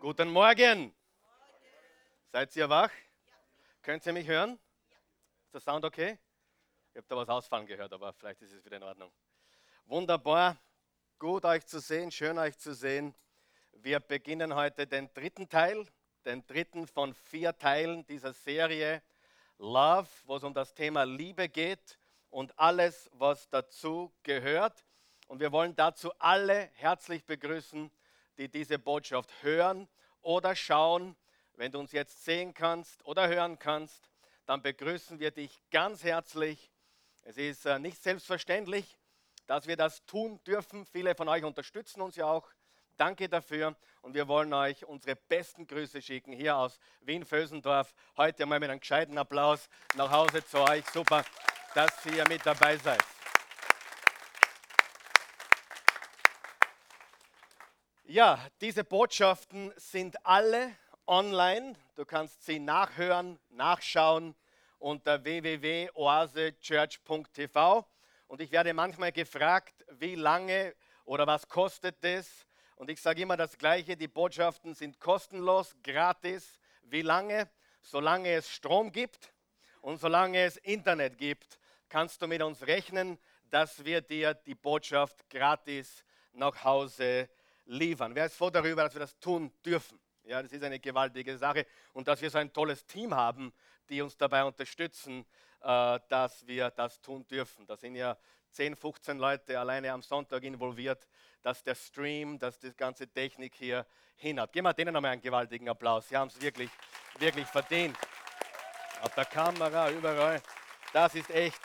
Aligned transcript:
Guten 0.00 0.30
Morgen. 0.30 0.94
Seid 2.32 2.56
ihr 2.56 2.70
wach? 2.70 2.90
Könnt 3.82 4.06
ihr 4.06 4.14
mich 4.14 4.26
hören? 4.26 4.58
Ist 5.44 5.52
der 5.52 5.60
Sound 5.60 5.84
okay? 5.84 6.18
Ich 6.92 6.96
habe 6.96 7.06
da 7.06 7.16
was 7.16 7.28
ausfallen 7.28 7.66
gehört, 7.66 7.92
aber 7.92 8.14
vielleicht 8.14 8.40
ist 8.40 8.52
es 8.52 8.64
wieder 8.64 8.78
in 8.78 8.82
Ordnung. 8.82 9.12
Wunderbar. 9.84 10.56
Gut 11.18 11.44
euch 11.44 11.66
zu 11.66 11.80
sehen, 11.80 12.10
schön 12.10 12.38
euch 12.38 12.56
zu 12.56 12.72
sehen. 12.72 13.14
Wir 13.72 14.00
beginnen 14.00 14.54
heute 14.54 14.86
den 14.86 15.12
dritten 15.12 15.50
Teil, 15.50 15.86
den 16.24 16.46
dritten 16.46 16.86
von 16.86 17.12
vier 17.12 17.54
Teilen 17.58 18.06
dieser 18.06 18.32
Serie 18.32 19.02
Love, 19.58 20.08
wo 20.24 20.36
es 20.36 20.44
um 20.44 20.54
das 20.54 20.72
Thema 20.72 21.04
Liebe 21.04 21.50
geht 21.50 21.98
und 22.30 22.58
alles, 22.58 23.10
was 23.12 23.50
dazu 23.50 24.14
gehört. 24.22 24.82
Und 25.28 25.40
wir 25.40 25.52
wollen 25.52 25.76
dazu 25.76 26.10
alle 26.18 26.70
herzlich 26.76 27.26
begrüßen, 27.26 27.92
die 28.40 28.48
diese 28.48 28.78
Botschaft 28.78 29.30
hören 29.42 29.86
oder 30.22 30.56
schauen. 30.56 31.14
Wenn 31.56 31.70
du 31.70 31.78
uns 31.78 31.92
jetzt 31.92 32.24
sehen 32.24 32.54
kannst 32.54 33.04
oder 33.04 33.28
hören 33.28 33.58
kannst, 33.58 34.10
dann 34.46 34.62
begrüßen 34.62 35.20
wir 35.20 35.30
dich 35.30 35.62
ganz 35.70 36.02
herzlich. 36.02 36.72
Es 37.22 37.36
ist 37.36 37.66
äh, 37.66 37.78
nicht 37.78 38.02
selbstverständlich, 38.02 38.98
dass 39.46 39.66
wir 39.66 39.76
das 39.76 40.06
tun 40.06 40.42
dürfen. 40.44 40.86
Viele 40.86 41.14
von 41.14 41.28
euch 41.28 41.44
unterstützen 41.44 42.00
uns 42.00 42.16
ja 42.16 42.24
auch. 42.24 42.50
Danke 42.96 43.28
dafür 43.28 43.76
und 44.00 44.14
wir 44.14 44.26
wollen 44.26 44.52
euch 44.54 44.86
unsere 44.86 45.16
besten 45.16 45.66
Grüße 45.66 46.00
schicken 46.00 46.32
hier 46.32 46.56
aus 46.56 46.78
Wien-Vösendorf. 47.02 47.92
Heute 48.16 48.46
mal 48.46 48.58
mit 48.58 48.70
einem 48.70 48.80
gescheiten 48.80 49.18
Applaus 49.18 49.68
nach 49.96 50.10
Hause 50.10 50.44
zu 50.44 50.58
euch. 50.60 50.84
Super, 50.86 51.24
dass 51.74 52.06
ihr 52.06 52.26
mit 52.26 52.44
dabei 52.44 52.78
seid. 52.78 53.19
Ja, 58.12 58.40
diese 58.60 58.82
Botschaften 58.82 59.72
sind 59.76 60.26
alle 60.26 60.74
online. 61.06 61.76
Du 61.94 62.04
kannst 62.04 62.44
sie 62.44 62.58
nachhören, 62.58 63.38
nachschauen 63.50 64.34
unter 64.80 65.22
www.oasechurch.tv. 65.22 67.86
Und 68.26 68.40
ich 68.40 68.50
werde 68.50 68.74
manchmal 68.74 69.12
gefragt, 69.12 69.86
wie 70.00 70.16
lange 70.16 70.74
oder 71.04 71.24
was 71.28 71.48
kostet 71.48 72.02
das? 72.02 72.28
Und 72.74 72.90
ich 72.90 73.00
sage 73.00 73.22
immer 73.22 73.36
das 73.36 73.56
Gleiche, 73.56 73.96
die 73.96 74.08
Botschaften 74.08 74.74
sind 74.74 74.98
kostenlos, 74.98 75.76
gratis. 75.84 76.58
Wie 76.82 77.02
lange? 77.02 77.48
Solange 77.80 78.32
es 78.32 78.50
Strom 78.50 78.90
gibt 78.90 79.32
und 79.82 80.00
solange 80.00 80.42
es 80.42 80.56
Internet 80.56 81.16
gibt, 81.16 81.60
kannst 81.88 82.20
du 82.20 82.26
mit 82.26 82.42
uns 82.42 82.66
rechnen, 82.66 83.20
dass 83.50 83.84
wir 83.84 84.00
dir 84.00 84.34
die 84.34 84.56
Botschaft 84.56 85.30
gratis 85.30 86.04
nach 86.32 86.64
Hause 86.64 87.28
liefern. 87.70 88.14
Wer 88.14 88.26
ist 88.26 88.36
froh 88.36 88.50
darüber, 88.50 88.82
dass 88.84 88.94
wir 88.94 89.00
das 89.00 89.18
tun 89.18 89.52
dürfen? 89.64 89.98
Ja, 90.24 90.42
das 90.42 90.52
ist 90.52 90.62
eine 90.62 90.78
gewaltige 90.78 91.38
Sache 91.38 91.66
und 91.92 92.06
dass 92.06 92.20
wir 92.20 92.30
so 92.30 92.38
ein 92.38 92.52
tolles 92.52 92.84
Team 92.84 93.14
haben, 93.14 93.52
die 93.88 94.02
uns 94.02 94.16
dabei 94.16 94.44
unterstützen, 94.44 95.24
äh, 95.60 95.98
dass 96.08 96.46
wir 96.46 96.70
das 96.70 97.00
tun 97.00 97.26
dürfen. 97.26 97.66
Da 97.66 97.76
sind 97.76 97.94
ja 97.94 98.16
10, 98.50 98.76
15 98.76 99.18
Leute 99.18 99.58
alleine 99.58 99.92
am 99.92 100.02
Sonntag 100.02 100.42
involviert, 100.42 101.08
dass 101.42 101.62
der 101.62 101.74
Stream, 101.74 102.38
dass 102.38 102.58
die 102.58 102.72
ganze 102.72 103.08
Technik 103.08 103.54
hier 103.54 103.86
hinhat. 104.16 104.52
Geben 104.52 104.66
wir 104.66 104.74
denen 104.74 104.92
nochmal 104.92 105.12
einen 105.12 105.22
gewaltigen 105.22 105.68
Applaus. 105.68 106.08
Sie 106.08 106.16
haben 106.16 106.28
es 106.28 106.40
wirklich, 106.40 106.70
wirklich 107.18 107.46
verdient. 107.46 107.96
Auf 109.02 109.14
der 109.14 109.24
Kamera, 109.24 109.90
überall. 109.90 110.42
Das 110.92 111.14
ist 111.14 111.30
echt, 111.30 111.60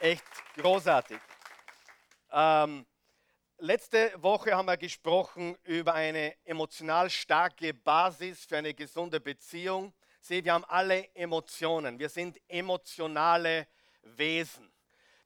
echt 0.00 0.24
großartig. 0.56 1.18
Ähm, 2.30 2.84
Letzte 3.58 4.12
Woche 4.20 4.52
haben 4.52 4.66
wir 4.66 4.76
gesprochen 4.76 5.56
über 5.62 5.94
eine 5.94 6.34
emotional 6.44 7.08
starke 7.08 7.72
Basis 7.72 8.44
für 8.44 8.56
eine 8.56 8.74
gesunde 8.74 9.20
Beziehung. 9.20 9.94
Seht, 10.20 10.44
wir 10.44 10.54
haben 10.54 10.64
alle 10.64 11.14
Emotionen. 11.14 12.00
Wir 12.00 12.08
sind 12.08 12.40
emotionale 12.48 13.68
Wesen. 14.02 14.72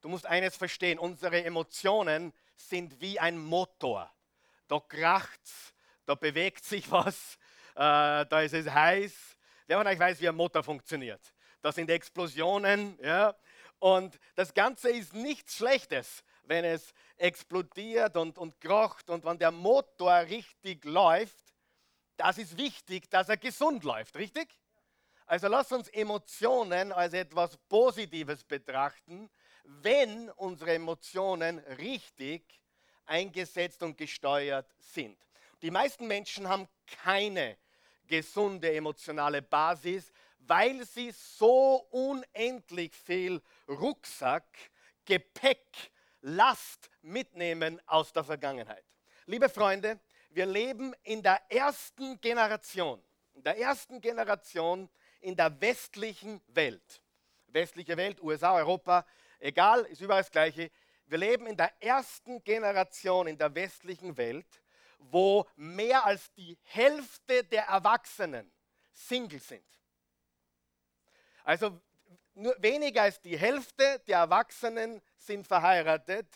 Du 0.03 0.11
musst 0.11 0.27
eines 0.27 0.57
verstehen, 0.57 0.99
unsere 0.99 1.43
Emotionen 1.43 2.35
sind 2.55 3.01
wie 3.01 3.19
ein 3.19 3.39
Motor. 3.39 4.13
Da 4.69 4.79
kracht's, 4.79 5.73
da 6.05 6.15
bewegt 6.15 6.65
sich 6.65 6.89
was, 6.91 7.39
äh, 7.77 8.27
da 8.27 8.43
ist 8.43 8.53
es 8.53 8.69
heiß. 8.71 9.39
Wer 9.67 9.79
von 9.79 9.87
euch 9.87 9.99
weiß, 9.99 10.21
wie 10.21 10.29
ein 10.29 10.37
Motor 10.37 10.63
funktioniert? 10.63 11.33
Da 11.63 11.73
sind 11.73 11.91
Explosionen, 11.91 12.99
ja. 13.03 13.35
Und 13.79 14.21
das 14.35 14.53
Ganze 14.53 14.91
ist 14.91 15.15
nichts 15.15 15.57
Schlechtes 15.57 16.23
wenn 16.49 16.65
es 16.65 16.93
explodiert 17.17 18.17
und, 18.17 18.39
und 18.39 18.61
krocht 18.61 19.11
und 19.11 19.25
wenn 19.25 19.39
der 19.39 19.51
Motor 19.51 20.21
richtig 20.23 20.85
läuft, 20.85 21.55
das 22.17 22.39
ist 22.39 22.57
wichtig, 22.57 23.09
dass 23.11 23.29
er 23.29 23.37
gesund 23.37 23.85
läuft, 23.85 24.17
richtig? 24.17 24.49
Also 25.27 25.49
lass 25.49 25.71
uns 25.73 25.89
Emotionen 25.89 26.91
als 26.91 27.13
etwas 27.13 27.57
Positives 27.69 28.43
betrachten, 28.45 29.31
wenn 29.65 30.31
unsere 30.31 30.75
Emotionen 30.75 31.59
richtig 31.59 32.43
eingesetzt 33.05 33.83
und 33.83 33.97
gesteuert 33.97 34.73
sind. 34.79 35.19
Die 35.61 35.71
meisten 35.71 36.07
Menschen 36.07 36.49
haben 36.49 36.69
keine 36.87 37.59
gesunde 38.07 38.73
emotionale 38.73 39.43
Basis, 39.43 40.11
weil 40.39 40.85
sie 40.87 41.11
so 41.11 41.87
unendlich 41.91 42.95
viel 42.95 43.43
Rucksack, 43.69 44.47
Gepäck 45.05 45.91
Last 46.29 46.91
mitnehmen 47.01 47.81
aus 47.87 48.13
der 48.13 48.23
Vergangenheit. 48.23 48.85
Liebe 49.25 49.49
Freunde, 49.49 49.99
wir 50.31 50.45
leben 50.45 50.95
in 51.03 51.23
der 51.23 51.41
ersten 51.51 52.21
Generation, 52.21 53.03
in 53.33 53.43
der 53.43 53.59
ersten 53.59 54.01
Generation 54.01 54.91
in 55.21 55.37
der 55.37 55.61
westlichen 55.61 56.43
Welt. 56.49 57.03
Westliche 57.47 57.97
Welt, 57.97 58.23
USA, 58.23 58.55
Europa, 58.55 59.07
egal, 59.39 59.85
ist 59.87 60.03
überall 60.03 60.21
das 60.21 60.31
Gleiche. 60.31 60.71
Wir 61.07 61.19
leben 61.19 61.47
in 61.47 61.57
der 61.57 61.73
ersten 61.83 62.45
Generation 62.45 63.27
in 63.27 63.39
der 63.39 63.55
westlichen 63.55 64.17
Welt, 64.19 64.63
wo 64.99 65.47
mehr 65.57 66.05
als 66.05 66.31
die 66.35 66.59
Hälfte 66.65 67.45
der 67.45 67.65
Erwachsenen 67.65 68.53
Single 68.93 69.41
sind. 69.41 69.65
Also 71.45 71.81
nur 72.35 72.55
weniger 72.59 73.03
als 73.03 73.21
die 73.23 73.39
Hälfte 73.39 74.01
der 74.07 74.19
Erwachsenen 74.19 75.01
sind 75.19 75.47
verheiratet. 75.47 76.27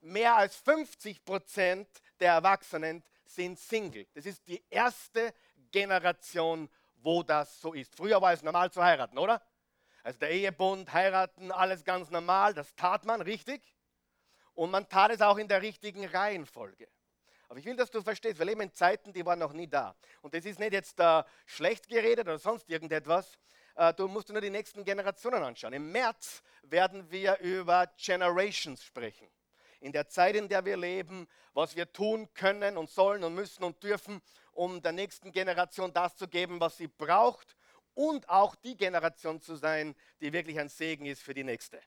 Mehr 0.00 0.36
als 0.36 0.56
50 0.56 1.24
Prozent 1.24 1.88
der 2.20 2.32
Erwachsenen 2.32 3.02
sind 3.24 3.58
Single. 3.58 4.06
Das 4.14 4.26
ist 4.26 4.46
die 4.46 4.62
erste 4.68 5.32
Generation, 5.70 6.68
wo 6.96 7.22
das 7.22 7.60
so 7.60 7.72
ist. 7.72 7.94
Früher 7.94 8.20
war 8.20 8.32
es 8.32 8.42
normal 8.42 8.70
zu 8.70 8.82
heiraten, 8.82 9.18
oder? 9.18 9.42
Also 10.02 10.18
der 10.18 10.30
Ehebund, 10.30 10.92
heiraten, 10.92 11.52
alles 11.52 11.84
ganz 11.84 12.10
normal, 12.10 12.54
das 12.54 12.74
tat 12.74 13.04
man 13.04 13.20
richtig. 13.20 13.62
Und 14.54 14.70
man 14.70 14.88
tat 14.88 15.12
es 15.12 15.20
auch 15.20 15.38
in 15.38 15.48
der 15.48 15.62
richtigen 15.62 16.04
Reihenfolge. 16.04 16.88
Aber 17.48 17.58
ich 17.58 17.64
will, 17.66 17.76
dass 17.76 17.90
du 17.90 18.02
verstehst, 18.02 18.38
wir 18.38 18.46
leben 18.46 18.62
in 18.62 18.72
Zeiten, 18.72 19.12
die 19.12 19.24
waren 19.24 19.38
noch 19.38 19.52
nie 19.52 19.68
da. 19.68 19.94
Und 20.22 20.34
das 20.34 20.44
ist 20.44 20.58
nicht 20.58 20.72
jetzt 20.72 20.98
uh, 21.00 21.22
schlecht 21.46 21.88
geredet 21.88 22.26
oder 22.26 22.38
sonst 22.38 22.68
irgendetwas, 22.68 23.34
äh, 23.34 23.38
du 23.96 24.08
musst 24.08 24.28
nur 24.28 24.40
die 24.40 24.50
nächsten 24.50 24.84
Generationen 24.84 25.42
anschauen. 25.42 25.72
Im 25.72 25.90
März 25.92 26.42
werden 26.62 27.10
wir 27.10 27.38
über 27.38 27.86
Generations 27.96 28.82
sprechen. 28.82 29.28
In 29.80 29.92
der 29.92 30.08
Zeit, 30.08 30.36
in 30.36 30.48
der 30.48 30.64
wir 30.64 30.76
leben, 30.76 31.26
was 31.54 31.74
wir 31.74 31.92
tun 31.92 32.32
können 32.34 32.76
und 32.76 32.90
sollen 32.90 33.24
und 33.24 33.34
müssen 33.34 33.64
und 33.64 33.82
dürfen, 33.82 34.22
um 34.52 34.80
der 34.80 34.92
nächsten 34.92 35.32
Generation 35.32 35.92
das 35.92 36.16
zu 36.16 36.28
geben, 36.28 36.60
was 36.60 36.76
sie 36.76 36.86
braucht 36.86 37.56
und 37.94 38.28
auch 38.28 38.54
die 38.54 38.76
Generation 38.76 39.40
zu 39.40 39.56
sein, 39.56 39.94
die 40.20 40.32
wirklich 40.32 40.58
ein 40.58 40.68
Segen 40.68 41.06
ist 41.06 41.22
für 41.22 41.34
die 41.34 41.44
nächste. 41.44 41.80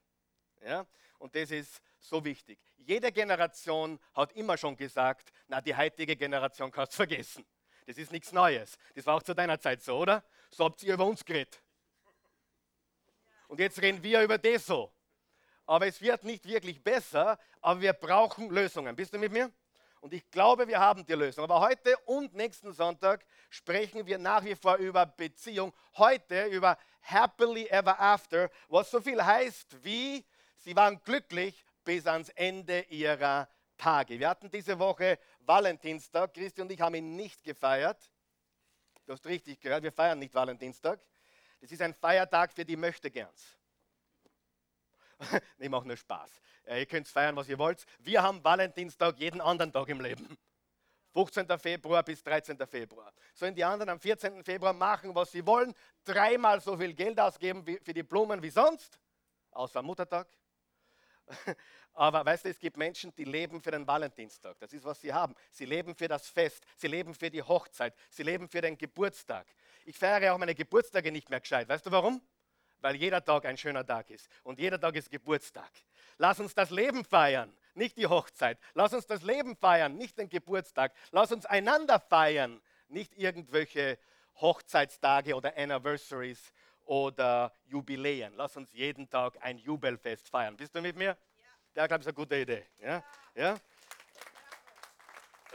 Ja? 0.64 0.86
Und 1.20 1.36
das 1.36 1.52
ist 1.52 1.82
so 2.00 2.24
wichtig. 2.26 2.60
Jede 2.78 3.12
Generation 3.12 4.00
hat 4.14 4.34
immer 4.34 4.58
schon 4.58 4.76
gesagt, 4.76 5.32
na, 5.48 5.62
die 5.62 5.76
heutige 5.76 6.16
Generation 6.16 6.72
kannst 6.72 6.94
du 6.94 6.98
vergessen. 6.98 7.46
Das 7.88 7.98
ist 7.98 8.12
nichts 8.12 8.32
Neues. 8.32 8.78
Das 8.96 9.06
war 9.06 9.16
auch 9.16 9.24
zu 9.24 9.34
deiner 9.34 9.60
Zeit 9.60 9.82
so, 9.82 9.98
oder? 9.98 10.24
So 10.50 10.66
habt 10.66 10.84
ihr 10.84 10.94
über 10.94 11.06
uns 11.06 11.24
geredet. 11.24 11.62
Und 13.48 13.60
jetzt 13.60 13.82
reden 13.82 14.02
wir 14.04 14.22
über 14.22 14.38
das 14.38 14.66
so. 14.66 14.92
Aber 15.66 15.88
es 15.88 16.02
wird 16.02 16.24
nicht 16.24 16.46
wirklich 16.48 16.84
besser, 16.84 17.40
aber 17.62 17.82
wir 17.82 17.94
brauchen 17.94 18.50
Lösungen. 18.50 18.96
Bist 18.96 19.14
du 19.14 19.18
mit 19.18 19.32
mir? 19.32 19.52
Und 20.02 20.14
ich 20.14 20.30
glaube, 20.30 20.68
wir 20.68 20.80
haben 20.80 21.04
die 21.04 21.14
Lösung. 21.14 21.46
Aber 21.46 21.60
heute 21.62 21.98
und 22.06 22.36
nächsten 22.36 22.72
Sonntag 22.74 23.26
sprechen 23.50 24.06
wir 24.06 24.20
nach 24.20 24.44
wie 24.44 24.56
vor 24.56 24.76
über 24.76 25.06
Beziehung. 25.08 25.74
Heute 25.98 26.46
über 26.46 26.78
Happily 27.02 27.68
Ever 27.68 28.00
After, 28.00 28.52
was 28.68 28.92
so 28.92 29.02
viel 29.02 29.24
heißt 29.24 29.84
wie, 29.84 30.24
sie 30.58 30.76
waren 30.76 31.02
glücklich 31.04 31.66
bis 31.84 32.06
ans 32.06 32.30
Ende 32.30 32.82
ihrer 32.82 33.50
Tage. 33.78 34.20
Wir 34.20 34.30
hatten 34.30 34.52
diese 34.52 34.78
Woche 34.78 35.18
Valentinstag. 35.40 36.34
Christi 36.34 36.62
und 36.62 36.72
ich 36.72 36.82
haben 36.82 36.96
ihn 36.96 37.16
nicht 37.16 37.44
gefeiert. 37.44 38.12
Du 39.06 39.14
hast 39.14 39.26
richtig 39.26 39.60
gehört, 39.60 39.84
wir 39.84 39.92
feiern 39.92 40.20
nicht 40.20 40.34
Valentinstag. 40.34 41.00
Das 41.66 41.72
ist 41.72 41.82
ein 41.82 41.96
Feiertag 41.96 42.54
für 42.54 42.64
die 42.64 42.76
Möchtegerns. 42.76 43.58
ich 45.58 45.70
mache 45.70 45.88
nur 45.88 45.98
Spaß. 45.98 46.30
Ihr 46.68 46.86
könnt 46.86 47.08
feiern, 47.08 47.36
was 47.36 47.50
ihr 47.50 47.58
wollt. 47.58 47.84
Wir 47.98 48.22
haben 48.22 48.44
Valentinstag 48.44 49.18
jeden 49.18 49.42
anderen 49.42 49.74
Tag 49.74 49.90
im 49.90 50.00
Leben. 50.00 50.38
15. 51.14 51.48
Februar 51.58 52.04
bis 52.04 52.22
13. 52.22 52.56
Februar. 52.68 53.12
Sollen 53.34 53.56
die 53.56 53.64
anderen 53.64 53.90
am 53.90 54.00
14. 54.00 54.44
Februar 54.44 54.74
machen, 54.74 55.16
was 55.16 55.32
sie 55.32 55.44
wollen, 55.44 55.74
dreimal 56.04 56.62
so 56.62 56.78
viel 56.78 56.94
Geld 56.94 57.20
ausgeben 57.20 57.66
für 57.66 57.94
die 57.96 58.04
Blumen 58.04 58.44
wie 58.44 58.52
sonst, 58.52 59.00
außer 59.50 59.82
Muttertag. 59.82 60.28
Aber 61.94 62.26
weißt 62.26 62.46
du, 62.46 62.50
es 62.50 62.60
gibt 62.60 62.78
Menschen, 62.78 63.16
die 63.16 63.24
leben 63.24 63.62
für 63.62 63.72
den 63.72 63.88
Valentinstag. 63.88 64.58
Das 64.60 64.74
ist, 64.74 64.84
was 64.84 65.00
sie 65.00 65.14
haben. 65.14 65.34
Sie 65.52 65.66
leben 65.66 65.96
für 65.96 66.08
das 66.08 66.28
Fest. 66.28 66.66
Sie 66.76 66.88
leben 66.88 67.14
für 67.14 67.30
die 67.30 67.42
Hochzeit. 67.42 67.94
Sie 68.10 68.24
leben 68.24 68.50
für 68.50 68.62
den 68.62 68.78
Geburtstag. 68.78 69.48
Ich 69.86 69.98
feiere 69.98 70.34
auch 70.34 70.38
meine 70.38 70.56
Geburtstage 70.56 71.12
nicht 71.12 71.30
mehr 71.30 71.40
gescheit. 71.40 71.70
Weißt 71.70 71.86
du 71.86 71.92
warum? 71.92 72.22
Weil 72.82 72.96
jeder 72.96 73.24
Tag 73.24 73.46
ein 73.46 73.58
schöner 73.58 73.86
Tag 73.86 74.10
ist. 74.10 74.28
Und 74.44 74.60
jeder 74.60 74.80
Tag 74.80 74.96
ist 74.96 75.10
Geburtstag. 75.10 75.72
Lass 76.18 76.40
uns 76.40 76.54
das 76.54 76.70
Leben 76.70 77.06
feiern 77.06 77.56
nicht 77.76 77.98
die 77.98 78.08
Hochzeit. 78.08 78.58
Lass 78.74 78.94
uns 78.94 79.06
das 79.06 79.22
Leben 79.22 79.56
feiern, 79.56 79.96
nicht 79.96 80.18
den 80.18 80.30
Geburtstag. 80.30 80.94
Lass 81.12 81.32
uns 81.32 81.46
einander 81.46 82.00
feiern, 82.00 82.62
nicht 82.88 83.16
irgendwelche 83.18 83.98
Hochzeitstage 84.36 85.36
oder 85.36 85.56
Anniversaries 85.58 86.52
oder 86.86 87.54
Jubiläen. 87.66 88.34
Lass 88.36 88.56
uns 88.58 88.72
jeden 88.74 89.10
Tag 89.10 89.38
ein 89.42 89.58
Jubelfest 89.58 90.30
feiern. 90.30 90.56
Bist 90.56 90.74
du 90.76 90.82
mit 90.82 90.96
mir? 90.96 91.18
Ja, 91.76 91.82
ja 91.82 91.88
glaube 91.88 92.02
ich, 92.02 92.08
ist 92.08 92.08
eine 92.08 92.14
gute 92.16 92.36
Idee. 92.36 92.66
Ja? 92.80 93.04
Ja? 93.36 93.58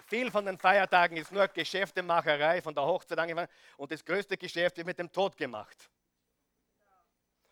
Viel 0.06 0.30
von 0.30 0.44
den 0.44 0.58
Feiertagen 0.58 1.16
ist 1.16 1.30
nur 1.30 1.46
Geschäftemacherei 1.46 2.60
von 2.60 2.74
der 2.74 2.84
Hochzeit 2.84 3.18
angefangen 3.18 3.48
und 3.76 3.92
das 3.92 4.04
größte 4.04 4.36
Geschäft 4.36 4.76
wird 4.76 4.86
mit 4.86 4.98
dem 4.98 5.10
Tod 5.10 5.36
gemacht. 5.36 5.88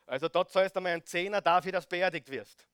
Also 0.06 0.28
dort 0.28 0.50
zahlst 0.50 0.74
du 0.74 0.80
mal 0.80 0.92
einen 0.92 1.04
Zehner 1.04 1.40
dafür, 1.40 1.72
dass 1.72 1.84
du 1.84 1.90
beerdigt 1.90 2.28
wirst. 2.30 2.66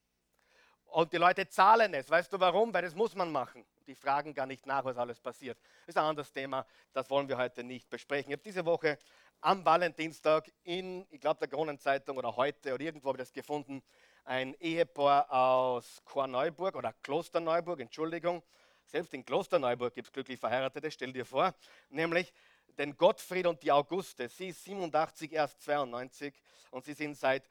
Und 0.95 1.11
die 1.11 1.17
Leute 1.17 1.45
zahlen 1.49 1.93
es. 1.93 2.09
Weißt 2.09 2.31
du 2.31 2.39
warum? 2.39 2.73
Weil 2.73 2.83
das 2.83 2.95
muss 2.95 3.15
man 3.15 3.29
machen. 3.29 3.65
Die 3.85 3.95
fragen 3.95 4.33
gar 4.33 4.45
nicht 4.45 4.65
nach, 4.65 4.85
was 4.85 4.95
alles 4.95 5.19
passiert. 5.19 5.57
Das 5.81 5.89
ist 5.89 5.97
ein 5.97 6.05
anderes 6.05 6.31
Thema, 6.31 6.65
das 6.93 7.09
wollen 7.09 7.27
wir 7.27 7.37
heute 7.37 7.65
nicht 7.65 7.89
besprechen. 7.89 8.31
Ich 8.31 8.37
habe 8.37 8.43
diese 8.43 8.65
Woche 8.65 8.97
am 9.41 9.65
Valentinstag 9.65 10.49
in, 10.63 11.05
ich 11.11 11.19
glaube, 11.19 11.39
der 11.39 11.49
Kronenzeitung 11.49 12.15
oder 12.15 12.33
heute 12.37 12.73
oder 12.73 12.81
irgendwo 12.81 13.09
habe 13.09 13.17
ich 13.17 13.27
das 13.27 13.33
gefunden, 13.33 13.83
ein 14.23 14.55
Ehepaar 14.61 15.29
aus 15.33 16.01
Korneuburg 16.05 16.77
oder 16.77 16.93
Klosterneuburg, 17.03 17.81
Entschuldigung. 17.81 18.41
Selbst 18.85 19.13
in 19.13 19.25
Klosterneuburg 19.25 19.93
gibt 19.93 20.07
es 20.07 20.13
glücklich 20.13 20.39
Verheiratete, 20.39 20.89
stell 20.91 21.11
dir 21.11 21.25
vor. 21.25 21.53
Nämlich 21.89 22.31
den 22.77 22.95
Gottfried 22.95 23.47
und 23.47 23.61
die 23.63 23.71
Auguste. 23.73 24.29
Sie 24.29 24.47
ist 24.47 24.63
87, 24.63 25.33
erst 25.33 25.61
92 25.61 26.33
und 26.71 26.85
sie 26.85 26.93
sind 26.93 27.17
seit 27.17 27.43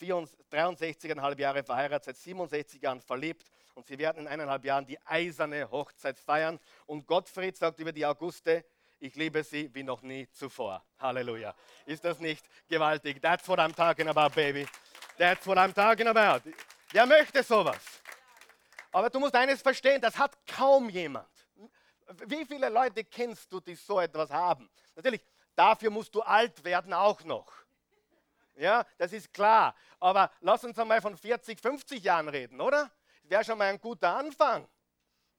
63,5 0.00 1.38
Jahre 1.38 1.62
verheiratet, 1.62 2.04
seit 2.04 2.16
67 2.16 2.82
Jahren 2.82 3.00
verliebt 3.00 3.50
und 3.74 3.86
sie 3.86 3.98
werden 3.98 4.22
in 4.22 4.28
eineinhalb 4.28 4.64
Jahren 4.64 4.86
die 4.86 4.98
eiserne 5.06 5.70
Hochzeit 5.70 6.18
feiern. 6.18 6.58
Und 6.86 7.06
Gottfried 7.06 7.56
sagt 7.56 7.78
über 7.80 7.92
die 7.92 8.04
Auguste, 8.04 8.64
ich 8.98 9.14
liebe 9.14 9.42
sie 9.42 9.74
wie 9.74 9.82
noch 9.82 10.02
nie 10.02 10.28
zuvor. 10.30 10.84
Halleluja. 10.98 11.54
Ist 11.86 12.04
das 12.04 12.18
nicht 12.20 12.44
gewaltig? 12.68 13.20
That's 13.22 13.48
what 13.48 13.58
I'm 13.58 13.74
talking 13.74 14.08
about, 14.08 14.34
baby. 14.34 14.66
That's 15.16 15.46
what 15.46 15.56
I'm 15.56 15.72
talking 15.72 16.06
about. 16.06 16.50
Wer 16.92 17.06
möchte 17.06 17.42
sowas? 17.42 18.00
Aber 18.92 19.08
du 19.08 19.20
musst 19.20 19.34
eines 19.34 19.62
verstehen, 19.62 20.00
das 20.00 20.18
hat 20.18 20.36
kaum 20.46 20.90
jemand. 20.90 21.28
Wie 22.26 22.44
viele 22.44 22.68
Leute 22.68 23.04
kennst 23.04 23.50
du, 23.52 23.60
die 23.60 23.74
so 23.74 24.00
etwas 24.00 24.30
haben? 24.30 24.68
Natürlich, 24.96 25.24
dafür 25.54 25.90
musst 25.90 26.14
du 26.14 26.20
alt 26.20 26.62
werden 26.64 26.92
auch 26.92 27.22
noch. 27.24 27.52
Ja, 28.60 28.84
das 28.98 29.14
ist 29.14 29.32
klar. 29.32 29.74
Aber 29.98 30.30
lass 30.40 30.62
uns 30.64 30.78
einmal 30.78 31.00
von 31.00 31.16
40, 31.16 31.58
50 31.58 32.04
Jahren 32.04 32.28
reden, 32.28 32.60
oder? 32.60 32.90
Wäre 33.22 33.42
schon 33.42 33.56
mal 33.56 33.68
ein 33.68 33.80
guter 33.80 34.14
Anfang. 34.14 34.68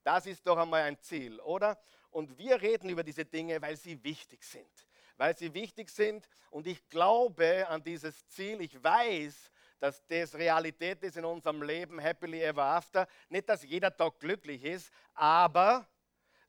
Das 0.03 0.25
ist 0.25 0.45
doch 0.47 0.57
einmal 0.57 0.81
ein 0.81 0.99
Ziel, 0.99 1.39
oder? 1.41 1.79
Und 2.09 2.35
wir 2.35 2.59
reden 2.59 2.89
über 2.89 3.03
diese 3.03 3.23
Dinge, 3.23 3.61
weil 3.61 3.77
sie 3.77 4.03
wichtig 4.03 4.43
sind. 4.43 4.87
Weil 5.17 5.37
sie 5.37 5.53
wichtig 5.53 5.91
sind 5.91 6.27
und 6.49 6.65
ich 6.65 6.89
glaube 6.89 7.67
an 7.69 7.83
dieses 7.83 8.27
Ziel. 8.27 8.59
Ich 8.59 8.83
weiß, 8.83 9.51
dass 9.79 10.03
das 10.07 10.33
Realität 10.33 11.03
ist 11.03 11.17
in 11.17 11.25
unserem 11.25 11.61
Leben, 11.61 12.01
happily 12.01 12.41
ever 12.41 12.63
after. 12.63 13.07
Nicht, 13.29 13.47
dass 13.47 13.61
jeder 13.61 13.95
Tag 13.95 14.19
glücklich 14.19 14.63
ist, 14.63 14.91
aber 15.13 15.87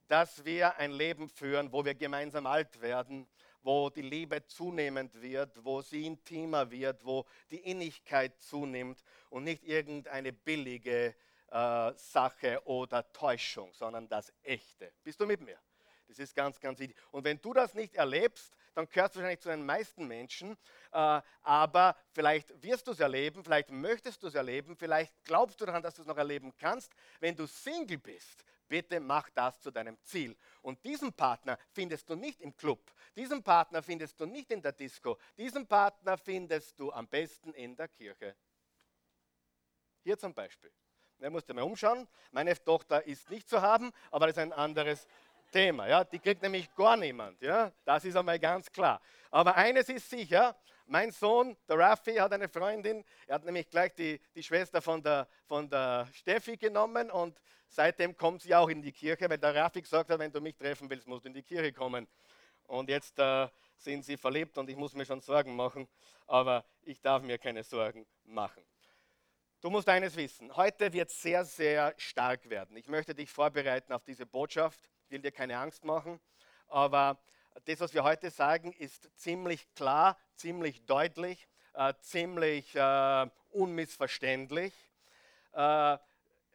dass 0.09 0.43
wir 0.43 0.75
ein 0.79 0.93
Leben 0.93 1.29
führen, 1.29 1.71
wo 1.71 1.85
wir 1.85 1.95
gemeinsam 1.95 2.47
alt 2.47 2.81
werden 2.81 3.29
wo 3.63 3.91
die 3.91 4.03
Liebe 4.03 4.45
zunehmend 4.47 5.21
wird, 5.21 5.65
wo 5.65 5.83
sie 5.83 6.07
intimer 6.07 6.71
wird, 6.71 7.05
wo 7.05 7.27
die 7.51 7.61
Innigkeit 7.61 8.41
zunimmt 8.41 9.03
und 9.31 9.45
nicht 9.45 9.65
irgendeine 9.65 10.33
billige 10.33 11.15
äh, 11.51 11.93
Sache 11.97 12.63
oder 12.65 13.13
Täuschung, 13.13 13.73
sondern 13.75 14.09
das 14.09 14.33
Echte. 14.43 14.93
Bist 15.03 15.21
du 15.21 15.27
mit 15.27 15.41
mir? 15.41 15.59
Das 16.09 16.19
ist 16.19 16.35
ganz, 16.35 16.61
ganz 16.61 16.79
wichtig. 16.79 16.97
Und 17.11 17.25
wenn 17.25 17.41
du 17.41 17.55
das 17.55 17.75
nicht 17.75 17.95
erlebst, 17.95 18.55
dann 18.75 18.89
gehörst 18.89 19.15
du 19.15 19.21
wahrscheinlich 19.21 19.41
zu 19.41 19.49
den 19.49 19.65
meisten 19.65 20.07
Menschen. 20.07 20.57
Äh, 20.93 21.21
aber 21.43 21.97
vielleicht 22.11 22.63
wirst 22.63 22.87
du 22.87 22.93
es 22.93 23.01
erleben, 23.01 23.45
vielleicht 23.45 23.71
möchtest 23.71 24.23
du 24.23 24.27
es 24.27 24.35
erleben, 24.35 24.77
vielleicht 24.77 25.15
glaubst 25.25 25.61
du 25.61 25.67
daran, 25.67 25.83
dass 25.83 25.95
du 25.95 26.03
es 26.03 26.09
noch 26.09 26.17
erleben 26.17 26.53
kannst. 26.59 26.93
Wenn 27.21 27.37
du 27.37 27.47
Single 27.47 27.99
bist, 27.99 28.45
Bitte 28.73 29.01
mach 29.01 29.29
das 29.29 29.61
zu 29.61 29.71
deinem 29.71 30.01
Ziel. 30.01 30.35
Und 30.63 30.83
diesen 30.83 31.13
Partner 31.13 31.59
findest 31.73 32.09
du 32.09 32.15
nicht 32.15 32.41
im 32.41 32.57
Club. 32.57 32.91
Diesen 33.15 33.43
Partner 33.43 33.83
findest 33.83 34.19
du 34.19 34.25
nicht 34.25 34.51
in 34.51 34.63
der 34.63 34.73
Disco. 34.73 35.19
Diesen 35.37 35.67
Partner 35.67 36.17
findest 36.17 36.81
du 36.81 36.91
am 36.91 37.07
besten 37.07 37.53
in 37.53 37.77
der 37.77 37.89
Kirche. 37.89 38.35
Hier 40.03 40.19
zum 40.19 40.33
Beispiel. 40.33 40.73
Da 41.19 41.29
musst 41.29 41.51
du 41.51 41.53
mal 41.53 41.65
umschauen. 41.65 42.09
Meine 42.31 42.55
Tochter 42.65 43.07
ist 43.07 43.29
nicht 43.29 43.47
zu 43.47 43.61
haben, 43.61 43.93
aber 44.11 44.29
das 44.29 44.39
ist 44.39 44.43
ein 44.43 44.55
anderes 44.55 45.07
Thema. 45.51 45.87
Ja? 45.87 46.03
Die 46.05 46.19
kriegt 46.19 46.41
nämlich 46.41 46.75
gar 46.75 46.97
niemand. 46.97 47.43
Ja? 47.43 47.71
Das 47.85 48.07
ist 48.07 48.17
einmal 48.17 48.39
ganz 48.39 48.73
klar. 48.73 49.03
Aber 49.31 49.55
eines 49.55 49.91
ist 49.91 50.09
sicher, 50.09 50.57
mein 50.93 51.11
Sohn, 51.11 51.57
der 51.67 51.79
Raffi, 51.79 52.17
hat 52.17 52.35
eine 52.35 52.51
Freundin. 52.51 53.03
Er 53.27 53.37
hat 53.37 53.45
nämlich 53.47 53.71
gleich 53.71 53.95
die, 53.95 54.21
die 54.35 54.43
Schwester 54.43 54.83
von 54.83 55.03
der, 55.03 55.27
von 55.47 55.69
der 55.69 56.07
Steffi 56.13 56.59
genommen 56.59 57.11
und 57.11 57.41
seitdem 57.67 58.15
kommt 58.15 58.43
sie 58.43 58.55
auch 58.55 58.69
in 58.69 58.83
die 58.83 58.93
Kirche, 58.93 59.29
weil 59.29 59.39
der 59.39 59.55
Raffi 59.55 59.81
gesagt 59.81 60.11
hat, 60.11 60.19
wenn 60.19 60.31
du 60.31 60.43
mich 60.43 60.55
treffen 60.55 60.91
willst, 60.91 61.09
musst 61.09 61.25
du 61.25 61.29
in 61.29 61.35
die 61.35 61.43
Kirche 61.43 61.73
kommen. 61.73 62.07
Und 62.65 62.91
jetzt 62.91 63.19
äh, 63.19 63.49
sind 63.79 64.05
sie 64.05 64.19
verliebt 64.19 64.59
und 64.59 64.69
ich 64.69 64.77
muss 64.77 64.93
mir 64.93 65.07
schon 65.07 65.23
Sorgen 65.23 65.57
machen, 65.57 65.89
aber 66.27 66.63
ich 66.83 67.01
darf 67.01 67.23
mir 67.23 67.39
keine 67.39 67.65
Sorgen 67.65 68.07
machen. 68.25 68.63
Du 69.63 69.71
musst 69.71 69.89
eines 69.89 70.15
wissen, 70.15 70.55
heute 70.55 70.93
wird 70.93 71.09
sehr, 71.09 71.47
sehr 71.47 71.95
stark 71.97 72.51
werden. 72.51 72.77
Ich 72.77 72.89
möchte 72.89 73.15
dich 73.15 73.31
vorbereiten 73.31 73.95
auf 73.95 74.05
diese 74.05 74.27
Botschaft, 74.27 74.79
ich 75.07 75.11
will 75.13 75.23
dir 75.23 75.33
keine 75.33 75.57
Angst 75.57 75.85
machen, 75.85 76.21
aber 76.69 77.19
das, 77.65 77.81
was 77.81 77.95
wir 77.95 78.05
heute 78.05 78.31
sagen, 78.31 78.73
ist 78.73 79.11
ziemlich 79.17 79.73
klar, 79.75 80.19
ziemlich 80.35 80.85
deutlich, 80.87 81.49
äh, 81.75 81.95
ziemlich 82.01 82.75
äh, 82.75 83.31
unmissverständlich. 83.51 84.75
Äh, 85.53 85.99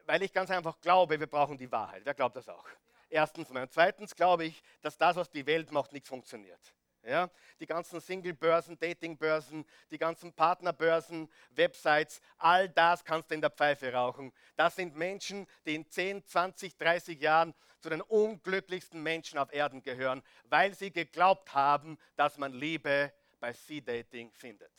weil 0.06 0.24
ich 0.24 0.34
ganz 0.34 0.50
einfach 0.50 0.80
glaube, 0.80 1.20
wir 1.20 1.27
brauchen 1.27 1.58
die 1.58 1.72
Wahrheit. 1.72 2.01
Wer 2.06 2.13
glaubt 2.13 2.36
das 2.36 2.48
auch? 2.50 2.66
Erstens 3.10 3.50
Und 3.50 3.74
zweitens 3.74 4.16
glaube 4.16 4.46
ich, 4.46 4.62
dass 4.82 4.98
das, 4.98 5.16
was 5.16 5.30
die 5.30 5.46
Welt 5.46 5.72
macht, 5.72 5.94
nicht 5.94 6.08
funktioniert. 6.08 6.74
Ja? 7.08 7.30
Die 7.60 7.66
ganzen 7.66 8.02
Single-Börsen, 8.02 8.78
Dating-Börsen, 8.78 9.66
die 9.90 9.98
ganzen 9.98 10.34
Partnerbörsen, 10.34 11.30
Websites, 11.52 12.22
all 12.38 12.70
das 12.70 13.04
kannst 13.04 13.32
du 13.32 13.36
in 13.36 13.42
der 13.42 13.50
Pfeife 13.50 13.92
rauchen. 13.94 14.34
Das 14.56 14.76
sind 14.76 14.96
Menschen, 14.96 15.48
die 15.66 15.76
in 15.76 15.90
10, 15.90 16.26
20, 16.26 16.78
30 16.78 17.20
Jahren 17.22 17.54
zu 17.80 17.90
den 17.90 18.02
unglücklichsten 18.02 19.02
Menschen 19.02 19.40
auf 19.40 19.54
Erden 19.54 19.82
gehören, 19.82 20.22
weil 20.46 20.74
sie 20.74 20.92
geglaubt 20.92 21.54
haben, 21.54 21.98
dass 22.16 22.38
man 22.38 22.54
Liebe 22.54 23.14
bei 23.40 23.54
Sea-Dating 23.54 24.32
findet. 24.34 24.72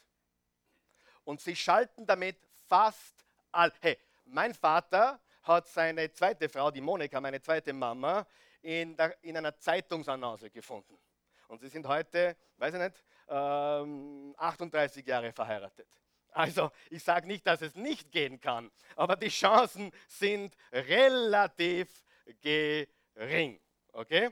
Und 1.24 1.40
sie 1.40 1.56
schalten 1.56 2.06
damit 2.06 2.36
fast 2.68 3.24
all. 3.52 3.72
Hey, 3.80 3.98
mein 4.24 4.54
Vater 4.54 5.20
hat 5.42 5.66
seine 5.66 6.12
zweite 6.12 6.48
Frau, 6.48 6.70
die 6.70 6.80
Monika, 6.80 7.20
meine 7.20 7.40
zweite 7.40 7.72
Mama, 7.72 8.26
in, 8.60 8.96
der, 8.96 9.16
in 9.22 9.36
einer 9.36 9.56
Zeitungsannonce 9.56 10.50
gefunden. 10.50 10.98
Und 11.48 11.60
sie 11.60 11.68
sind 11.68 11.86
heute, 11.86 12.36
weiß 12.58 12.74
ich 12.74 12.80
nicht, 12.80 13.04
ähm, 13.28 14.34
38 14.38 15.06
Jahre 15.06 15.32
verheiratet. 15.32 15.88
Also 16.30 16.70
ich 16.90 17.02
sage 17.02 17.26
nicht, 17.26 17.46
dass 17.46 17.62
es 17.62 17.74
nicht 17.74 18.12
gehen 18.12 18.40
kann, 18.40 18.70
aber 18.94 19.16
die 19.16 19.28
Chancen 19.28 19.90
sind 20.06 20.54
relativ 20.70 22.04
gering. 22.40 23.60
Okay? 23.92 24.30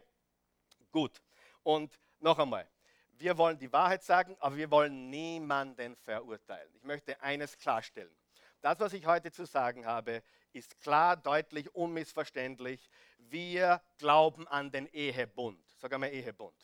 Gut. 0.92 1.20
Und 1.62 1.99
noch 2.20 2.38
einmal, 2.38 2.68
wir 3.12 3.37
wollen 3.38 3.58
die 3.58 3.73
Wahrheit 3.73 4.02
sagen, 4.02 4.37
aber 4.38 4.56
wir 4.56 4.70
wollen 4.70 5.11
niemanden 5.11 5.96
verurteilen. 5.96 6.70
Ich 6.75 6.85
möchte 6.85 7.20
eines 7.23 7.56
klarstellen. 7.56 8.14
Das, 8.61 8.78
was 8.78 8.92
ich 8.92 9.06
heute 9.06 9.32
zu 9.32 9.46
sagen 9.46 9.87
habe, 9.87 10.23
ist 10.52 10.78
klar, 10.80 11.16
deutlich, 11.16 11.75
unmissverständlich. 11.75 12.88
Wir 13.18 13.80
glauben 13.99 14.46
an 14.49 14.70
den 14.70 14.87
Ehebund. 14.87 15.64
Sag 15.78 15.92
einmal 15.92 16.11
Ehebund. 16.11 16.54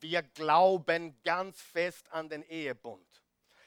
Wir 0.00 0.22
glauben 0.22 1.20
ganz 1.22 1.60
fest 1.60 2.10
an 2.10 2.28
den 2.28 2.42
Ehebund. 2.42 3.06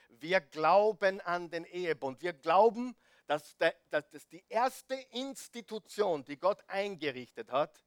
Wir 0.09 0.41
glauben 0.41 1.21
an 1.21 1.49
den 1.49 1.65
Ehebund. 1.65 2.21
Wir 2.21 2.33
glauben, 2.33 2.95
dass, 3.27 3.55
der, 3.57 3.75
dass 3.89 4.27
die 4.29 4.43
erste 4.49 4.95
Institution, 5.11 6.23
die 6.25 6.37
Gott 6.37 6.63
eingerichtet 6.67 7.51
hat, 7.51 7.83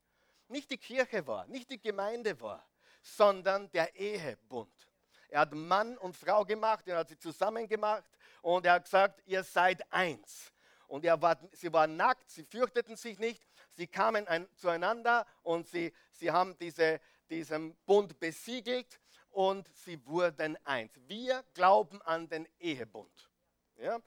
nicht 0.48 0.70
die 0.70 0.78
Kirche 0.78 1.26
war, 1.26 1.46
nicht 1.46 1.70
die 1.70 1.80
Gemeinde 1.80 2.40
war, 2.40 2.64
sondern 3.02 3.70
der 3.72 3.94
Ehebund. 3.96 4.72
Er 5.28 5.40
hat 5.40 5.52
Mann 5.52 5.98
und 5.98 6.16
Frau 6.16 6.44
gemacht, 6.44 6.86
er 6.86 6.98
hat 6.98 7.08
sie 7.08 7.18
zusammen 7.18 7.66
gemacht 7.66 8.10
und 8.42 8.64
er 8.64 8.74
hat 8.74 8.84
gesagt, 8.84 9.22
ihr 9.26 9.42
seid 9.42 9.92
eins. 9.92 10.52
Und 10.86 11.04
war, 11.04 11.36
sie 11.52 11.72
waren 11.72 11.96
nackt, 11.96 12.30
sie 12.30 12.44
fürchteten 12.44 12.96
sich 12.96 13.18
nicht, 13.18 13.44
sie 13.72 13.88
kamen 13.88 14.28
ein, 14.28 14.48
zueinander 14.54 15.26
und 15.42 15.66
sie, 15.66 15.92
sie 16.12 16.30
haben 16.30 16.56
diese, 16.58 17.00
diesen 17.28 17.76
Bund 17.86 18.18
besiegelt 18.18 19.00
und 19.30 19.68
sie 19.74 20.04
wurden 20.06 20.56
eins. 20.64 20.92
Wir 21.06 21.44
glauben 21.54 22.00
an 22.02 22.28
den 22.28 22.48
Ehebund. 22.58 23.30
Ja? 23.76 24.00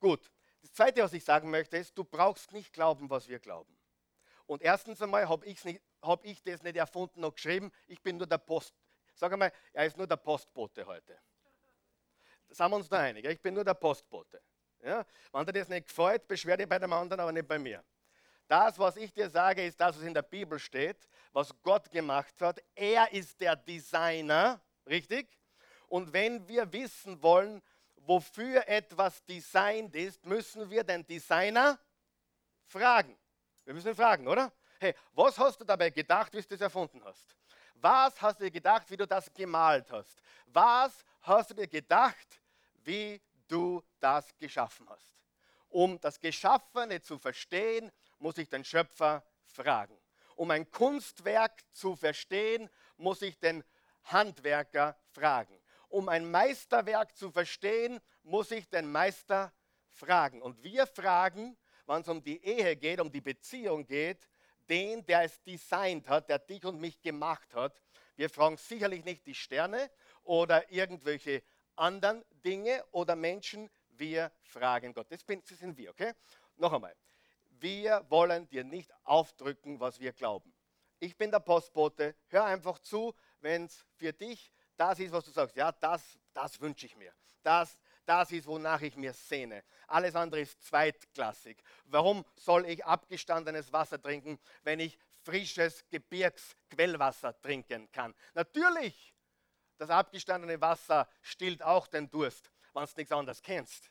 Gut, 0.00 0.30
das 0.62 0.72
Zweite, 0.72 1.02
was 1.02 1.12
ich 1.12 1.24
sagen 1.24 1.50
möchte, 1.50 1.76
ist, 1.76 1.96
du 1.96 2.04
brauchst 2.04 2.52
nicht 2.52 2.72
glauben, 2.72 3.10
was 3.10 3.28
wir 3.28 3.38
glauben. 3.38 3.76
Und 4.46 4.62
erstens 4.62 5.00
einmal 5.02 5.28
habe 5.28 5.46
hab 6.02 6.24
ich 6.24 6.42
das 6.42 6.62
nicht 6.62 6.76
erfunden 6.76 7.24
und 7.24 7.34
geschrieben, 7.34 7.70
ich 7.86 8.00
bin 8.02 8.16
nur 8.16 8.26
der 8.26 8.38
Post. 8.38 8.74
Sag 9.14 9.32
einmal, 9.32 9.52
er 9.72 9.86
ist 9.86 9.96
nur 9.96 10.06
der 10.06 10.16
Postbote 10.16 10.86
heute. 10.86 11.18
Sind 12.48 12.70
wir 12.70 12.76
uns 12.76 12.88
da 12.88 12.98
einig, 12.98 13.24
ich 13.24 13.40
bin 13.40 13.54
nur 13.54 13.64
der 13.64 13.74
Postbote. 13.74 14.42
Ja? 14.82 15.04
Wenn 15.32 15.46
dir 15.46 15.52
das 15.52 15.68
nicht 15.68 15.88
gefällt, 15.88 16.26
beschwer 16.26 16.56
dich 16.56 16.68
bei 16.68 16.78
dem 16.78 16.92
anderen, 16.92 17.20
aber 17.20 17.32
nicht 17.32 17.46
bei 17.46 17.58
mir. 17.58 17.84
Das, 18.48 18.78
was 18.78 18.96
ich 18.96 19.12
dir 19.12 19.30
sage, 19.30 19.64
ist 19.64 19.80
das, 19.80 19.96
was 19.96 20.04
in 20.04 20.14
der 20.14 20.22
Bibel 20.22 20.58
steht, 20.58 21.08
was 21.32 21.50
Gott 21.62 21.90
gemacht 21.90 22.40
hat. 22.40 22.62
Er 22.74 23.10
ist 23.12 23.40
der 23.40 23.56
Designer, 23.56 24.60
richtig? 24.86 25.28
Und 25.88 26.12
wenn 26.12 26.46
wir 26.48 26.70
wissen 26.72 27.22
wollen, 27.22 27.62
wofür 27.96 28.66
etwas 28.68 29.24
designt 29.24 29.94
ist, 29.94 30.24
müssen 30.26 30.68
wir 30.70 30.84
den 30.84 31.06
Designer 31.06 31.78
fragen. 32.66 33.16
Wir 33.64 33.74
müssen 33.74 33.88
ihn 33.88 33.94
fragen, 33.94 34.26
oder? 34.26 34.52
Hey, 34.80 34.94
was 35.12 35.38
hast 35.38 35.60
du 35.60 35.64
dabei 35.64 35.90
gedacht, 35.90 36.32
wie 36.32 36.42
du 36.42 36.48
das 36.48 36.60
erfunden 36.60 37.02
hast? 37.04 37.36
Was 37.74 38.20
hast 38.20 38.40
du 38.40 38.44
dir 38.44 38.50
gedacht, 38.50 38.90
wie 38.90 38.96
du 38.96 39.06
das 39.06 39.32
gemalt 39.32 39.90
hast? 39.90 40.20
Was 40.46 41.04
hast 41.22 41.50
du 41.50 41.54
dir 41.54 41.68
gedacht, 41.68 42.40
wie 42.84 43.20
du 43.48 43.82
das 44.00 44.36
geschaffen 44.38 44.88
hast? 44.88 45.14
Um 45.68 46.00
das 46.00 46.18
Geschaffene 46.18 47.00
zu 47.00 47.18
verstehen, 47.18 47.90
muss 48.22 48.38
ich 48.38 48.48
den 48.48 48.64
Schöpfer 48.64 49.24
fragen. 49.46 49.98
Um 50.36 50.50
ein 50.50 50.70
Kunstwerk 50.70 51.62
zu 51.72 51.96
verstehen, 51.96 52.70
muss 52.96 53.20
ich 53.20 53.38
den 53.38 53.62
Handwerker 54.04 54.96
fragen. 55.10 55.60
Um 55.88 56.08
ein 56.08 56.30
Meisterwerk 56.30 57.16
zu 57.16 57.30
verstehen, 57.30 58.00
muss 58.22 58.50
ich 58.50 58.68
den 58.68 58.90
Meister 58.90 59.52
fragen. 59.90 60.40
Und 60.40 60.62
wir 60.62 60.86
fragen, 60.86 61.56
wenn 61.86 62.00
es 62.00 62.08
um 62.08 62.22
die 62.22 62.42
Ehe 62.42 62.76
geht, 62.76 63.00
um 63.00 63.12
die 63.12 63.20
Beziehung 63.20 63.84
geht, 63.86 64.28
den, 64.68 65.04
der 65.04 65.24
es 65.24 65.42
designt 65.42 66.08
hat, 66.08 66.28
der 66.28 66.38
dich 66.38 66.64
und 66.64 66.80
mich 66.80 67.02
gemacht 67.02 67.54
hat. 67.54 67.82
Wir 68.16 68.30
fragen 68.30 68.56
sicherlich 68.56 69.04
nicht 69.04 69.26
die 69.26 69.34
Sterne 69.34 69.90
oder 70.22 70.70
irgendwelche 70.70 71.42
anderen 71.76 72.24
Dinge 72.44 72.84
oder 72.92 73.16
Menschen. 73.16 73.68
Wir 73.88 74.30
fragen 74.42 74.94
Gott. 74.94 75.08
Das 75.10 75.24
sind 75.26 75.76
wir, 75.76 75.90
okay? 75.90 76.12
Noch 76.56 76.72
einmal. 76.72 76.94
Wir 77.62 78.04
wollen 78.08 78.48
dir 78.48 78.64
nicht 78.64 78.92
aufdrücken, 79.04 79.78
was 79.78 80.00
wir 80.00 80.12
glauben. 80.12 80.52
Ich 80.98 81.16
bin 81.16 81.30
der 81.30 81.38
Postbote. 81.38 82.16
Hör 82.26 82.44
einfach 82.44 82.80
zu, 82.80 83.14
wenn 83.40 83.66
es 83.66 83.86
für 83.94 84.12
dich 84.12 84.52
das 84.76 84.98
ist, 84.98 85.12
was 85.12 85.24
du 85.24 85.30
sagst. 85.30 85.54
Ja, 85.54 85.70
das, 85.70 86.18
das 86.34 86.60
wünsche 86.60 86.86
ich 86.86 86.96
mir. 86.96 87.14
Das, 87.44 87.78
das 88.04 88.32
ist, 88.32 88.48
wonach 88.48 88.80
ich 88.80 88.96
mir 88.96 89.12
sehne. 89.12 89.62
Alles 89.86 90.16
andere 90.16 90.40
ist 90.40 90.60
zweitklassig. 90.64 91.62
Warum 91.84 92.24
soll 92.34 92.66
ich 92.66 92.84
abgestandenes 92.84 93.72
Wasser 93.72 94.02
trinken, 94.02 94.40
wenn 94.64 94.80
ich 94.80 94.98
frisches 95.22 95.88
Gebirgsquellwasser 95.88 97.40
trinken 97.40 97.88
kann? 97.92 98.12
Natürlich, 98.34 99.14
das 99.78 99.88
abgestandene 99.88 100.60
Wasser 100.60 101.08
stillt 101.20 101.62
auch 101.62 101.86
den 101.86 102.10
Durst, 102.10 102.50
wenn 102.72 102.84
du 102.86 102.90
nichts 102.96 103.12
anderes 103.12 103.40
kennst. 103.40 103.88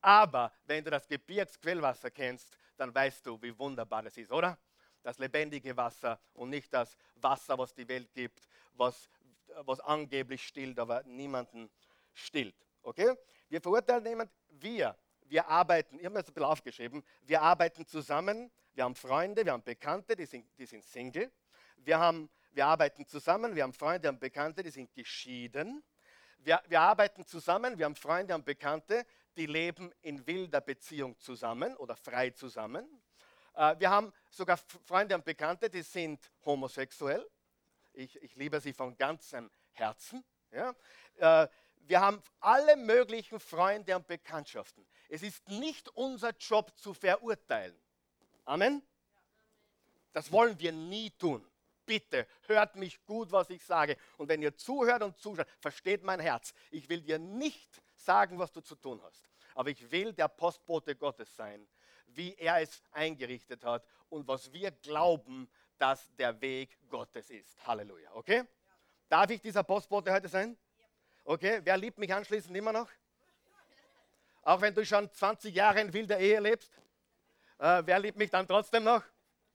Aber 0.00 0.52
wenn 0.64 0.82
du 0.82 0.90
das 0.90 1.06
Gebirgsquellwasser 1.06 2.10
kennst, 2.10 2.58
dann 2.76 2.94
weißt 2.94 3.26
du, 3.26 3.40
wie 3.42 3.56
wunderbar 3.58 4.02
das 4.02 4.16
ist, 4.16 4.30
oder? 4.30 4.58
Das 5.02 5.18
lebendige 5.18 5.76
Wasser 5.76 6.18
und 6.34 6.50
nicht 6.50 6.72
das 6.72 6.96
Wasser, 7.16 7.56
was 7.58 7.74
die 7.74 7.86
Welt 7.88 8.12
gibt, 8.12 8.48
was, 8.72 9.08
was 9.60 9.80
angeblich 9.80 10.46
stillt, 10.46 10.78
aber 10.78 11.02
niemanden 11.04 11.70
stillt. 12.12 12.56
Okay? 12.82 13.14
Wir 13.48 13.60
verurteilen 13.60 14.02
niemand, 14.02 14.30
wir, 14.48 14.96
wir 15.22 15.46
arbeiten, 15.46 15.98
ich 15.98 16.04
habe 16.04 16.14
mir 16.14 16.20
das 16.20 16.30
ein 16.30 16.34
bisschen 16.34 16.48
aufgeschrieben, 16.48 17.04
wir 17.22 17.42
arbeiten 17.42 17.86
zusammen, 17.86 18.50
wir 18.74 18.84
haben 18.84 18.94
Freunde, 18.94 19.44
wir 19.44 19.52
haben 19.52 19.62
Bekannte, 19.62 20.14
die 20.16 20.26
sind, 20.26 20.46
die 20.58 20.66
sind 20.66 20.84
Single. 20.84 21.30
Wir, 21.76 21.98
haben, 21.98 22.28
wir 22.52 22.66
arbeiten 22.66 23.06
zusammen, 23.06 23.54
wir 23.54 23.62
haben 23.62 23.72
Freunde, 23.72 24.02
wir 24.02 24.08
haben 24.08 24.18
Bekannte, 24.18 24.62
die 24.62 24.70
sind 24.70 24.92
geschieden. 24.92 25.82
Wir, 26.38 26.60
wir 26.68 26.80
arbeiten 26.80 27.24
zusammen, 27.26 27.78
wir 27.78 27.86
haben 27.86 27.96
Freunde 27.96 28.34
und 28.34 28.44
Bekannte, 28.44 29.06
die 29.36 29.46
leben 29.46 29.92
in 30.02 30.26
wilder 30.26 30.60
Beziehung 30.60 31.18
zusammen 31.18 31.76
oder 31.76 31.96
frei 31.96 32.30
zusammen. 32.30 32.86
Äh, 33.54 33.76
wir 33.78 33.90
haben 33.90 34.12
sogar 34.30 34.58
Freunde 34.84 35.14
und 35.14 35.24
Bekannte, 35.24 35.68
die 35.70 35.82
sind 35.82 36.20
homosexuell. 36.44 37.26
Ich, 37.92 38.20
ich 38.22 38.34
liebe 38.36 38.60
sie 38.60 38.72
von 38.72 38.96
ganzem 38.96 39.50
Herzen. 39.72 40.24
Ja? 40.50 40.74
Äh, 41.16 41.48
wir 41.88 42.00
haben 42.00 42.22
alle 42.40 42.76
möglichen 42.76 43.38
Freunde 43.38 43.94
und 43.94 44.06
Bekanntschaften. 44.06 44.86
Es 45.08 45.22
ist 45.22 45.48
nicht 45.48 45.88
unser 45.90 46.30
Job 46.36 46.76
zu 46.76 46.94
verurteilen. 46.94 47.76
Amen? 48.44 48.82
Das 50.12 50.32
wollen 50.32 50.58
wir 50.58 50.72
nie 50.72 51.10
tun. 51.10 51.46
Bitte 51.84 52.26
hört 52.48 52.74
mich 52.74 53.04
gut, 53.04 53.30
was 53.30 53.48
ich 53.50 53.64
sage. 53.64 53.96
Und 54.16 54.28
wenn 54.28 54.42
ihr 54.42 54.56
zuhört 54.56 55.02
und 55.02 55.16
zuschaut, 55.16 55.46
versteht 55.60 56.02
mein 56.02 56.18
Herz. 56.18 56.52
Ich 56.70 56.88
will 56.88 57.00
dir 57.00 57.18
nicht 57.18 57.80
sagen, 58.06 58.38
was 58.38 58.50
du 58.50 58.62
zu 58.62 58.74
tun 58.76 59.00
hast. 59.02 59.28
Aber 59.54 59.68
ich 59.68 59.90
will 59.90 60.12
der 60.12 60.28
Postbote 60.28 60.96
Gottes 60.96 61.34
sein, 61.36 61.66
wie 62.06 62.34
er 62.34 62.62
es 62.62 62.82
eingerichtet 62.92 63.62
hat 63.64 63.84
und 64.08 64.26
was 64.26 64.50
wir 64.52 64.70
glauben, 64.70 65.48
dass 65.76 66.14
der 66.16 66.40
Weg 66.40 66.78
Gottes 66.88 67.28
ist. 67.30 67.66
Halleluja. 67.66 68.10
Okay? 68.14 68.44
Darf 69.08 69.30
ich 69.30 69.40
dieser 69.40 69.62
Postbote 69.62 70.12
heute 70.12 70.28
sein? 70.28 70.56
Okay, 71.24 71.60
wer 71.62 71.76
liebt 71.76 71.98
mich 71.98 72.12
anschließend 72.12 72.56
immer 72.56 72.72
noch? 72.72 72.88
Auch 74.42 74.60
wenn 74.60 74.74
du 74.74 74.86
schon 74.86 75.12
20 75.12 75.54
Jahre 75.54 75.80
in 75.80 75.92
wilder 75.92 76.18
Ehe 76.18 76.40
lebst? 76.40 76.72
Äh, 77.58 77.82
wer 77.84 77.98
liebt 77.98 78.16
mich 78.16 78.30
dann 78.30 78.46
trotzdem 78.46 78.84
noch? 78.84 79.02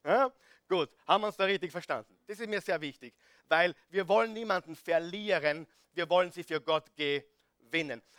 Ja? 0.04 0.32
Gut, 0.68 0.90
haben 1.08 1.22
wir 1.22 1.28
uns 1.28 1.38
da 1.38 1.46
richtig 1.46 1.72
verstanden. 1.72 2.18
Das 2.28 2.40
ist 2.40 2.50
mir 2.50 2.62
sehr 2.62 2.80
wichtig, 2.82 3.14
weil 3.48 3.74
wir 3.90 4.08
wollen 4.08 4.34
niemanden 4.34 4.76
verlieren, 4.76 5.68
wir 5.94 6.10
wollen 6.10 6.32
sie 6.32 6.44
für 6.44 6.62
Gott 6.62 6.94
gewinnen. 6.96 7.26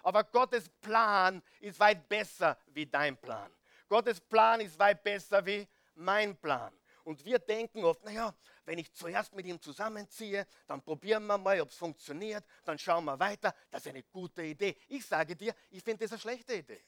Aber 0.03 0.25
Gottes 0.25 0.69
Plan 0.81 1.43
ist 1.61 1.79
weit 1.79 2.09
besser 2.09 2.57
wie 2.69 2.87
dein 2.87 3.17
Plan. 3.17 3.51
Gottes 3.89 4.21
Plan 4.21 4.61
ist 4.61 4.79
weit 4.79 5.03
besser 5.03 5.45
wie 5.45 5.67
mein 5.95 6.37
Plan. 6.37 6.73
Und 7.05 7.25
wir 7.25 7.39
denken 7.39 7.85
oft, 7.85 8.05
naja, 8.05 8.35
wenn 8.65 8.79
ich 8.79 8.93
zuerst 8.93 9.35
mit 9.35 9.47
ihm 9.47 9.61
zusammenziehe, 9.61 10.47
dann 10.67 10.81
probieren 10.83 11.27
wir 11.27 11.37
mal, 11.37 11.61
ob 11.61 11.69
es 11.69 11.77
funktioniert, 11.77 12.45
dann 12.65 12.79
schauen 12.79 13.05
wir 13.05 13.19
weiter. 13.19 13.55
Das 13.71 13.85
ist 13.85 13.91
eine 13.91 14.03
gute 14.05 14.43
Idee. 14.43 14.77
Ich 14.89 15.05
sage 15.05 15.35
dir, 15.35 15.55
ich 15.71 15.83
finde 15.83 16.05
das 16.05 16.13
eine 16.13 16.21
schlechte 16.21 16.55
Idee. 16.55 16.83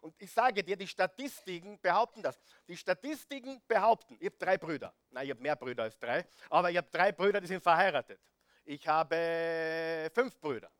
Und 0.00 0.20
ich 0.20 0.32
sage 0.32 0.64
dir, 0.64 0.76
die 0.76 0.88
Statistiken 0.88 1.80
behaupten 1.80 2.22
das. 2.22 2.36
Die 2.66 2.76
Statistiken 2.76 3.62
behaupten, 3.68 4.16
ich 4.18 4.26
habe 4.26 4.36
drei 4.36 4.58
Brüder. 4.58 4.92
Nein, 5.10 5.26
ich 5.26 5.30
habe 5.30 5.40
mehr 5.40 5.54
Brüder 5.54 5.84
als 5.84 5.96
drei, 5.96 6.26
aber 6.50 6.70
ich 6.72 6.76
habe 6.76 6.88
drei 6.90 7.12
Brüder, 7.12 7.40
die 7.40 7.46
sind 7.46 7.62
verheiratet. 7.62 8.20
Ich 8.64 8.86
habe 8.88 10.10
fünf 10.12 10.38
Brüder. 10.40 10.70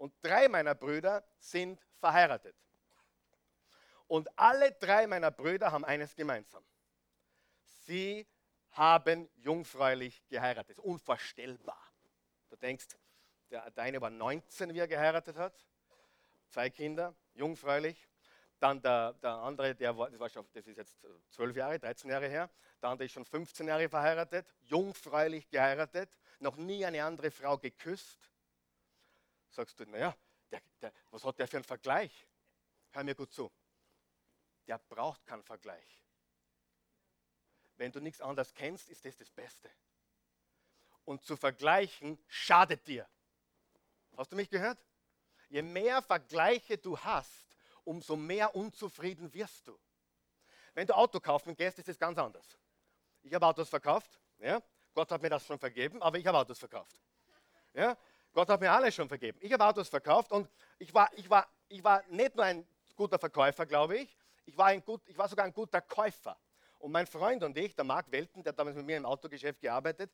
Und 0.00 0.14
drei 0.22 0.48
meiner 0.48 0.74
Brüder 0.74 1.22
sind 1.38 1.78
verheiratet. 1.98 2.56
Und 4.06 4.30
alle 4.38 4.72
drei 4.72 5.06
meiner 5.06 5.30
Brüder 5.30 5.70
haben 5.72 5.84
eines 5.84 6.16
gemeinsam. 6.16 6.64
Sie 7.84 8.26
haben 8.70 9.28
jungfräulich 9.36 10.26
geheiratet. 10.26 10.78
Unvorstellbar. 10.78 11.78
Du 12.48 12.56
denkst, 12.56 12.86
der, 13.50 13.76
eine 13.76 14.00
war 14.00 14.08
19, 14.08 14.72
wie 14.72 14.78
er 14.78 14.88
geheiratet 14.88 15.36
hat. 15.36 15.54
Zwei 16.48 16.70
Kinder, 16.70 17.14
jungfräulich. 17.34 18.08
Dann 18.58 18.80
der, 18.80 19.12
der 19.12 19.34
andere, 19.34 19.74
der 19.74 19.98
war, 19.98 20.08
das, 20.08 20.18
war 20.18 20.30
schon, 20.30 20.48
das 20.54 20.66
ist 20.66 20.78
jetzt 20.78 20.98
12 21.28 21.56
Jahre, 21.56 21.78
13 21.78 22.10
Jahre 22.10 22.28
her. 22.28 22.48
Der 22.80 22.88
andere 22.88 23.04
ist 23.04 23.12
schon 23.12 23.26
15 23.26 23.68
Jahre 23.68 23.86
verheiratet, 23.90 24.54
jungfräulich 24.62 25.50
geheiratet, 25.50 26.18
noch 26.38 26.56
nie 26.56 26.86
eine 26.86 27.04
andere 27.04 27.30
Frau 27.30 27.58
geküsst. 27.58 28.30
Sagst 29.50 29.78
du, 29.78 29.84
naja, 29.84 30.16
der, 30.50 30.62
der, 30.80 30.92
was 31.10 31.24
hat 31.24 31.38
der 31.38 31.48
für 31.48 31.58
einen 31.58 31.64
Vergleich? 31.64 32.26
Hör 32.92 33.04
mir 33.04 33.14
gut 33.14 33.32
zu 33.32 33.50
der 34.70 34.78
braucht 34.78 35.26
keinen 35.26 35.42
Vergleich. 35.42 36.04
Wenn 37.74 37.90
du 37.90 37.98
nichts 37.98 38.20
anderes 38.20 38.54
kennst, 38.54 38.88
ist 38.88 39.04
das 39.04 39.16
das 39.16 39.28
Beste. 39.28 39.68
Und 41.04 41.24
zu 41.24 41.36
vergleichen 41.36 42.22
schadet 42.28 42.86
dir. 42.86 43.08
Hast 44.16 44.30
du 44.30 44.36
mich 44.36 44.48
gehört? 44.48 44.78
Je 45.48 45.62
mehr 45.62 46.02
Vergleiche 46.02 46.78
du 46.78 46.96
hast, 46.96 47.56
umso 47.82 48.14
mehr 48.14 48.54
unzufrieden 48.54 49.34
wirst 49.34 49.66
du. 49.66 49.76
Wenn 50.74 50.86
du 50.86 50.94
Auto 50.94 51.18
kaufen 51.18 51.56
gehst, 51.56 51.80
ist 51.80 51.88
das 51.88 51.98
ganz 51.98 52.16
anders. 52.16 52.56
Ich 53.22 53.34
habe 53.34 53.44
Autos 53.44 53.68
verkauft. 53.68 54.20
Ja? 54.38 54.62
Gott 54.94 55.10
hat 55.10 55.20
mir 55.20 55.30
das 55.30 55.44
schon 55.44 55.58
vergeben, 55.58 56.00
aber 56.00 56.16
ich 56.16 56.26
habe 56.28 56.38
Autos 56.38 56.60
verkauft. 56.60 57.02
Ja? 57.74 57.98
Gott 58.32 58.48
hat 58.48 58.60
mir 58.60 58.70
alles 58.70 58.94
schon 58.94 59.08
vergeben. 59.08 59.38
Ich 59.40 59.52
habe 59.52 59.64
Autos 59.64 59.88
verkauft 59.88 60.30
und 60.32 60.48
ich 60.78 60.94
war, 60.94 61.10
ich, 61.16 61.28
war, 61.28 61.48
ich 61.68 61.82
war 61.82 62.02
nicht 62.08 62.36
nur 62.36 62.44
ein 62.44 62.66
guter 62.96 63.18
Verkäufer, 63.18 63.66
glaube 63.66 63.98
ich, 63.98 64.16
ich 64.46 64.56
war, 64.56 64.66
ein 64.66 64.84
gut, 64.84 65.02
ich 65.06 65.16
war 65.18 65.28
sogar 65.28 65.44
ein 65.44 65.52
guter 65.52 65.80
Käufer. 65.80 66.36
Und 66.78 66.92
mein 66.92 67.06
Freund 67.06 67.42
und 67.42 67.56
ich, 67.56 67.74
der 67.74 67.84
Marc 67.84 68.10
Welten, 68.10 68.42
der 68.42 68.52
hat 68.52 68.58
damals 68.58 68.76
mit 68.76 68.86
mir 68.86 68.96
im 68.96 69.06
Autogeschäft 69.06 69.60
gearbeitet, 69.60 70.10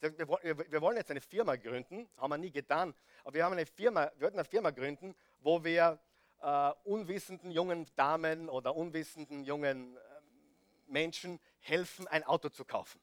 wir, 0.00 0.18
wir, 0.18 0.80
wollen 0.80 0.96
jetzt 0.96 1.12
eine 1.12 1.20
Firma 1.20 1.54
gründen, 1.54 2.08
haben 2.16 2.30
wir 2.30 2.38
nie 2.38 2.50
getan, 2.50 2.92
aber 3.22 3.34
wir 3.34 3.44
haben 3.44 3.52
eine 3.52 3.66
Firma, 3.66 4.10
wir 4.16 4.22
wollten 4.22 4.38
eine 4.38 4.48
Firma 4.48 4.70
gründen, 4.70 5.14
wo 5.38 5.62
wir 5.62 6.00
äh, 6.40 6.72
unwissenden 6.82 7.52
jungen 7.52 7.86
Damen 7.94 8.48
oder 8.48 8.74
unwissenden 8.74 9.44
jungen 9.44 9.96
äh, 9.96 10.00
Menschen 10.88 11.38
helfen, 11.60 12.08
ein 12.08 12.24
Auto 12.24 12.48
zu 12.48 12.64
kaufen. 12.64 13.00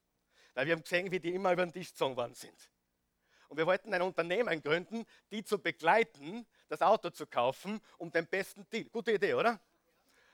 Weil 0.53 0.65
wir 0.65 0.73
haben 0.73 0.83
gesehen, 0.83 1.09
wie 1.09 1.21
die 1.21 1.33
immer 1.33 1.53
über 1.53 1.65
den 1.65 1.71
Tisch 1.71 1.91
gezogen 1.91 2.17
worden 2.17 2.33
sind. 2.33 2.69
Und 3.49 3.57
wir 3.57 3.65
wollten 3.65 3.93
ein 3.93 4.01
Unternehmen 4.01 4.61
gründen, 4.61 5.05
die 5.31 5.43
zu 5.43 5.59
begleiten, 5.59 6.45
das 6.69 6.81
Auto 6.81 7.09
zu 7.09 7.27
kaufen, 7.27 7.81
um 7.97 8.11
den 8.11 8.27
besten 8.27 8.67
Deal. 8.69 8.85
Gute 8.85 9.11
Idee, 9.11 9.33
oder? 9.33 9.59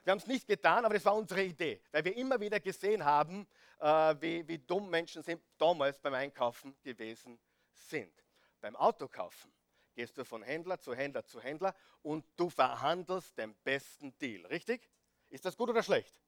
Wir 0.04 0.12
haben 0.12 0.18
es 0.18 0.26
nicht 0.26 0.46
getan, 0.46 0.84
aber 0.84 0.94
das 0.94 1.04
war 1.04 1.16
unsere 1.16 1.42
Idee, 1.42 1.80
weil 1.90 2.04
wir 2.04 2.16
immer 2.16 2.38
wieder 2.38 2.60
gesehen 2.60 3.04
haben, 3.04 3.48
äh, 3.80 4.14
wie, 4.20 4.46
wie 4.46 4.58
dumm 4.58 4.88
Menschen 4.88 5.22
sind, 5.22 5.42
damals 5.58 5.98
beim 5.98 6.14
Einkaufen 6.14 6.76
gewesen 6.82 7.40
sind. 7.72 8.12
Beim 8.60 8.76
Autokaufen 8.76 9.52
gehst 9.94 10.16
du 10.16 10.24
von 10.24 10.42
Händler 10.42 10.78
zu 10.78 10.94
Händler 10.94 11.24
zu 11.24 11.40
Händler 11.40 11.74
und 12.02 12.24
du 12.36 12.50
verhandelst 12.50 13.36
den 13.36 13.54
besten 13.64 14.16
Deal, 14.18 14.46
richtig? 14.46 14.88
Ist 15.28 15.44
das 15.44 15.56
gut 15.56 15.70
oder 15.70 15.82
schlecht? 15.82 16.20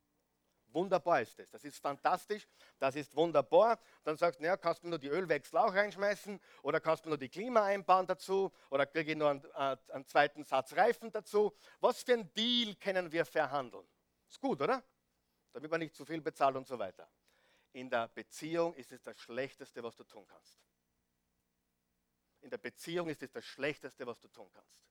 Wunderbar 0.73 1.23
ist 1.23 1.39
das. 1.39 1.49
Das 1.51 1.65
ist 1.65 1.79
fantastisch. 1.79 2.47
Das 2.79 2.95
ist 2.95 3.17
wunderbar. 3.17 3.79
Dann 4.05 4.17
sagst 4.17 4.39
du, 4.39 4.43
naja, 4.43 4.57
kannst 4.57 4.85
du 4.85 4.89
nur 4.89 4.99
die 4.99 5.09
Ölwechsel 5.09 5.59
auch 5.59 5.73
reinschmeißen 5.73 6.39
oder 6.63 6.81
kannst 6.81 7.05
du 7.05 7.09
nur 7.09 7.19
die 7.19 7.29
Klima 7.29 7.65
einbauen 7.65 8.07
dazu 8.07 8.53
oder 8.71 8.87
kriege 8.87 9.13
ich 9.13 9.19
nur 9.19 9.31
einen, 9.31 9.45
äh, 9.45 9.77
einen 9.93 10.07
zweiten 10.07 10.45
Satz 10.45 10.75
Reifen 10.75 11.11
dazu. 11.11 11.55
Was 11.81 12.03
für 12.03 12.15
ein 12.15 12.33
Deal 12.35 12.75
können 12.77 13.11
wir 13.11 13.25
verhandeln? 13.25 13.87
Ist 14.29 14.41
gut, 14.41 14.61
oder? 14.61 14.83
Damit 15.53 15.71
man 15.71 15.81
nicht 15.81 15.95
zu 15.95 16.05
viel 16.05 16.21
bezahlt 16.21 16.57
und 16.57 16.67
so 16.67 16.79
weiter. 16.79 17.09
In 17.73 17.89
der 17.89 18.09
Beziehung 18.09 18.75
ist 18.75 18.93
es 18.93 19.03
das 19.03 19.19
Schlechteste, 19.19 19.83
was 19.83 19.97
du 19.97 20.05
tun 20.05 20.27
kannst. 20.27 20.61
In 22.43 22.51
der 22.51 22.59
Beziehung 22.59 23.09
ist 23.09 23.23
es 23.23 23.31
das 23.31 23.45
Schlechteste, 23.45 24.07
was 24.07 24.21
du 24.21 24.29
tun 24.29 24.51
kannst. 24.53 24.83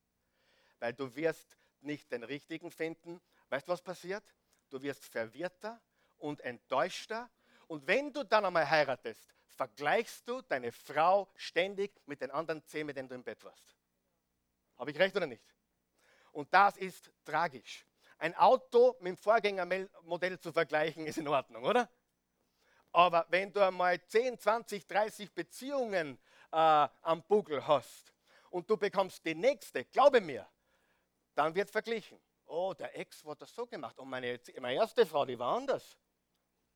Weil 0.80 0.94
du 0.94 1.16
wirst 1.16 1.58
nicht 1.82 2.12
den 2.12 2.24
Richtigen 2.24 2.72
finden. 2.72 3.22
Weißt 3.50 3.68
du, 3.68 3.72
was 3.72 3.82
passiert? 3.82 4.24
Du 4.70 4.82
wirst 4.82 5.06
verwirrter 5.06 5.82
und 6.18 6.42
enttäuschter. 6.42 7.30
Und 7.68 7.86
wenn 7.88 8.12
du 8.12 8.24
dann 8.24 8.46
einmal 8.46 8.70
heiratest, 8.70 9.34
vergleichst 9.48 10.28
du 10.28 10.42
deine 10.42 10.72
Frau 10.72 11.30
ständig 11.36 11.92
mit 12.06 12.22
den 12.22 12.32
anderen 12.32 12.64
zehn, 12.66 12.86
mit 12.86 12.98
denen 12.98 13.10
du 13.10 13.16
im 13.16 13.24
Bett 13.24 13.44
warst. 13.44 13.76
Habe 14.78 14.92
ich 14.92 15.00
recht 15.00 15.16
oder 15.16 15.26
nicht? 15.26 15.44
Und 16.32 16.54
das 16.54 16.78
ist 16.78 17.12
tragisch. 17.26 17.86
Ein 18.20 18.36
Auto 18.36 18.96
mit 19.00 19.10
dem 19.10 19.18
Vorgängermodell 19.18 20.40
zu 20.40 20.52
vergleichen, 20.52 21.06
ist 21.08 21.18
in 21.18 21.28
Ordnung, 21.28 21.64
oder? 21.64 21.90
Aber 22.92 23.26
wenn 23.30 23.52
du 23.52 23.60
einmal 23.60 24.04
10, 24.04 24.40
20, 24.40 24.88
30 24.88 25.34
Beziehungen 25.34 26.18
äh, 26.52 26.88
am 27.02 27.24
Buckel 27.24 27.66
hast 27.66 28.14
und 28.50 28.70
du 28.70 28.78
bekommst 28.78 29.26
die 29.26 29.36
nächste, 29.36 29.86
glaube 29.86 30.22
mir, 30.22 30.48
dann 31.36 31.54
wird 31.54 31.70
verglichen 31.70 32.20
oh, 32.48 32.74
der 32.74 32.98
Ex 32.98 33.24
hat 33.26 33.42
das 33.42 33.54
so 33.54 33.66
gemacht 33.66 33.98
und 34.00 34.10
meine, 34.10 34.40
meine 34.60 34.76
erste 34.76 35.06
Frau, 35.06 35.26
die 35.26 35.38
war 35.38 35.56
anders. 35.56 35.98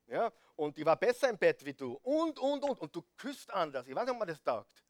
Ja, 0.06 0.32
und 0.56 0.76
die 0.76 0.84
war 0.84 0.96
besser 0.96 1.30
im 1.30 1.38
Bett 1.38 1.64
wie 1.64 1.74
du 1.74 1.94
und, 2.02 2.38
und, 2.38 2.62
und. 2.64 2.80
Und 2.80 2.94
du 2.94 3.02
küsst 3.16 3.50
anders. 3.50 3.86
Ich 3.86 3.94
weiß 3.94 4.04
nicht, 4.04 4.12
ob 4.12 4.18
man 4.18 4.28
das 4.28 4.42
taugt. 4.42 4.84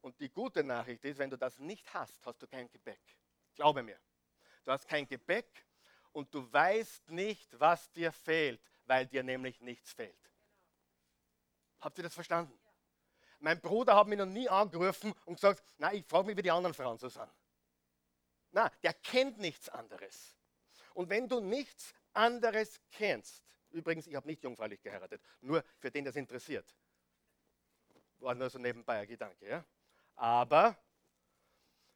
Und 0.00 0.18
die 0.20 0.30
gute 0.30 0.64
Nachricht 0.64 1.04
ist, 1.04 1.18
wenn 1.18 1.28
du 1.28 1.36
das 1.36 1.58
nicht 1.58 1.92
hast, 1.92 2.24
hast 2.24 2.40
du 2.40 2.46
kein 2.46 2.70
Gebäck. 2.70 3.00
Glaube 3.54 3.82
mir. 3.82 4.00
Du 4.64 4.72
hast 4.72 4.88
kein 4.88 5.06
Gebäck 5.06 5.66
und 6.12 6.32
du 6.34 6.50
weißt 6.50 7.10
nicht, 7.10 7.58
was 7.58 7.90
dir 7.92 8.12
fehlt, 8.12 8.62
weil 8.86 9.06
dir 9.06 9.22
nämlich 9.22 9.60
nichts 9.60 9.92
fehlt. 9.92 10.16
Habt 11.80 11.98
ihr 11.98 12.04
das 12.04 12.14
verstanden? 12.14 12.58
Mein 13.38 13.60
Bruder 13.60 13.96
hat 13.96 14.06
mich 14.06 14.18
noch 14.18 14.26
nie 14.26 14.48
angerufen 14.48 15.14
und 15.24 15.34
gesagt, 15.34 15.62
na, 15.78 15.92
ich 15.92 16.04
frage 16.06 16.26
mich, 16.26 16.36
wie 16.36 16.42
die 16.42 16.50
anderen 16.50 16.74
Frauen 16.74 16.98
so 16.98 17.08
sind. 17.08 17.28
Na, 18.52 18.68
der 18.82 18.94
kennt 18.94 19.38
nichts 19.38 19.68
anderes. 19.68 20.36
Und 20.94 21.08
wenn 21.08 21.28
du 21.28 21.40
nichts 21.40 21.94
anderes 22.12 22.80
kennst, 22.90 23.44
übrigens, 23.70 24.06
ich 24.06 24.14
habe 24.14 24.26
nicht 24.26 24.42
jungfräulich 24.42 24.82
geheiratet, 24.82 25.22
nur 25.40 25.64
für 25.78 25.90
den 25.90 26.04
das 26.04 26.16
interessiert. 26.16 26.74
War 28.18 28.34
nur 28.34 28.50
so 28.50 28.58
nebenbei 28.58 29.00
ein 29.00 29.06
Gedanke. 29.06 29.48
Ja? 29.48 29.64
Aber 30.16 30.76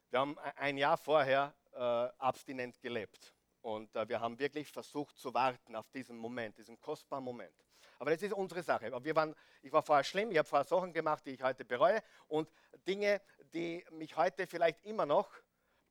wir 0.09 0.19
haben 0.19 0.39
ein 0.55 0.77
Jahr 0.77 0.97
vorher 0.97 1.53
äh, 1.73 1.77
abstinent 1.77 2.81
gelebt. 2.81 3.33
Und 3.61 3.95
äh, 3.95 4.07
wir 4.07 4.19
haben 4.19 4.39
wirklich 4.39 4.71
versucht 4.71 5.17
zu 5.17 5.33
warten 5.33 5.75
auf 5.75 5.89
diesen 5.89 6.17
Moment, 6.17 6.57
diesen 6.57 6.79
kostbaren 6.79 7.23
Moment. 7.23 7.65
Aber 7.99 8.11
das 8.11 8.21
ist 8.21 8.33
unsere 8.33 8.61
Sache. 8.63 8.91
Wir 9.03 9.15
waren, 9.15 9.35
ich 9.61 9.71
war 9.71 9.81
vorher 9.81 10.03
schlimm, 10.03 10.31
ich 10.31 10.37
habe 10.37 10.47
vorher 10.47 10.65
Sachen 10.65 10.93
gemacht, 10.93 11.25
die 11.25 11.31
ich 11.31 11.41
heute 11.41 11.65
bereue 11.65 12.01
und 12.27 12.49
Dinge, 12.87 13.21
die 13.53 13.85
mich 13.91 14.15
heute 14.15 14.47
vielleicht 14.47 14.83
immer 14.85 15.05
noch 15.05 15.31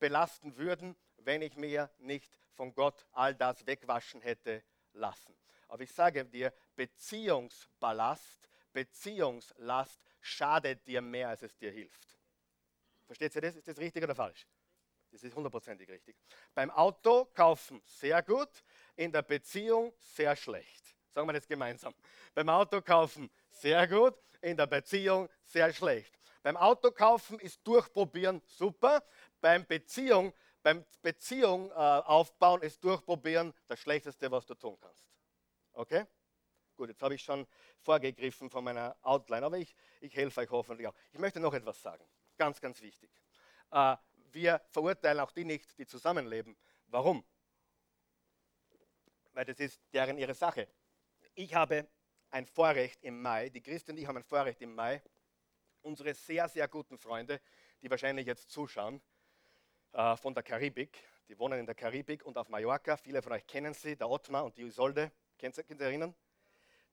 belasten 0.05 0.55
würden, 0.59 0.95
wenn 1.17 1.41
ich 1.41 1.57
mir 1.57 1.91
nicht 1.97 2.39
von 2.53 2.75
Gott 2.75 3.07
all 3.13 3.35
das 3.35 3.67
wegwaschen 3.67 4.21
hätte 4.21 4.63
lassen. 4.93 5.35
Aber 5.67 5.83
ich 5.83 5.91
sage 5.91 6.27
dir, 6.27 6.53
Beziehungsballast, 6.77 8.51
Beziehungslast 8.75 9.99
schadet 10.21 10.87
dir 10.87 11.01
mehr, 11.01 11.31
als 11.31 11.41
es 11.41 11.57
dir 11.57 11.71
hilft. 11.71 12.19
Versteht 13.07 13.35
ihr 13.35 13.41
das? 13.41 13.57
Ist 13.57 13.67
das 13.67 13.79
richtig 13.79 14.05
oder 14.05 14.15
falsch? 14.15 14.47
Das 15.11 15.23
ist 15.23 15.35
hundertprozentig 15.35 15.89
richtig. 15.89 16.15
Beim 16.53 16.71
Auto 16.71 17.25
kaufen 17.33 17.81
sehr 17.87 18.23
gut, 18.23 18.51
in 18.97 19.11
der 19.11 19.23
Beziehung 19.23 19.95
sehr 19.97 20.37
schlecht. 20.37 20.95
Sagen 21.13 21.27
wir 21.27 21.33
das 21.33 21.49
gemeinsam. 21.49 21.95
Beim 22.35 22.51
Auto 22.51 22.83
kaufen 22.83 23.31
sehr 23.49 23.89
gut, 23.89 24.19
in 24.43 24.55
der 24.55 24.67
Beziehung 24.67 25.31
sehr 25.45 25.73
schlecht. 25.73 26.15
Beim 26.45 26.59
Auto 26.59 26.91
kaufen 26.91 27.39
ist 27.39 27.67
durchprobieren 27.67 28.43
super, 28.45 29.03
beim 29.45 29.67
Beziehung, 29.67 30.33
beim 30.63 30.87
Beziehung 31.03 31.71
äh, 31.71 31.75
aufbauen 31.75 32.63
ist 32.63 32.83
durchprobieren 32.83 33.53
das 33.67 33.79
Schlechteste, 33.79 34.31
was 34.31 34.47
du 34.47 34.55
tun 34.55 34.79
kannst. 34.81 35.07
Okay? 35.75 36.07
Gut, 36.75 36.89
jetzt 36.89 37.03
habe 37.03 37.15
ich 37.15 37.23
schon 37.23 37.47
vorgegriffen 37.79 38.49
von 38.49 38.65
meiner 38.65 38.97
Outline, 39.03 39.45
aber 39.45 39.59
ich, 39.59 39.77
ich 40.01 40.17
helfe 40.17 40.41
euch 40.41 40.51
hoffentlich 40.51 40.89
auch. 40.89 40.95
Ich 41.13 41.19
möchte 41.19 41.41
noch 41.41 41.53
etwas 41.53 41.83
sagen, 41.83 42.09
ganz, 42.39 42.59
ganz 42.59 42.81
wichtig. 42.81 43.11
Äh, 43.71 43.97
wir 44.33 44.63
verurteilen 44.71 45.21
auch 45.21 45.31
die 45.31 45.45
nicht, 45.45 45.77
die 45.77 45.85
zusammenleben. 45.87 46.57
Warum? 46.87 47.23
Weil 49.35 49.45
das 49.45 49.61
ist 49.61 49.79
deren 49.93 50.17
ihre 50.17 50.33
Sache. 50.33 50.69
Ich 51.35 51.55
habe 51.55 51.87
ein 52.31 52.47
Vorrecht 52.47 53.03
im 53.03 53.21
Mai, 53.21 53.51
die 53.51 53.61
Christen 53.61 53.91
und 53.91 53.99
ich 53.99 54.07
haben 54.07 54.17
ein 54.17 54.25
Vorrecht 54.25 54.63
im 54.63 54.75
Mai, 54.75 55.03
unsere 55.83 56.15
sehr, 56.15 56.49
sehr 56.49 56.67
guten 56.67 56.97
Freunde, 56.97 57.43
die 57.83 57.91
wahrscheinlich 57.91 58.27
jetzt 58.27 58.51
zuschauen, 58.51 59.03
äh, 59.95 60.17
von 60.17 60.35
der 60.35 60.43
Karibik. 60.43 60.99
Die 61.29 61.39
wohnen 61.39 61.61
in 61.61 61.67
der 61.67 61.75
Karibik 61.75 62.27
und 62.27 62.37
auf 62.37 62.49
Mallorca. 62.49 62.97
Viele 62.97 63.23
von 63.23 63.33
euch 63.33 63.47
kennen 63.47 63.73
sie, 63.75 63.97
der 63.97 64.11
Ottmar 64.11 64.45
und 64.45 64.59
die 64.59 64.63
Isolde. 64.63 65.13
Könnt 65.39 65.57
ihr, 65.57 65.63
könnt 65.63 65.81
ihr 65.81 65.87
erinnern? 65.87 66.15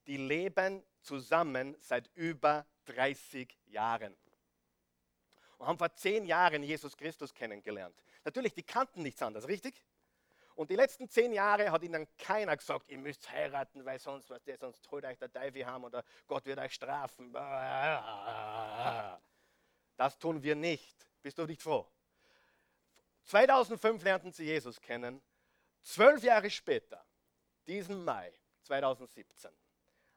Die 0.07 0.17
leben 0.17 0.83
zusammen 1.01 1.75
seit 1.79 2.09
über 2.15 2.65
30 2.85 3.57
Jahren. 3.65 4.15
Und 5.57 5.67
haben 5.67 5.77
vor 5.77 5.93
zehn 5.95 6.25
Jahren 6.25 6.63
Jesus 6.63 6.95
Christus 6.95 7.33
kennengelernt. 7.33 7.95
Natürlich, 8.23 8.53
die 8.53 8.63
kannten 8.63 9.01
nichts 9.01 9.21
anderes, 9.21 9.47
richtig? 9.47 9.83
Und 10.55 10.69
die 10.69 10.75
letzten 10.75 11.09
zehn 11.09 11.33
Jahre 11.33 11.71
hat 11.71 11.81
ihnen 11.81 12.07
keiner 12.17 12.55
gesagt, 12.55 12.89
ihr 12.89 12.99
müsst 12.99 13.31
heiraten, 13.31 13.83
weil 13.83 13.97
sonst, 13.99 14.29
was 14.29 14.43
der, 14.43 14.57
sonst 14.57 14.89
holt 14.91 15.05
euch 15.05 15.17
der 15.17 15.31
Teufel 15.31 15.65
haben 15.65 15.83
oder 15.83 16.03
Gott 16.27 16.45
wird 16.45 16.59
euch 16.59 16.73
strafen. 16.73 17.33
Das 19.97 20.19
tun 20.19 20.43
wir 20.43 20.55
nicht. 20.55 21.07
Bist 21.21 21.37
du 21.39 21.45
nicht 21.45 21.61
froh? 21.61 21.87
2005 23.23 24.03
lernten 24.03 24.31
sie 24.31 24.45
Jesus 24.45 24.79
kennen. 24.81 25.21
Zwölf 25.81 26.23
Jahre 26.23 26.49
später, 26.49 27.03
diesen 27.67 28.03
Mai 28.03 28.33
2017, 28.63 29.51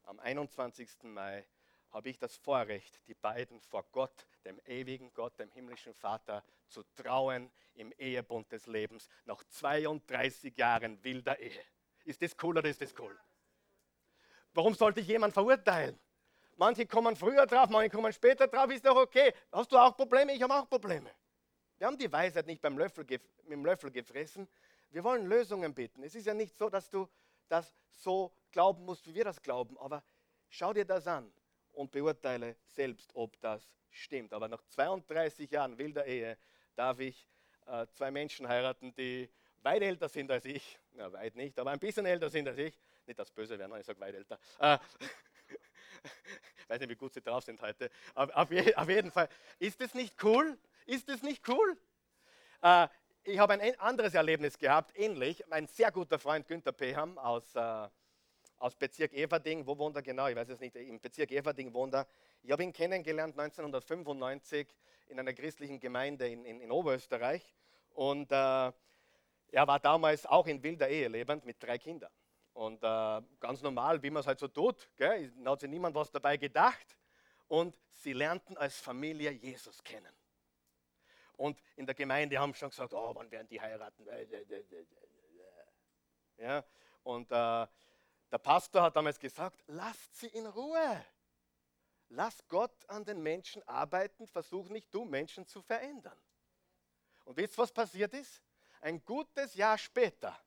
am 0.05 0.21
21. 0.21 1.05
Mai, 1.05 1.47
habe 1.95 2.09
ich 2.09 2.19
das 2.19 2.35
Vorrecht, 2.37 3.01
die 3.07 3.15
beiden 3.15 3.61
vor 3.61 3.85
Gott, 3.93 4.27
dem 4.45 4.61
ewigen 4.67 5.15
Gott, 5.15 5.39
dem 5.39 5.51
himmlischen 5.53 5.95
Vater, 5.95 6.43
zu 6.67 6.83
trauen 6.97 7.53
im 7.75 7.93
Ehebund 7.93 8.51
des 8.51 8.67
Lebens 8.67 9.09
nach 9.25 9.45
32 9.45 10.57
Jahren 10.57 11.03
wilder 11.05 11.39
Ehe. 11.39 11.65
Ist 12.05 12.21
das 12.21 12.35
cool 12.43 12.59
oder 12.59 12.69
ist 12.69 12.81
das 12.81 12.93
cool? 12.99 13.17
Warum 14.53 14.75
sollte 14.75 15.01
ich 15.01 15.07
jemanden 15.07 15.35
verurteilen? 15.35 15.99
Manche 16.57 16.85
kommen 16.85 17.15
früher 17.15 17.47
drauf, 17.47 17.69
manche 17.71 17.91
kommen 17.91 18.13
später 18.13 18.49
drauf, 18.49 18.71
ist 18.71 18.85
doch 18.85 18.97
okay. 18.97 19.33
Hast 19.53 19.71
du 19.71 19.79
auch 19.79 19.97
Probleme? 19.97 20.33
Ich 20.35 20.43
habe 20.43 20.55
auch 20.55 20.69
Probleme. 20.69 21.11
Wir 21.79 21.87
haben 21.87 21.99
die 21.99 22.11
Weisheit 22.11 22.47
nicht 22.47 22.63
beim 22.63 22.79
Löffel, 22.79 23.05
mit 23.09 23.21
dem 23.49 23.65
Löffel 23.65 23.91
gefressen. 23.91 24.49
Wir 24.91 25.05
wollen 25.05 25.27
Lösungen 25.27 25.75
bitten. 25.75 26.03
Es 26.03 26.15
ist 26.15 26.27
ja 26.27 26.35
nicht 26.35 26.57
so, 26.57 26.69
dass 26.69 26.89
du 26.89 27.09
das 27.49 27.75
so 27.91 28.33
glauben 28.53 28.85
musst, 28.85 29.07
wie 29.07 29.15
wir 29.15 29.25
das 29.25 29.43
glauben, 29.43 29.77
aber 29.79 30.03
Schau 30.57 30.73
dir 30.73 30.85
das 30.85 31.09
an 31.09 31.33
und 31.73 31.91
beurteile 31.91 32.55
selbst, 32.65 33.11
ob 33.17 33.41
das 33.41 33.69
stimmt. 33.91 34.33
Aber 34.33 34.47
nach 34.47 34.63
32 34.69 35.51
Jahren 35.51 35.77
wilder 35.77 36.07
Ehe 36.07 36.39
darf 36.77 37.01
ich 37.01 37.27
äh, 37.67 37.89
zwei 37.93 38.13
Menschen 38.13 38.47
heiraten, 38.47 38.95
die 38.95 39.29
weit 39.63 39.83
älter 39.83 40.09
sind 40.09 40.31
als 40.31 40.45
ich. 40.45 40.79
Ja, 40.93 41.13
weit 41.13 41.35
nicht, 41.35 41.59
aber 41.59 41.73
ein 41.73 41.81
bisschen 41.81 42.07
älter 42.07 42.31
sind 42.31 42.47
als 42.47 42.59
ich. 42.59 42.79
Nicht 43.05 43.19
das 43.19 43.33
Böse 43.33 43.59
werden, 43.59 43.77
ich 43.81 43.85
sage 43.85 43.99
weit 43.99 44.15
älter. 44.15 44.39
Äh, 44.61 44.79
weiß 46.69 46.79
nicht, 46.79 46.91
wie 46.91 46.95
gut 46.95 47.13
sie 47.13 47.21
drauf 47.21 47.43
sind 47.43 47.61
heute. 47.61 47.91
Aber 48.15 48.37
auf, 48.37 48.53
je, 48.53 48.77
auf 48.77 48.89
jeden 48.89 49.11
Fall. 49.11 49.29
Ist 49.59 49.81
es 49.81 49.93
nicht 49.93 50.23
cool? 50.23 50.57
Ist 50.87 51.09
es 51.09 51.23
nicht 51.23 51.49
cool? 51.49 51.79
Äh, 52.63 52.89
ich 53.23 53.39
habe 53.39 53.55
ein 53.55 53.81
anderes 53.81 54.15
Erlebnis 54.15 54.59
gehabt, 54.59 54.93
ähnlich. 54.99 55.43
Mein 55.49 55.67
sehr 55.67 55.91
guter 55.91 56.19
Freund 56.19 56.47
Günther 56.47 56.73
Peham 56.73 57.17
aus, 57.19 57.55
äh, 57.55 57.89
aus 58.59 58.75
Bezirk 58.77 59.15
Everding, 59.15 59.67
wo 59.67 59.79
wohnt 59.79 59.97
er 59.97 60.03
genau? 60.03 60.27
Ich 60.27 60.37
weiß 60.37 60.51
es 60.51 60.61
nicht. 60.61 60.77
Im 60.77 61.01
Bezirk 61.01 61.31
Everding 61.31 61.73
wohnt 61.73 61.95
er. 61.95 62.07
Ich 62.43 62.51
habe 62.53 62.63
ihn 62.63 62.73
kennengelernt 62.73 63.39
1995 63.39 64.69
in 65.09 65.19
einer 65.19 65.33
christlichen 65.33 65.81
Gemeinde 65.81 66.29
in, 66.29 66.45
in, 66.45 66.61
in 66.61 66.71
Oberösterreich. 66.71 67.55
Und 67.95 68.31
äh, 68.31 68.35
er 68.35 69.67
war 69.67 69.81
damals 69.81 70.27
auch 70.27 70.47
in 70.47 70.63
wilder 70.63 70.89
Ehe 70.89 71.09
lebend 71.09 71.47
mit 71.47 71.63
drei 71.63 71.79
Kindern. 71.79 72.13
Und 72.53 72.83
äh, 72.85 73.23
ganz 73.41 73.63
normal, 73.63 74.03
wie 74.03 74.11
man 74.11 74.21
es 74.21 74.27
halt 74.27 74.39
so 74.39 74.49
tut, 74.49 74.91
gell, 74.97 75.33
da 75.43 75.53
hat 75.53 75.61
sich 75.61 75.71
niemand 75.71 75.95
was 75.95 76.11
dabei 76.11 76.37
gedacht. 76.37 76.99
Und 77.49 77.75
sie 77.95 78.13
lernten 78.13 78.59
als 78.59 78.79
Familie 78.79 79.31
Jesus 79.31 79.83
kennen. 79.83 80.13
Und 81.37 81.61
in 81.77 81.87
der 81.87 81.95
Gemeinde 81.95 82.39
haben 82.39 82.55
schon 82.55 82.71
gesagt, 82.71 82.93
oh, 82.93 83.15
wann 83.15 83.31
werden 83.31 83.49
die 83.49 83.61
heiraten? 83.61 84.07
Ja, 86.37 86.65
und 87.03 87.31
äh, 87.31 87.67
der 88.31 88.39
Pastor 88.43 88.83
hat 88.83 88.97
damals 88.97 89.19
gesagt, 89.19 89.63
lasst 89.67 90.17
sie 90.17 90.29
in 90.29 90.47
Ruhe. 90.47 91.05
Lass 92.09 92.47
Gott 92.49 92.89
an 92.89 93.05
den 93.05 93.23
Menschen 93.23 93.67
arbeiten, 93.67 94.27
versuch 94.27 94.69
nicht 94.69 94.93
du 94.95 95.05
Menschen 95.05 95.47
zu 95.47 95.63
verändern. 95.63 96.19
Und 97.25 97.37
wisst 97.37 97.55
ihr, 97.55 97.59
was 97.59 97.73
passiert 97.73 98.13
ist? 98.15 98.43
Ein 98.81 99.05
gutes 99.05 99.55
Jahr 99.55 99.79
später 99.79 100.39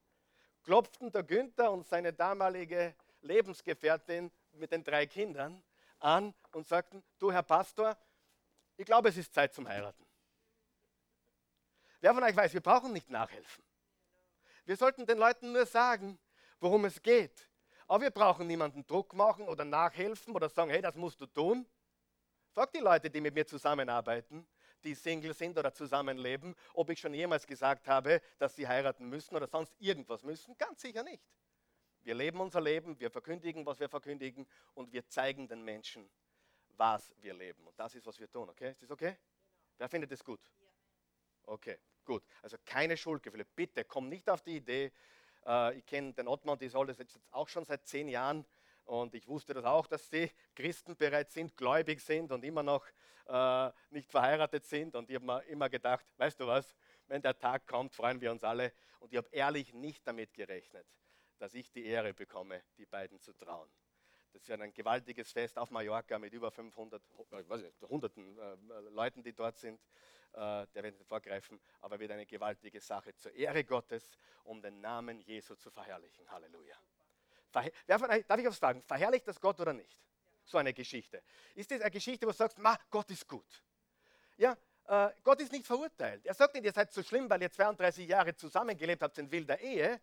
klopften 0.63 1.11
der 1.11 1.23
Günther 1.23 1.71
und 1.71 1.87
seine 1.87 2.13
damalige 2.13 2.95
Lebensgefährtin 3.21 4.31
mit 4.51 4.71
den 4.71 4.83
drei 4.83 5.05
Kindern 5.07 5.63
an 5.99 6.33
und 6.51 6.67
sagten, 6.67 7.03
du 7.19 7.31
Herr 7.31 7.43
Pastor, 7.43 7.97
ich 8.75 8.85
glaube, 8.85 9.09
es 9.09 9.17
ist 9.17 9.33
Zeit 9.33 9.53
zum 9.53 9.67
Heiraten. 9.67 10.06
Wer 11.99 12.13
von 12.13 12.23
euch 12.23 12.35
weiß, 12.35 12.53
wir 12.53 12.61
brauchen 12.61 12.93
nicht 12.93 13.09
nachhelfen. 13.09 13.63
Wir 14.65 14.75
sollten 14.75 15.05
den 15.05 15.17
Leuten 15.17 15.51
nur 15.51 15.65
sagen, 15.65 16.19
worum 16.59 16.85
es 16.85 17.01
geht. 17.01 17.49
Aber 17.87 18.03
wir 18.03 18.11
brauchen 18.11 18.47
niemanden 18.47 18.85
Druck 18.85 19.13
machen 19.13 19.47
oder 19.47 19.63
nachhelfen 19.63 20.35
oder 20.35 20.49
sagen, 20.49 20.69
hey, 20.69 20.81
das 20.81 20.95
musst 20.95 21.21
du 21.21 21.25
tun. 21.25 21.65
Frag 22.51 22.71
die 22.73 22.79
Leute, 22.79 23.09
die 23.09 23.21
mit 23.21 23.33
mir 23.33 23.45
zusammenarbeiten, 23.45 24.47
die 24.83 24.93
Single 24.93 25.33
sind 25.33 25.57
oder 25.57 25.73
zusammenleben, 25.73 26.55
ob 26.73 26.89
ich 26.89 26.99
schon 26.99 27.13
jemals 27.13 27.47
gesagt 27.47 27.87
habe, 27.87 28.21
dass 28.37 28.55
sie 28.55 28.67
heiraten 28.67 29.07
müssen 29.07 29.35
oder 29.35 29.47
sonst 29.47 29.73
irgendwas 29.79 30.23
müssen. 30.23 30.57
Ganz 30.57 30.81
sicher 30.81 31.03
nicht. 31.03 31.23
Wir 32.03 32.15
leben 32.15 32.39
unser 32.39 32.61
Leben, 32.61 32.99
wir 32.99 33.11
verkündigen, 33.11 33.65
was 33.65 33.79
wir 33.79 33.89
verkündigen 33.89 34.47
und 34.73 34.91
wir 34.91 35.07
zeigen 35.07 35.47
den 35.47 35.63
Menschen, 35.63 36.09
was 36.77 37.13
wir 37.21 37.33
leben. 37.33 37.65
Und 37.67 37.77
das 37.79 37.95
ist, 37.95 38.05
was 38.05 38.19
wir 38.19 38.29
tun. 38.29 38.49
Okay? 38.49 38.71
Ist 38.71 38.83
das 38.83 38.91
okay? 38.91 39.17
Wer 39.77 39.89
findet 39.89 40.11
das 40.11 40.23
gut? 40.23 40.39
Okay, 41.47 41.79
gut. 42.03 42.23
Also 42.41 42.57
keine 42.65 42.97
Schuldgefühle. 42.97 43.45
Bitte 43.45 43.85
komm 43.85 44.09
nicht 44.09 44.29
auf 44.29 44.41
die 44.41 44.57
Idee. 44.57 44.91
Äh, 45.45 45.77
ich 45.77 45.85
kenne 45.85 46.13
den 46.13 46.27
Ottmann, 46.27 46.59
die 46.59 46.67
soll 46.67 46.87
das 46.87 46.97
jetzt 46.97 47.17
auch 47.31 47.47
schon 47.47 47.63
seit 47.63 47.87
zehn 47.87 48.09
Jahren 48.09 48.45
und 48.83 49.15
ich 49.15 49.27
wusste 49.27 49.53
das 49.53 49.65
auch, 49.65 49.87
dass 49.87 50.09
sie 50.09 50.29
Christen 50.55 50.95
bereits 50.95 51.33
sind, 51.33 51.55
gläubig 51.55 52.01
sind 52.01 52.31
und 52.31 52.43
immer 52.43 52.63
noch 52.63 52.85
äh, 53.27 53.71
nicht 53.89 54.11
verheiratet 54.11 54.65
sind. 54.65 54.95
Und 54.95 55.09
ich 55.09 55.15
habe 55.15 55.25
mir 55.25 55.43
immer 55.43 55.69
gedacht, 55.69 56.05
weißt 56.17 56.39
du 56.39 56.47
was, 56.47 56.75
wenn 57.07 57.21
der 57.21 57.37
Tag 57.37 57.65
kommt, 57.65 57.93
freuen 57.93 58.19
wir 58.21 58.31
uns 58.31 58.43
alle. 58.43 58.73
Und 58.99 59.11
ich 59.11 59.17
habe 59.17 59.29
ehrlich 59.31 59.73
nicht 59.73 60.05
damit 60.05 60.33
gerechnet, 60.33 60.85
dass 61.37 61.53
ich 61.53 61.71
die 61.71 61.85
Ehre 61.85 62.13
bekomme, 62.13 62.63
die 62.77 62.85
beiden 62.85 63.19
zu 63.19 63.33
trauen. 63.33 63.69
Das 64.33 64.41
ist 64.43 64.51
ein 64.51 64.73
gewaltiges 64.73 65.31
Fest 65.31 65.57
auf 65.57 65.71
Mallorca 65.71 66.19
mit 66.19 66.33
über 66.33 66.51
500, 66.51 67.01
ich 67.41 67.49
weiß 67.49 67.61
nicht, 67.61 67.81
hunderten 67.83 68.37
äh, 68.37 68.79
Leuten, 68.89 69.23
die 69.23 69.33
dort 69.33 69.57
sind. 69.57 69.79
Äh, 70.33 70.67
der 70.67 70.83
wird 70.83 70.97
nicht 70.97 71.07
vorgreifen, 71.07 71.59
aber 71.81 71.99
wird 71.99 72.11
eine 72.11 72.25
gewaltige 72.25 72.79
Sache 72.79 73.15
zur 73.15 73.33
Ehre 73.33 73.63
Gottes, 73.63 74.17
um 74.43 74.61
den 74.61 74.81
Namen 74.81 75.19
Jesu 75.21 75.55
zu 75.55 75.71
verherrlichen. 75.71 76.29
Halleluja. 76.29 76.75
Wer 77.85 77.99
von 77.99 78.09
darf 78.09 78.39
ich 78.39 78.45
was 78.45 78.59
fragen? 78.59 78.83
Verherrlicht 78.83 79.27
das 79.27 79.39
Gott 79.39 79.59
oder 79.59 79.73
nicht? 79.73 79.97
So 80.43 80.57
eine 80.57 80.73
Geschichte. 80.73 81.23
Ist 81.55 81.71
das 81.71 81.81
eine 81.81 81.91
Geschichte, 81.91 82.25
wo 82.27 82.31
du 82.31 82.37
sagst, 82.37 82.57
Ma, 82.59 82.77
Gott 82.91 83.09
ist 83.09 83.27
gut? 83.27 83.63
Ja, 84.37 84.55
äh, 84.87 85.09
Gott 85.23 85.41
ist 85.41 85.51
nicht 85.51 85.65
verurteilt. 85.65 86.25
Er 86.25 86.33
sagt 86.33 86.53
nicht, 86.53 86.65
ihr 86.65 86.71
seid 86.71 86.93
so 86.93 87.01
schlimm, 87.03 87.29
weil 87.29 87.41
ihr 87.41 87.51
32 87.51 88.07
Jahre 88.07 88.35
zusammengelebt 88.35 89.01
habt 89.01 89.17
in 89.17 89.31
wilder 89.31 89.59
Ehe. 89.59 89.99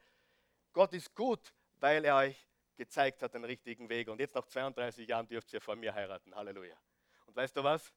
Gott 0.73 0.93
ist 0.93 1.15
gut, 1.15 1.53
weil 1.79 2.05
er 2.05 2.17
euch 2.17 2.47
gezeigt 2.77 3.23
hat 3.23 3.35
den 3.35 3.45
richtigen 3.45 3.89
Weg. 3.89 4.09
Und 4.09 4.21
jetzt 4.21 4.35
nach 4.35 4.47
32 4.47 5.09
Jahren 5.09 5.27
dürft 5.27 5.53
ihr 5.53 5.61
vor 5.61 5.77
mir 5.77 5.95
heiraten. 5.95 6.35
Halleluja. 6.35 6.77
Und 7.27 7.37
weißt 7.37 7.57
du 7.57 7.65
was? 7.65 7.93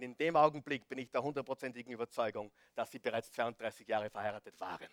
in 0.00 0.16
dem 0.16 0.36
Augenblick 0.36 0.88
bin 0.88 0.98
ich 0.98 1.10
der 1.10 1.22
hundertprozentigen 1.22 1.92
Überzeugung, 1.92 2.50
dass 2.74 2.90
sie 2.90 2.98
bereits 2.98 3.30
32 3.32 3.86
Jahre 3.86 4.08
verheiratet 4.08 4.58
waren. 4.58 4.88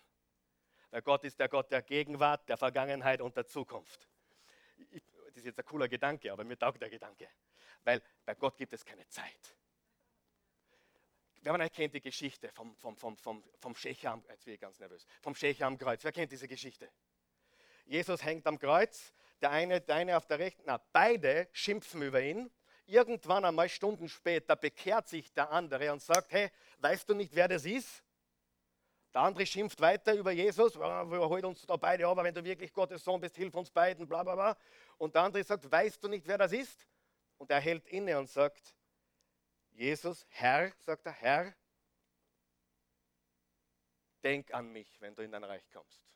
Der 0.92 1.02
Gott 1.02 1.24
ist 1.24 1.38
der 1.38 1.48
Gott 1.48 1.70
der 1.70 1.82
Gegenwart, 1.82 2.48
der 2.48 2.56
Vergangenheit 2.56 3.20
und 3.20 3.36
der 3.36 3.46
Zukunft. 3.46 4.08
Das 5.26 5.36
ist 5.36 5.44
jetzt 5.46 5.58
ein 5.58 5.64
cooler 5.64 5.88
Gedanke, 5.88 6.32
aber 6.32 6.44
mir 6.44 6.58
taugt 6.58 6.82
der 6.82 6.90
Gedanke. 6.90 7.28
Weil 7.84 8.02
bei 8.24 8.34
Gott 8.34 8.56
gibt 8.56 8.72
es 8.72 8.84
keine 8.84 9.06
Zeit. 9.08 9.56
Wer 11.42 11.52
von 11.52 11.62
euch 11.62 11.72
kennt 11.72 11.94
die 11.94 12.00
Geschichte 12.00 12.50
vom, 12.52 12.76
vom, 12.76 12.96
vom, 12.96 13.16
vom, 13.16 13.42
vom 13.58 13.74
Schächer 13.74 14.10
am, 14.10 14.22
vom 15.22 15.34
Schächer 15.34 15.66
am 15.66 15.78
Kreuz. 15.78 16.04
Wer 16.04 16.12
kennt 16.12 16.32
diese 16.32 16.48
Geschichte? 16.48 16.90
Jesus 17.90 18.22
hängt 18.24 18.46
am 18.46 18.56
Kreuz, 18.56 19.12
der 19.40 19.50
eine, 19.50 19.80
der 19.80 19.96
eine 19.96 20.16
auf 20.16 20.24
der 20.24 20.38
rechten, 20.38 20.62
na, 20.64 20.80
beide 20.92 21.48
schimpfen 21.50 22.00
über 22.02 22.22
ihn. 22.22 22.48
Irgendwann 22.86 23.44
einmal 23.44 23.68
Stunden 23.68 24.08
später 24.08 24.54
bekehrt 24.54 25.08
sich 25.08 25.32
der 25.32 25.50
andere 25.50 25.92
und 25.92 26.00
sagt, 26.00 26.30
hey, 26.30 26.52
weißt 26.78 27.08
du 27.08 27.14
nicht, 27.14 27.34
wer 27.34 27.48
das 27.48 27.64
ist? 27.64 28.04
Der 29.12 29.22
andere 29.22 29.44
schimpft 29.44 29.80
weiter 29.80 30.14
über 30.14 30.30
Jesus, 30.30 30.78
wir 30.78 31.28
holen 31.28 31.44
uns 31.44 31.66
da 31.66 31.74
beide 31.76 32.06
aber 32.06 32.22
wenn 32.22 32.32
du 32.32 32.44
wirklich 32.44 32.72
Gottes 32.72 33.02
Sohn 33.02 33.20
bist, 33.20 33.34
hilf 33.34 33.56
uns 33.56 33.72
beiden, 33.72 34.06
bla 34.06 34.22
bla 34.22 34.36
bla. 34.36 34.56
Und 34.96 35.16
der 35.16 35.22
andere 35.22 35.42
sagt, 35.42 35.68
weißt 35.68 36.00
du 36.04 36.06
nicht, 36.06 36.28
wer 36.28 36.38
das 36.38 36.52
ist? 36.52 36.86
Und 37.38 37.50
er 37.50 37.58
hält 37.58 37.88
inne 37.88 38.16
und 38.20 38.30
sagt, 38.30 38.76
Jesus, 39.72 40.24
Herr, 40.28 40.70
sagt 40.78 41.06
er, 41.06 41.12
Herr, 41.12 41.54
denk 44.22 44.54
an 44.54 44.70
mich, 44.70 45.00
wenn 45.00 45.12
du 45.16 45.22
in 45.24 45.32
dein 45.32 45.42
Reich 45.42 45.68
kommst. 45.72 46.06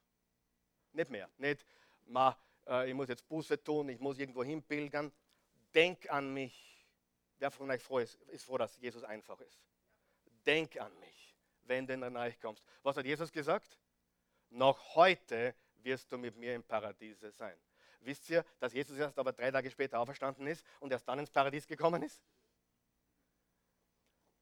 Nicht 0.94 1.10
mehr, 1.10 1.28
nicht, 1.38 1.66
ma, 2.06 2.36
äh, 2.66 2.88
ich 2.88 2.94
muss 2.94 3.08
jetzt 3.08 3.28
Buße 3.28 3.62
tun, 3.62 3.88
ich 3.88 3.98
muss 3.98 4.18
irgendwo 4.18 4.42
hinpilgern. 4.42 5.12
Denk 5.74 6.10
an 6.10 6.32
mich. 6.32 6.86
Wer 7.38 7.50
von 7.50 7.70
euch 7.70 7.82
froh 7.82 7.98
ist, 7.98 8.14
ist 8.28 8.44
froh, 8.44 8.56
dass 8.56 8.76
Jesus 8.78 9.02
einfach 9.02 9.40
ist. 9.40 9.60
Denk 10.46 10.80
an 10.80 10.96
mich, 11.00 11.36
wenn 11.64 11.86
du 11.86 11.94
in 11.94 12.00
dein 12.00 12.16
Reich 12.16 12.40
kommst. 12.40 12.64
Was 12.82 12.96
hat 12.96 13.04
Jesus 13.04 13.32
gesagt? 13.32 13.78
Noch 14.50 14.94
heute 14.94 15.54
wirst 15.82 16.10
du 16.12 16.16
mit 16.16 16.36
mir 16.36 16.54
im 16.54 16.62
Paradiese 16.62 17.32
sein. 17.32 17.58
Wisst 18.00 18.30
ihr, 18.30 18.44
dass 18.60 18.72
Jesus 18.72 18.96
erst 18.96 19.18
aber 19.18 19.32
drei 19.32 19.50
Tage 19.50 19.70
später 19.70 19.98
auferstanden 19.98 20.46
ist 20.46 20.64
und 20.78 20.92
erst 20.92 21.08
dann 21.08 21.18
ins 21.18 21.30
Paradies 21.30 21.66
gekommen 21.66 22.02
ist? 22.02 22.22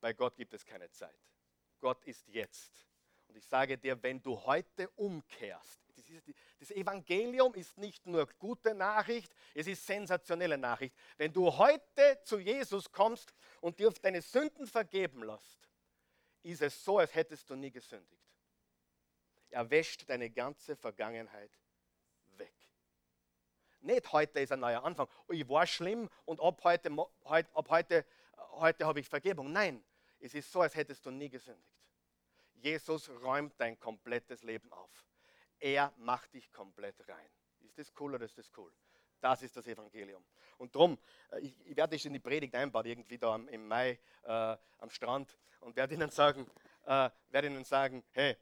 Bei 0.01 0.13
Gott 0.13 0.37
gibt 0.37 0.53
es 0.53 0.67
keine 0.67 0.91
Zeit. 0.91 1.19
Gott 1.81 2.05
ist 2.05 2.29
jetzt. 2.29 2.92
Und 3.33 3.39
ich 3.39 3.47
sage 3.47 3.79
dir, 3.79 4.03
wenn 4.03 4.21
du 4.21 4.39
heute 4.45 4.91
umkehrst, 4.91 5.81
das, 5.97 6.07
ist, 6.07 6.23
das 6.61 6.71
Evangelium 6.71 7.55
ist 7.55 7.79
nicht 7.79 8.07
nur 8.07 8.27
gute 8.39 8.75
Nachricht, 8.75 9.35
es 9.55 9.67
ist 9.67 9.87
sensationelle 9.87 10.59
Nachricht. 10.59 10.95
Wenn 11.17 11.33
du 11.33 11.51
heute 11.57 12.21
zu 12.25 12.39
Jesus 12.39 12.93
kommst 12.93 13.33
und 13.63 13.79
dir 13.79 13.89
auf 13.89 13.99
deine 14.01 14.21
Sünden 14.21 14.67
vergeben 14.67 15.23
lässt, 15.23 15.71
ist 16.43 16.61
es 16.61 16.85
so, 16.85 16.99
als 16.99 17.15
hättest 17.15 17.49
du 17.49 17.57
nie 17.57 17.71
gesündigt. 17.71 18.23
Er 19.49 19.71
wäscht 19.71 20.07
deine 20.11 20.29
ganze 20.29 20.77
Vergangenheit 20.77 21.59
weg. 22.37 22.53
Nicht 23.81 24.13
heute 24.13 24.41
ist 24.41 24.53
ein 24.53 24.61
neuer 24.61 24.85
Anfang. 24.85 25.09
Oh, 25.27 25.33
ich 25.33 25.49
war 25.49 25.67
schlimm 25.67 26.11
und 26.27 26.39
ab 26.39 26.63
heute, 26.65 26.91
ab 27.25 27.71
heute, 27.71 28.05
heute 28.37 28.85
habe 28.85 29.01
ich 29.01 29.09
Vergebung. 29.09 29.51
Nein, 29.53 29.83
es 30.21 30.35
ist 30.35 30.53
so, 30.53 30.61
als 30.61 30.75
hättest 30.75 31.07
du 31.07 31.11
nie 31.11 31.31
gesündigt. 31.31 31.73
Jesus 32.63 33.11
räumt 33.23 33.55
dein 33.59 33.79
komplettes 33.79 34.45
Leben 34.45 34.71
auf. 34.73 35.05
Er 35.59 35.93
macht 35.99 36.33
dich 36.33 36.53
komplett 36.53 36.97
rein. 37.09 37.31
Ist 37.61 37.79
das 37.79 37.93
cool 37.99 38.15
oder 38.15 38.25
ist 38.25 38.39
das 38.39 38.51
cool? 38.57 38.73
Das 39.21 39.43
ist 39.43 39.57
das 39.57 39.67
Evangelium. 39.67 40.25
Und 40.59 40.75
darum, 40.75 40.99
äh, 41.33 41.41
ich, 41.41 41.67
ich 41.67 41.77
werde 41.77 41.97
dich 41.97 42.07
in 42.07 42.13
die 42.13 42.21
Predigt 42.21 42.55
einbauen, 42.55 42.87
irgendwie 42.87 43.19
da 43.19 43.35
im 43.37 43.67
Mai 43.67 43.99
äh, 44.23 44.57
am 44.79 44.91
Strand 44.91 45.37
und 45.61 45.75
werde 45.77 45.95
ihnen 45.95 46.11
sagen, 46.11 46.49
äh, 46.85 47.11
werde 47.31 47.49
ihnen 47.49 47.65
sagen, 47.65 48.05
hey, 48.13 48.37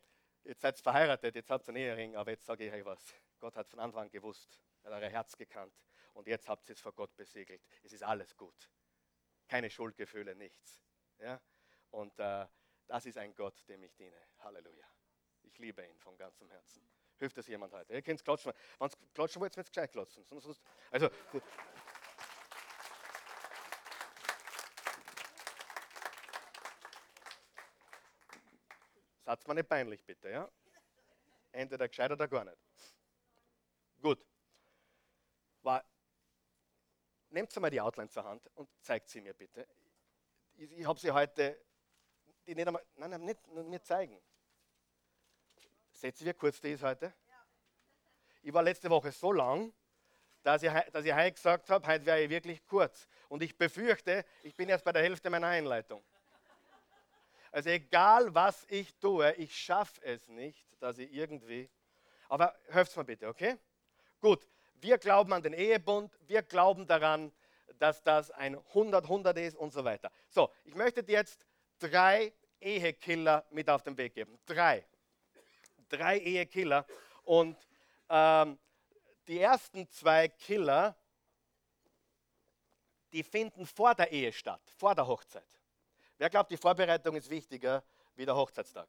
jetzt 0.44 0.60
seid 0.60 0.78
ihr 0.78 0.82
verheiratet, 0.82 1.34
jetzt 1.34 1.50
habt 1.50 1.66
ihr 1.66 1.70
einen 1.70 1.76
Ehering, 1.78 2.16
aber 2.16 2.30
jetzt 2.30 2.44
sage 2.44 2.66
ich 2.66 2.72
euch 2.72 2.84
was. 2.84 3.14
Gott 3.38 3.56
hat 3.56 3.68
von 3.68 3.80
Anfang 3.80 4.02
an 4.02 4.10
gewusst, 4.10 4.60
er 4.82 4.94
hat 4.94 5.02
euer 5.02 5.10
Herz 5.10 5.36
gekannt. 5.36 5.74
und 6.12 6.26
jetzt 6.26 6.46
habt 6.48 6.68
ihr 6.68 6.74
es 6.74 6.80
vor 6.80 6.92
Gott 6.92 7.16
besiegelt. 7.16 7.62
Es 7.82 7.92
ist 7.92 8.02
alles 8.02 8.36
gut. 8.36 8.70
Keine 9.48 9.70
Schuldgefühle, 9.70 10.34
nichts. 10.34 10.82
Ja? 11.18 11.40
Und 11.90 12.18
äh, 12.18 12.46
das 12.90 13.06
ist 13.06 13.16
ein 13.18 13.32
Gott, 13.36 13.54
dem 13.68 13.84
ich 13.84 13.94
diene. 13.94 14.20
Halleluja. 14.38 14.84
Ich 15.42 15.56
liebe 15.58 15.86
ihn 15.86 15.96
von 16.00 16.16
ganzem 16.16 16.50
Herzen. 16.50 16.84
Hilft 17.18 17.36
das 17.36 17.46
jemand 17.46 17.72
heute? 17.72 17.94
Ihr 17.94 18.02
könnt 18.02 18.24
klatschen. 18.24 18.52
Wenn 18.80 18.88
es 18.88 18.98
klatschen 19.14 19.40
wollt, 19.40 19.54
jetzt 19.54 19.68
gescheit 19.68 19.92
klatschen. 19.92 20.24
Also, 20.90 21.08
Satz 29.24 29.46
mal 29.46 29.54
nicht 29.54 29.68
peinlich, 29.68 30.04
bitte, 30.04 30.28
ja? 30.28 30.50
Entweder 31.52 31.88
gescheit 31.88 32.10
oder 32.10 32.26
gar 32.26 32.44
nicht. 32.44 32.58
Gut. 34.02 34.26
War, 35.62 35.84
nehmt 37.28 37.54
mal 37.60 37.70
die 37.70 37.80
Outline 37.80 38.08
zur 38.08 38.24
Hand 38.24 38.50
und 38.56 38.68
zeigt 38.82 39.08
sie 39.08 39.20
mir 39.20 39.34
bitte. 39.34 39.68
Ich, 40.54 40.72
ich 40.72 40.84
habe 40.84 40.98
sie 40.98 41.12
heute, 41.12 41.69
die 42.50 42.56
nicht 42.56 42.66
einmal, 42.66 42.84
nein, 42.96 43.10
nein, 43.10 43.24
nicht 43.24 43.46
mir 43.48 43.82
zeigen. 43.82 44.20
Seht 45.92 46.20
ihr, 46.20 46.28
wie 46.28 46.34
kurz 46.34 46.58
ist 46.58 46.82
heute? 46.82 47.12
Ich 48.42 48.52
war 48.52 48.62
letzte 48.62 48.90
Woche 48.90 49.12
so 49.12 49.32
lang, 49.32 49.72
dass 50.42 50.62
ich, 50.62 50.72
dass 50.92 51.04
ich 51.04 51.14
heute 51.14 51.32
gesagt 51.32 51.70
habe, 51.70 51.86
heute 51.86 52.06
wäre 52.06 52.22
ich 52.22 52.30
wirklich 52.30 52.66
kurz. 52.66 53.06
Und 53.28 53.42
ich 53.42 53.56
befürchte, 53.56 54.24
ich 54.42 54.54
bin 54.56 54.68
jetzt 54.68 54.84
bei 54.84 54.92
der 54.92 55.02
Hälfte 55.02 55.30
meiner 55.30 55.48
Einleitung. 55.48 56.02
Also 57.52 57.68
egal, 57.68 58.34
was 58.34 58.64
ich 58.68 58.94
tue, 58.96 59.32
ich 59.34 59.54
schaffe 59.56 60.02
es 60.02 60.26
nicht, 60.28 60.66
dass 60.80 60.98
ich 60.98 61.12
irgendwie... 61.12 61.68
Aber 62.28 62.56
hört 62.68 62.96
mir 62.96 63.04
bitte, 63.04 63.28
okay? 63.28 63.58
Gut, 64.20 64.48
wir 64.80 64.98
glauben 64.98 65.32
an 65.32 65.42
den 65.42 65.52
Ehebund, 65.52 66.16
wir 66.26 66.42
glauben 66.42 66.86
daran, 66.86 67.32
dass 67.78 68.02
das 68.02 68.30
ein 68.30 68.56
100-100 68.56 69.36
ist 69.36 69.56
und 69.56 69.72
so 69.72 69.84
weiter. 69.84 70.10
So, 70.28 70.50
ich 70.64 70.74
möchte 70.74 71.02
dir 71.02 71.18
jetzt 71.18 71.44
drei 71.80 72.32
Ehekiller 72.60 73.44
mit 73.50 73.68
auf 73.68 73.82
den 73.82 73.96
Weg 73.96 74.14
geben. 74.14 74.38
Drei. 74.46 74.84
Drei 75.88 76.18
Ehekiller. 76.18 76.86
Und 77.24 77.56
ähm, 78.08 78.58
die 79.26 79.40
ersten 79.40 79.88
zwei 79.88 80.28
Killer, 80.28 80.96
die 83.12 83.22
finden 83.22 83.66
vor 83.66 83.94
der 83.94 84.10
Ehe 84.10 84.32
statt, 84.32 84.62
vor 84.76 84.94
der 84.94 85.06
Hochzeit. 85.06 85.46
Wer 86.18 86.30
glaubt, 86.30 86.50
die 86.50 86.56
Vorbereitung 86.56 87.16
ist 87.16 87.30
wichtiger 87.30 87.82
wie 88.14 88.24
der 88.24 88.36
Hochzeitstag? 88.36 88.88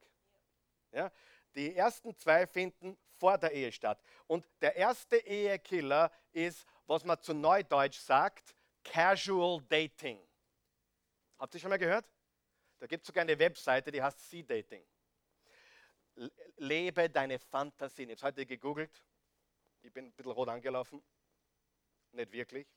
Ja? 0.92 1.12
Die 1.56 1.76
ersten 1.76 2.16
zwei 2.18 2.46
finden 2.48 2.98
vor 3.18 3.38
der 3.38 3.52
Ehe 3.52 3.72
statt. 3.72 4.02
Und 4.28 4.46
der 4.62 4.76
erste 4.76 5.18
Ehekiller 5.18 6.12
ist, 6.32 6.66
was 6.88 7.04
man 7.04 7.22
zu 7.22 7.34
Neudeutsch 7.34 8.00
sagt, 8.00 8.56
Casual 8.84 9.62
Dating. 9.70 10.20
Habt 11.38 11.54
ihr 11.54 11.60
schon 11.60 11.70
mal 11.70 11.78
gehört? 11.78 12.06
Da 12.82 12.88
gibt 12.88 13.04
es 13.04 13.08
sogar 13.08 13.22
eine 13.22 13.38
Webseite, 13.38 13.92
die 13.92 14.02
heißt 14.02 14.28
Sea 14.28 14.42
Dating. 14.42 14.84
Lebe 16.58 17.12
deine 17.12 17.38
Fantasien. 17.38 18.10
Ich 18.10 18.24
habe 18.24 18.30
heute 18.32 18.46
gegoogelt. 18.48 19.06
Ich 19.84 19.94
bin 19.94 20.06
ein 20.06 20.12
bisschen 20.12 20.32
rot 20.32 20.50
angelaufen. 20.50 21.04
Nicht 22.12 22.32
wirklich. 22.32 22.68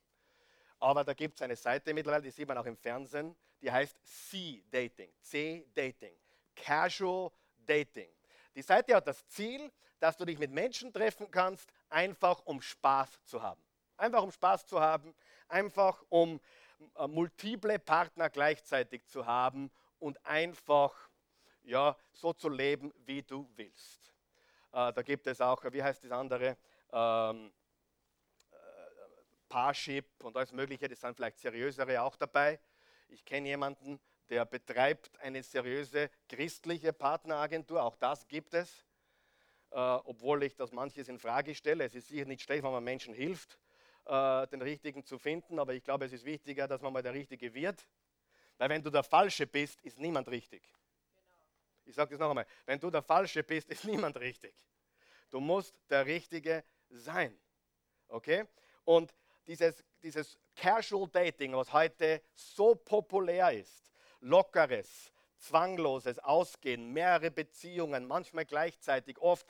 Aber 0.78 1.04
da 1.04 1.14
gibt 1.14 1.36
es 1.36 1.42
eine 1.42 1.56
Seite 1.56 1.94
mittlerweile, 1.94 2.22
die 2.22 2.30
sieht 2.30 2.46
man 2.46 2.58
auch 2.58 2.66
im 2.66 2.76
Fernsehen, 2.76 3.34
die 3.62 3.72
heißt 3.72 3.96
C-Dating. 4.04 5.10
C-Dating. 5.22 6.14
Casual 6.54 7.30
Dating. 7.56 8.10
Die 8.54 8.62
Seite 8.62 8.94
hat 8.94 9.06
das 9.06 9.26
Ziel, 9.28 9.72
dass 10.00 10.18
du 10.18 10.26
dich 10.26 10.38
mit 10.38 10.50
Menschen 10.50 10.92
treffen 10.92 11.30
kannst, 11.30 11.72
einfach 11.88 12.44
um 12.44 12.60
Spaß 12.60 13.24
zu 13.24 13.40
haben. 13.40 13.64
Einfach 13.96 14.22
um 14.22 14.30
Spaß 14.30 14.66
zu 14.66 14.78
haben, 14.78 15.14
einfach 15.48 16.04
um 16.10 16.42
äh, 16.96 17.06
multiple 17.06 17.78
Partner 17.78 18.28
gleichzeitig 18.28 19.06
zu 19.06 19.24
haben 19.24 19.70
und 20.04 20.24
einfach 20.26 20.94
ja, 21.62 21.96
so 22.12 22.34
zu 22.34 22.50
leben, 22.50 22.92
wie 23.06 23.22
du 23.22 23.48
willst. 23.56 24.12
Äh, 24.70 24.92
da 24.92 25.00
gibt 25.00 25.26
es 25.26 25.40
auch, 25.40 25.64
wie 25.72 25.82
heißt 25.82 26.04
das 26.04 26.10
andere? 26.10 26.58
Ähm, 26.92 27.50
äh, 28.52 28.56
Parship 29.48 30.22
und 30.22 30.36
alles 30.36 30.52
Mögliche, 30.52 30.88
das 30.88 31.00
sind 31.00 31.16
vielleicht 31.16 31.38
seriösere 31.38 32.02
auch 32.02 32.16
dabei. 32.16 32.60
Ich 33.08 33.24
kenne 33.24 33.48
jemanden, 33.48 33.98
der 34.28 34.44
betreibt 34.44 35.18
eine 35.20 35.42
seriöse 35.42 36.10
christliche 36.28 36.92
Partneragentur, 36.92 37.82
auch 37.82 37.96
das 37.96 38.28
gibt 38.28 38.52
es, 38.52 38.84
äh, 39.70 39.76
obwohl 39.78 40.42
ich 40.42 40.54
das 40.54 40.70
manches 40.70 41.08
in 41.08 41.18
Frage 41.18 41.54
stelle. 41.54 41.84
Es 41.84 41.94
ist 41.94 42.08
sicher 42.08 42.26
nicht 42.26 42.42
schlecht, 42.42 42.62
wenn 42.62 42.72
man 42.72 42.84
Menschen 42.84 43.14
hilft, 43.14 43.58
äh, 44.04 44.46
den 44.48 44.60
richtigen 44.60 45.02
zu 45.02 45.18
finden, 45.18 45.58
aber 45.58 45.72
ich 45.72 45.82
glaube, 45.82 46.04
es 46.04 46.12
ist 46.12 46.26
wichtiger, 46.26 46.68
dass 46.68 46.82
man 46.82 46.92
mal 46.92 47.02
der 47.02 47.14
Richtige 47.14 47.54
wird, 47.54 47.86
weil 48.58 48.68
wenn 48.68 48.82
du 48.82 48.90
der 48.90 49.02
Falsche 49.02 49.46
bist, 49.46 49.80
ist 49.82 49.98
niemand 49.98 50.28
richtig. 50.28 50.62
Ich 51.84 51.94
sage 51.94 52.10
das 52.10 52.20
noch 52.20 52.30
einmal, 52.30 52.46
wenn 52.64 52.80
du 52.80 52.90
der 52.90 53.02
Falsche 53.02 53.42
bist, 53.42 53.68
ist 53.68 53.84
niemand 53.84 54.16
richtig. 54.18 54.54
Du 55.30 55.40
musst 55.40 55.74
der 55.90 56.06
Richtige 56.06 56.64
sein. 56.88 57.38
Okay? 58.08 58.44
Und 58.84 59.12
dieses, 59.46 59.84
dieses 60.02 60.38
Casual 60.54 61.08
Dating, 61.08 61.54
was 61.54 61.72
heute 61.72 62.22
so 62.34 62.74
populär 62.74 63.52
ist, 63.52 63.92
lockeres, 64.20 65.12
zwangloses 65.38 66.18
Ausgehen, 66.20 66.92
mehrere 66.92 67.30
Beziehungen, 67.30 68.06
manchmal 68.06 68.46
gleichzeitig, 68.46 69.18
oft 69.18 69.46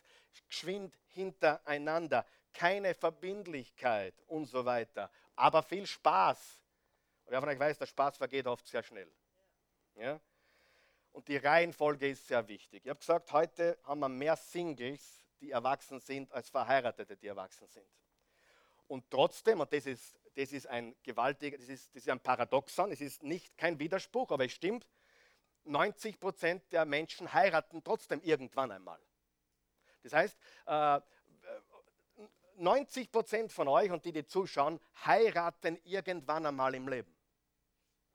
geschwind 0.49 0.99
hintereinander, 1.09 2.27
keine 2.53 2.95
Verbindlichkeit 2.95 4.15
und 4.27 4.47
so 4.47 4.65
weiter, 4.65 5.11
aber 5.37 5.63
viel 5.63 5.87
Spaß. 5.87 6.64
Und 7.25 7.33
wer 7.33 7.41
von 7.41 7.49
euch 7.49 7.59
weiß, 7.59 7.79
der 7.79 7.87
Spaß 7.87 8.19
vergeht 8.19 8.47
oft 8.47 8.67
sehr 8.67 8.83
schnell. 8.83 9.11
Ja? 9.97 10.21
Und 11.13 11.29
die 11.29 11.37
Reihenfolge 11.37 12.09
ist 12.09 12.27
sehr 12.27 12.47
wichtig. 12.49 12.83
Ich 12.85 12.91
habe 12.91 12.99
gesagt, 12.99 13.33
heute 13.33 13.79
haben 13.85 14.01
wir 14.01 14.09
mehr 14.09 14.37
Singles, 14.37 15.25
die 15.41 15.51
erwachsen 15.51 16.01
sind, 16.01 16.33
als 16.33 16.51
Verheiratete, 16.51 17.17
die 17.17 17.29
erwachsen 17.29 17.69
sind. 17.69 17.87
Und 18.89 19.11
trotzdem, 19.11 19.61
und 19.61 19.73
das 19.73 19.87
ist, 19.87 20.19
das 20.35 20.53
ist 20.53 20.67
ein 20.67 20.95
gewaltiger, 21.03 21.57
das 21.57 21.69
ist, 21.69 21.95
das 21.95 22.03
ist 22.03 22.09
ein 22.09 22.21
Paradoxon, 22.21 22.91
es 22.93 23.01
ist 23.01 23.23
nicht 23.23 23.57
kein 23.57 23.79
Widerspruch, 23.79 24.31
aber 24.31 24.45
es 24.45 24.53
stimmt, 24.53 24.87
90 25.65 26.21
Prozent 26.21 26.73
der 26.73 26.85
Menschen 26.85 27.33
heiraten 27.33 27.83
trotzdem 27.83 28.21
irgendwann 28.23 28.71
einmal. 28.71 29.01
Das 30.03 30.13
heißt, 30.13 30.39
90 32.57 33.07
äh, 33.07 33.11
Prozent 33.11 33.53
von 33.53 33.69
euch 33.69 33.91
und 33.91 34.05
die, 34.05 34.13
die 34.13 34.25
zuschauen, 34.25 34.81
heiraten 35.05 35.79
irgendwann 35.85 36.47
einmal 36.47 36.75
im 36.75 36.89
Leben. 36.89 37.15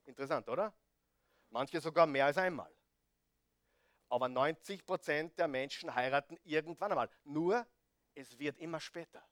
Interessant, 0.05 0.47
oder? 0.49 0.73
Manche 1.49 1.81
sogar 1.81 2.05
mehr 2.05 2.25
als 2.25 2.37
einmal. 2.37 2.71
Aber 4.09 4.27
90 4.27 4.85
Prozent 4.85 5.37
der 5.37 5.47
Menschen 5.47 5.93
heiraten 5.93 6.37
irgendwann 6.43 6.91
einmal. 6.91 7.09
Nur, 7.23 7.65
es 8.15 8.37
wird 8.39 8.57
immer 8.57 8.79
später. 8.79 9.23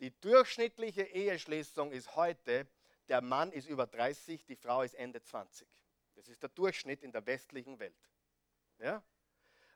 Die 0.00 0.10
durchschnittliche 0.20 1.02
Eheschließung 1.02 1.92
ist 1.92 2.16
heute, 2.16 2.66
der 3.08 3.20
Mann 3.20 3.52
ist 3.52 3.68
über 3.68 3.86
30, 3.86 4.44
die 4.44 4.56
Frau 4.56 4.82
ist 4.82 4.94
Ende 4.94 5.22
20. 5.22 5.68
Das 6.14 6.28
ist 6.28 6.42
der 6.42 6.50
Durchschnitt 6.50 7.02
in 7.02 7.12
der 7.12 7.24
westlichen 7.26 7.78
Welt. 7.78 7.96
Ja? 8.78 9.04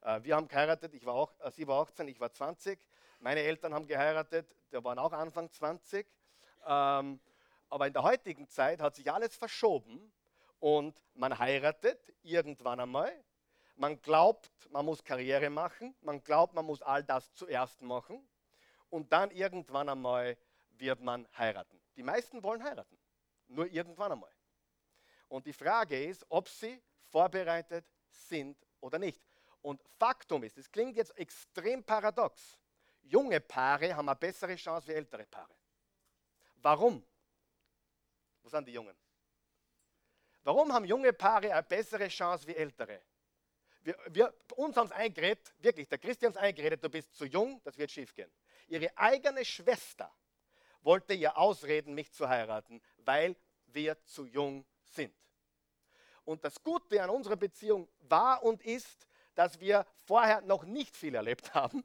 Äh, 0.01 0.23
wir 0.23 0.37
haben 0.37 0.49
geheiratet, 0.49 0.95
ich 0.95 1.05
war 1.05 1.15
auch, 1.15 1.39
äh, 1.41 1.51
sie 1.51 1.67
war 1.67 1.83
18, 1.83 2.09
ich 2.09 2.21
war 2.21 2.33
20. 2.33 2.79
Meine 3.21 3.41
Eltern 3.41 3.75
haben 3.75 3.87
geheiratet, 3.87 4.55
die 4.73 4.83
waren 4.83 4.99
auch 4.99 5.13
Anfang 5.13 5.51
20. 5.51 6.07
Ähm, 6.67 7.21
aber 7.69 7.87
in 7.87 7.93
der 7.93 8.03
heutigen 8.03 8.49
Zeit 8.49 8.81
hat 8.81 8.95
sich 8.95 9.11
alles 9.11 9.37
verschoben 9.37 10.13
und 10.61 11.03
man 11.15 11.39
heiratet 11.39 12.15
irgendwann 12.23 12.81
einmal. 12.81 13.13
Man 13.77 14.01
glaubt, 14.01 14.51
man 14.71 14.85
muss 14.85 15.05
Karriere 15.05 15.51
machen. 15.51 15.95
Man 16.01 16.23
glaubt, 16.23 16.55
man 16.55 16.65
muss 16.65 16.83
all 16.83 17.05
das 17.05 17.33
zuerst 17.35 17.83
machen 17.83 18.27
und 18.91 19.13
dann 19.13 19.31
irgendwann 19.31 19.89
einmal 19.89 20.37
wird 20.71 21.01
man 21.01 21.29
heiraten. 21.37 21.81
Die 21.97 22.03
meisten 22.03 22.43
wollen 22.43 22.63
heiraten, 22.63 22.97
nur 23.49 23.67
irgendwann 23.67 24.13
einmal. 24.13 24.33
Und 25.29 25.47
die 25.47 25.53
Frage 25.53 26.05
ist, 26.05 26.25
ob 26.29 26.49
sie 26.49 26.81
vorbereitet 27.11 27.85
sind 28.09 28.57
oder 28.81 28.99
nicht. 28.99 29.23
Und 29.63 29.83
Faktum 29.99 30.45
ist, 30.45 30.57
es 30.57 30.71
klingt 30.71 30.97
jetzt 30.97 31.17
extrem 31.19 31.83
paradox, 31.83 32.59
junge 33.09 33.41
Paare 33.41 33.95
haben 33.95 34.09
eine 34.09 34.17
bessere 34.17 34.55
Chance 34.57 34.89
wie 34.89 34.93
ältere 34.93 35.27
Paare. 35.27 35.55
Warum? 36.57 37.05
Wo 38.43 38.49
sind 38.49 38.67
die 38.67 38.73
Jungen? 38.73 38.97
Warum 40.43 40.73
haben 40.73 40.85
junge 40.85 41.13
Paare 41.13 41.53
eine 41.53 41.63
bessere 41.63 42.09
Chance 42.09 42.47
wie 42.47 42.55
ältere? 42.55 43.03
Wir, 43.83 43.97
wir, 44.09 44.35
uns 44.57 44.77
haben 44.77 44.87
es 44.87 44.93
eingeredet, 44.93 45.55
wirklich, 45.59 45.89
der 45.89 45.99
Christian 45.99 46.35
hat 46.35 46.43
eingeredet, 46.43 46.83
du 46.83 46.91
bist 46.91 47.15
zu 47.15 47.25
jung, 47.25 47.61
das 47.65 47.79
wird 47.79 47.91
schief 47.91 48.15
gehen. 48.15 48.31
Ihre 48.67 48.97
eigene 48.97 49.45
Schwester 49.45 50.13
wollte 50.83 51.15
ihr 51.15 51.37
ausreden, 51.37 51.95
mich 51.95 52.13
zu 52.13 52.29
heiraten, 52.29 52.83
weil 52.99 53.37
wir 53.67 54.03
zu 54.05 54.27
jung 54.27 54.67
sind. 54.83 55.15
Und 56.25 56.45
das 56.45 56.63
Gute 56.63 57.03
an 57.03 57.11
unserer 57.11 57.37
Beziehung 57.37 57.89
war 58.01 58.43
und 58.43 58.63
ist, 58.63 59.07
dass 59.35 59.59
wir 59.61 59.87
vorher 60.05 60.41
noch 60.43 60.65
nicht 60.65 60.97
viel 60.97 61.15
erlebt 61.15 61.55
haben 61.55 61.85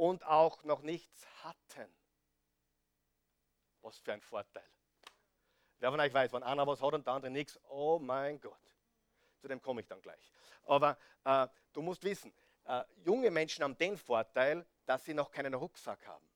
und 0.00 0.24
auch 0.24 0.64
noch 0.64 0.80
nichts 0.80 1.26
hatten. 1.44 1.94
Was 3.82 3.98
für 3.98 4.14
ein 4.14 4.22
Vorteil. 4.22 4.64
Wer 5.78 5.90
von 5.90 6.00
euch 6.00 6.14
weiß, 6.14 6.32
wenn 6.32 6.42
einer 6.42 6.66
was 6.66 6.80
hat 6.80 6.94
und 6.94 7.06
der 7.06 7.12
andere 7.12 7.30
nichts, 7.30 7.60
oh 7.68 7.98
mein 7.98 8.40
Gott. 8.40 8.78
Zu 9.40 9.48
dem 9.48 9.60
komme 9.60 9.82
ich 9.82 9.86
dann 9.86 10.00
gleich. 10.00 10.32
Aber 10.64 10.96
äh, 11.24 11.46
du 11.74 11.82
musst 11.82 12.02
wissen, 12.02 12.32
äh, 12.64 12.82
junge 13.04 13.30
Menschen 13.30 13.62
haben 13.62 13.76
den 13.76 13.98
Vorteil, 13.98 14.66
dass 14.86 15.04
sie 15.04 15.12
noch 15.12 15.30
keinen 15.30 15.52
Rucksack 15.52 16.06
haben. 16.06 16.29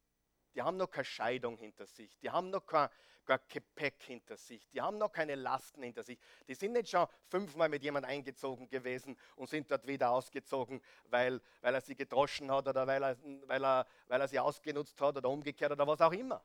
Die 0.55 0.63
haben 0.63 0.77
noch 0.77 0.91
keine 0.91 1.05
Scheidung 1.05 1.57
hinter 1.57 1.87
sich. 1.87 2.19
Die 2.21 2.31
haben 2.31 2.51
noch 2.51 2.65
kein, 2.65 2.89
kein 3.25 3.41
Gepäck 3.49 4.03
hinter 4.03 4.37
sich. 4.37 4.69
Die 4.71 4.81
haben 4.81 4.99
noch 4.99 5.11
keine 5.11 5.35
Lasten 5.35 5.83
hinter 5.83 6.03
sich. 6.03 6.19
Die 6.47 6.55
sind 6.55 6.73
nicht 6.73 6.89
schon 6.89 7.07
fünfmal 7.29 7.69
mit 7.69 7.83
jemandem 7.83 8.11
eingezogen 8.11 8.69
gewesen 8.69 9.17
und 9.37 9.49
sind 9.49 9.71
dort 9.71 9.87
wieder 9.87 10.11
ausgezogen, 10.11 10.81
weil, 11.07 11.41
weil 11.61 11.75
er 11.75 11.81
sie 11.81 11.95
gedroschen 11.95 12.51
hat 12.51 12.69
oder 12.69 12.87
weil 12.87 13.03
er, 13.03 13.17
weil, 13.47 13.65
er, 13.65 13.87
weil 14.07 14.21
er 14.21 14.29
sie 14.29 14.39
ausgenutzt 14.39 15.01
hat 15.01 15.17
oder 15.17 15.29
umgekehrt 15.29 15.73
oder 15.73 15.87
was 15.87 16.01
auch 16.01 16.13
immer. 16.13 16.45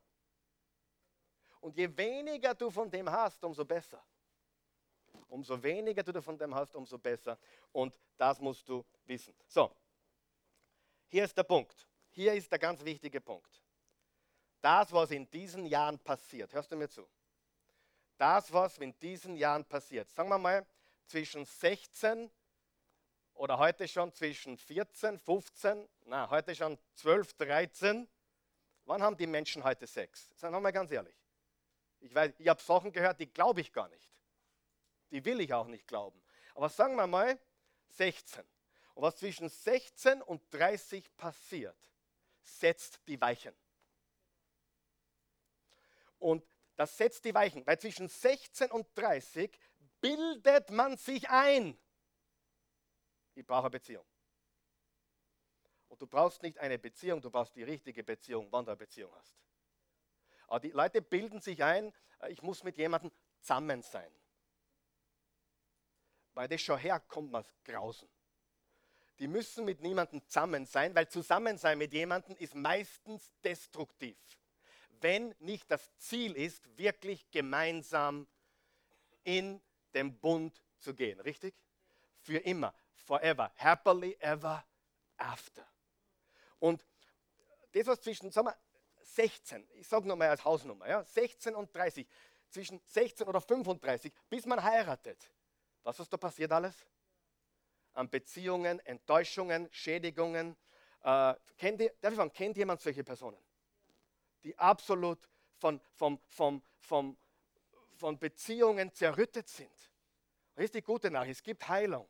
Und 1.62 1.76
je 1.76 1.96
weniger 1.98 2.56
du 2.56 2.70
von 2.70 2.90
dem 2.90 3.10
hast, 3.10 3.44
umso 3.44 3.66
besser. 3.66 4.04
Umso 5.28 5.62
weniger 5.62 6.02
du 6.02 6.22
von 6.22 6.38
dem 6.38 6.56
hast, 6.56 6.76
umso 6.76 6.98
besser. 6.98 7.38
Und 7.72 7.94
das 8.18 8.40
musst 8.40 8.68
du 8.68 8.84
wissen. 9.06 9.36
So, 9.46 9.76
hier 11.08 11.26
ist 11.26 11.38
der 11.38 11.44
Punkt. 11.44 11.88
Hier 12.12 12.34
ist 12.34 12.52
der 12.52 12.60
ganz 12.60 12.84
wichtige 12.84 13.22
Punkt. 13.22 13.62
Das, 14.62 14.92
was 14.92 15.12
in 15.12 15.30
diesen 15.30 15.66
Jahren 15.66 16.00
passiert, 16.00 16.54
hörst 16.54 16.72
du 16.72 16.76
mir 16.76 16.90
zu? 16.90 17.08
Das, 18.18 18.52
was 18.52 18.78
in 18.78 18.98
diesen 19.00 19.38
Jahren 19.38 19.64
passiert, 19.64 20.10
sagen 20.10 20.30
wir 20.30 20.38
mal 20.38 20.66
zwischen 21.06 21.46
16 21.46 22.30
oder 23.34 23.58
heute 23.58 23.88
schon 23.88 24.14
zwischen 24.14 24.58
14, 24.58 25.18
15, 25.18 25.88
na, 26.06 26.30
heute 26.30 26.54
schon 26.54 26.78
12, 26.96 27.34
13. 27.36 28.08
Wann 28.84 29.02
haben 29.02 29.16
die 29.16 29.28
Menschen 29.28 29.64
heute 29.64 29.88
Sex? 29.88 30.30
Sagen 30.36 30.54
wir 30.54 30.60
mal 30.60 30.72
ganz 30.72 30.92
ehrlich. 30.92 31.16
Ich, 32.02 32.12
ich 32.38 32.48
habe 32.48 32.62
Sachen 32.62 32.92
gehört, 32.92 33.20
die 33.20 33.32
glaube 33.32 33.62
ich 33.62 33.72
gar 33.72 33.88
nicht. 33.88 34.12
Die 35.12 35.24
will 35.24 35.40
ich 35.40 35.54
auch 35.54 35.68
nicht 35.68 35.88
glauben. 35.88 36.22
Aber 36.56 36.68
sagen 36.68 36.96
wir 36.96 37.08
mal 37.08 37.40
16. 37.92 38.44
Und 38.94 39.04
was 39.04 39.16
zwischen 39.16 39.48
16 39.48 40.22
und 40.22 40.42
30 40.52 41.16
passiert, 41.16 41.78
setzt 42.44 43.00
die 43.08 43.20
Weichen. 43.22 43.56
Und 46.20 46.46
das 46.76 46.96
setzt 46.96 47.26
die 47.26 47.34
Weichen, 47.34 47.66
weil 47.66 47.80
zwischen 47.80 48.08
16 48.08 48.72
und 48.72 48.88
30 48.96 49.58
bildet 50.00 50.70
man 50.70 50.98
sich 50.98 51.30
ein. 51.30 51.78
Ich 53.36 53.46
brauche 53.46 53.64
eine 53.64 53.72
Beziehung. 53.72 54.06
Und 55.88 56.02
du 56.02 56.08
brauchst 56.08 56.44
nicht 56.44 56.58
eine 56.60 56.78
Beziehung, 56.78 57.22
du 57.22 57.32
brauchst 57.32 57.56
die 57.56 57.64
richtige 57.64 58.04
Beziehung, 58.04 58.48
wann 58.52 58.66
du 58.66 58.72
eine 58.72 58.78
Beziehung 58.78 59.14
hast. 59.16 59.36
Aber 60.48 60.60
die 60.60 60.72
Leute 60.72 61.02
bilden 61.02 61.42
sich 61.42 61.64
ein, 61.64 61.94
äh, 62.20 62.32
ich 62.32 62.42
muss 62.42 62.64
mit 62.64 62.78
jemandem 62.78 63.12
zusammen 63.40 63.82
sein. 63.82 64.12
Weil 66.34 66.48
das 66.48 66.62
schon 66.62 66.78
herkommt, 66.78 67.32
man 67.32 67.46
grausen. 67.64 68.10
Die 69.20 69.28
müssen 69.28 69.66
mit 69.66 69.82
niemandem 69.82 70.26
zusammen 70.26 70.66
sein, 70.66 70.96
weil 70.96 71.10
Zusammensein 71.10 71.78
mit 71.78 71.92
jemandem 71.92 72.38
ist 72.38 72.56
meistens 72.56 73.32
destruktiv 73.44 74.18
wenn 75.02 75.36
nicht 75.40 75.70
das 75.72 75.96
Ziel 75.98 76.36
ist, 76.36 76.78
wirklich 76.78 77.30
gemeinsam 77.32 78.28
in 79.24 79.62
den 79.94 80.18
Bund 80.20 80.62
zu 80.78 80.94
gehen. 80.94 81.20
Richtig? 81.20 81.56
Für 82.22 82.38
immer, 82.38 82.74
forever, 82.94 83.52
happily 83.56 84.18
ever 84.20 84.66
after. 85.18 85.68
Und 86.60 86.86
das, 87.72 87.88
was 87.88 88.02
zwischen 88.02 88.32
sagen 88.32 88.48
wir, 88.48 88.58
16, 89.02 89.68
ich 89.74 89.88
sage 89.88 90.08
nochmal 90.08 90.30
als 90.30 90.44
Hausnummer, 90.44 90.88
ja, 90.88 91.04
16 91.04 91.56
und 91.56 91.74
30, 91.76 92.08
zwischen 92.50 92.82
16 92.86 93.28
oder 93.28 93.42
35, 93.42 94.12
bis 94.30 94.46
man 94.46 94.64
heiratet, 94.64 95.32
was 95.84 96.00
ist 96.00 96.12
da 96.12 96.18
passiert 96.18 96.52
alles? 96.52 96.86
An 97.94 98.10
Beziehungen, 98.10 98.80
Enttäuschungen, 98.86 99.68
Schädigungen. 99.72 100.56
Äh, 101.04 101.34
kennt, 101.58 101.82
ihr, 101.82 101.94
darf 102.02 102.12
ich 102.12 102.18
fragen, 102.18 102.34
kennt 102.34 102.58
jemand 102.58 102.82
solche 102.82 103.04
Personen? 103.04 103.38
Die 104.44 104.58
absolut 104.58 105.20
von, 105.58 105.82
von, 105.94 106.20
von, 106.28 106.62
von, 106.80 107.18
von 107.96 108.20
Beziehungen 108.20 108.94
zerrüttet 108.94 109.48
sind. 109.48 109.72
Das 110.56 110.66
ist 110.66 110.76
die 110.76 110.82
gute 110.82 111.12
Nachricht, 111.12 111.38
es 111.38 111.44
gibt 111.44 111.68
Heilung. 111.68 112.08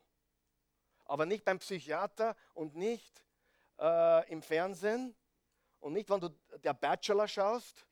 Aber 1.04 1.26
nicht 1.26 1.44
beim 1.44 1.58
Psychiater 1.58 2.36
und 2.54 2.76
nicht 2.76 3.24
äh, 3.78 4.30
im 4.30 4.42
Fernsehen 4.42 5.14
und 5.80 5.92
nicht, 5.92 6.08
wenn 6.10 6.20
du 6.20 6.28
der 6.58 6.74
Bachelor 6.74 7.26
schaust 7.26 7.86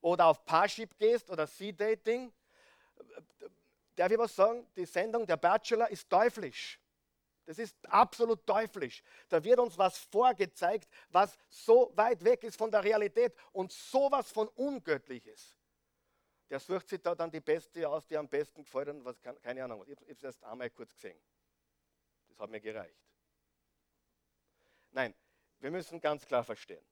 oder 0.00 0.26
auf 0.26 0.44
Parship 0.44 0.96
gehst 0.98 1.30
oder 1.30 1.46
Sea-Dating. 1.46 2.32
Darf 3.94 4.10
ich 4.10 4.18
was 4.18 4.34
sagen? 4.34 4.66
Die 4.76 4.86
Sendung 4.86 5.26
Der 5.26 5.36
Bachelor 5.36 5.90
ist 5.90 6.08
teuflisch. 6.08 6.78
Das 7.44 7.58
ist 7.58 7.76
absolut 7.88 8.46
teuflisch. 8.46 9.02
Da 9.28 9.42
wird 9.42 9.58
uns 9.58 9.76
was 9.76 9.98
vorgezeigt, 9.98 10.88
was 11.10 11.36
so 11.48 11.90
weit 11.96 12.22
weg 12.22 12.44
ist 12.44 12.56
von 12.56 12.70
der 12.70 12.84
Realität 12.84 13.34
und 13.52 13.72
sowas 13.72 14.30
von 14.30 14.48
ungöttlich 14.48 15.26
ist. 15.26 15.58
Der 16.48 16.60
sucht 16.60 16.88
sich 16.88 17.00
da 17.00 17.14
dann 17.14 17.30
die 17.30 17.40
Beste 17.40 17.88
aus, 17.88 18.06
die 18.06 18.16
am 18.16 18.28
besten 18.28 18.62
gefällt 18.62 18.88
und 18.88 19.04
was, 19.04 19.20
keine 19.20 19.64
Ahnung. 19.64 19.84
Ich 19.86 19.96
habe 19.96 20.12
es 20.12 20.22
erst 20.22 20.44
einmal 20.44 20.70
kurz 20.70 20.94
gesehen. 20.94 21.18
Das 22.28 22.38
hat 22.38 22.50
mir 22.50 22.60
gereicht. 22.60 23.00
Nein, 24.90 25.14
wir 25.58 25.70
müssen 25.70 26.00
ganz 26.00 26.26
klar 26.26 26.44
verstehen. 26.44 26.84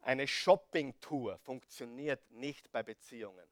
Eine 0.00 0.26
Shopping-Tour 0.26 1.38
funktioniert 1.38 2.28
nicht 2.32 2.70
bei 2.72 2.82
Beziehungen. 2.82 3.46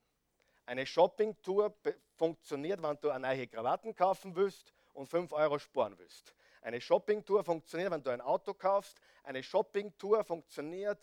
Eine 0.66 0.84
Shopping-Tour 0.84 1.72
funktioniert, 2.16 2.82
wenn 2.82 2.98
du 3.00 3.10
eine 3.10 3.28
neue 3.28 3.46
Krawatten 3.46 3.94
kaufen 3.94 4.34
willst 4.34 4.74
und 5.00 5.06
5 5.06 5.32
Euro 5.32 5.58
sparen 5.58 5.98
willst. 5.98 6.34
Eine 6.60 6.78
Shoppingtour 6.78 7.42
funktioniert, 7.42 7.90
wenn 7.90 8.02
du 8.02 8.10
ein 8.10 8.20
Auto 8.20 8.52
kaufst. 8.52 9.00
Eine 9.24 9.42
Shoppingtour 9.42 10.22
funktioniert, 10.24 10.98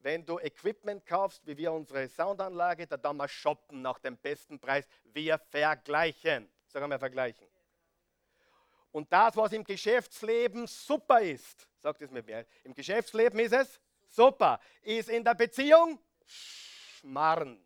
wenn 0.00 0.26
du 0.26 0.40
Equipment 0.40 1.06
kaufst, 1.06 1.46
wie 1.46 1.56
wir 1.56 1.72
unsere 1.72 2.08
Soundanlage, 2.08 2.88
da 2.88 2.96
dann 2.96 3.16
wir 3.16 3.28
shoppen 3.28 3.80
nach 3.80 4.00
dem 4.00 4.16
besten 4.16 4.58
Preis. 4.58 4.88
Wir 5.04 5.38
vergleichen. 5.38 6.50
Sagen 6.66 6.90
wir 6.90 6.98
vergleichen. 6.98 7.46
Und 8.90 9.10
das, 9.12 9.36
was 9.36 9.52
im 9.52 9.62
Geschäftsleben 9.62 10.66
super 10.66 11.20
ist, 11.20 11.68
sagt 11.78 12.02
es 12.02 12.10
mir, 12.10 12.44
im 12.64 12.74
Geschäftsleben 12.74 13.38
ist 13.38 13.52
es 13.52 13.80
super, 14.08 14.58
ist 14.82 15.08
in 15.08 15.22
der 15.22 15.34
Beziehung 15.34 16.00
Schmarrn. 16.26 17.64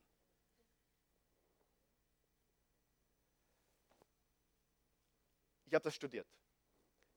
Habe 5.76 5.84
das 5.84 5.94
studiert. 5.94 6.28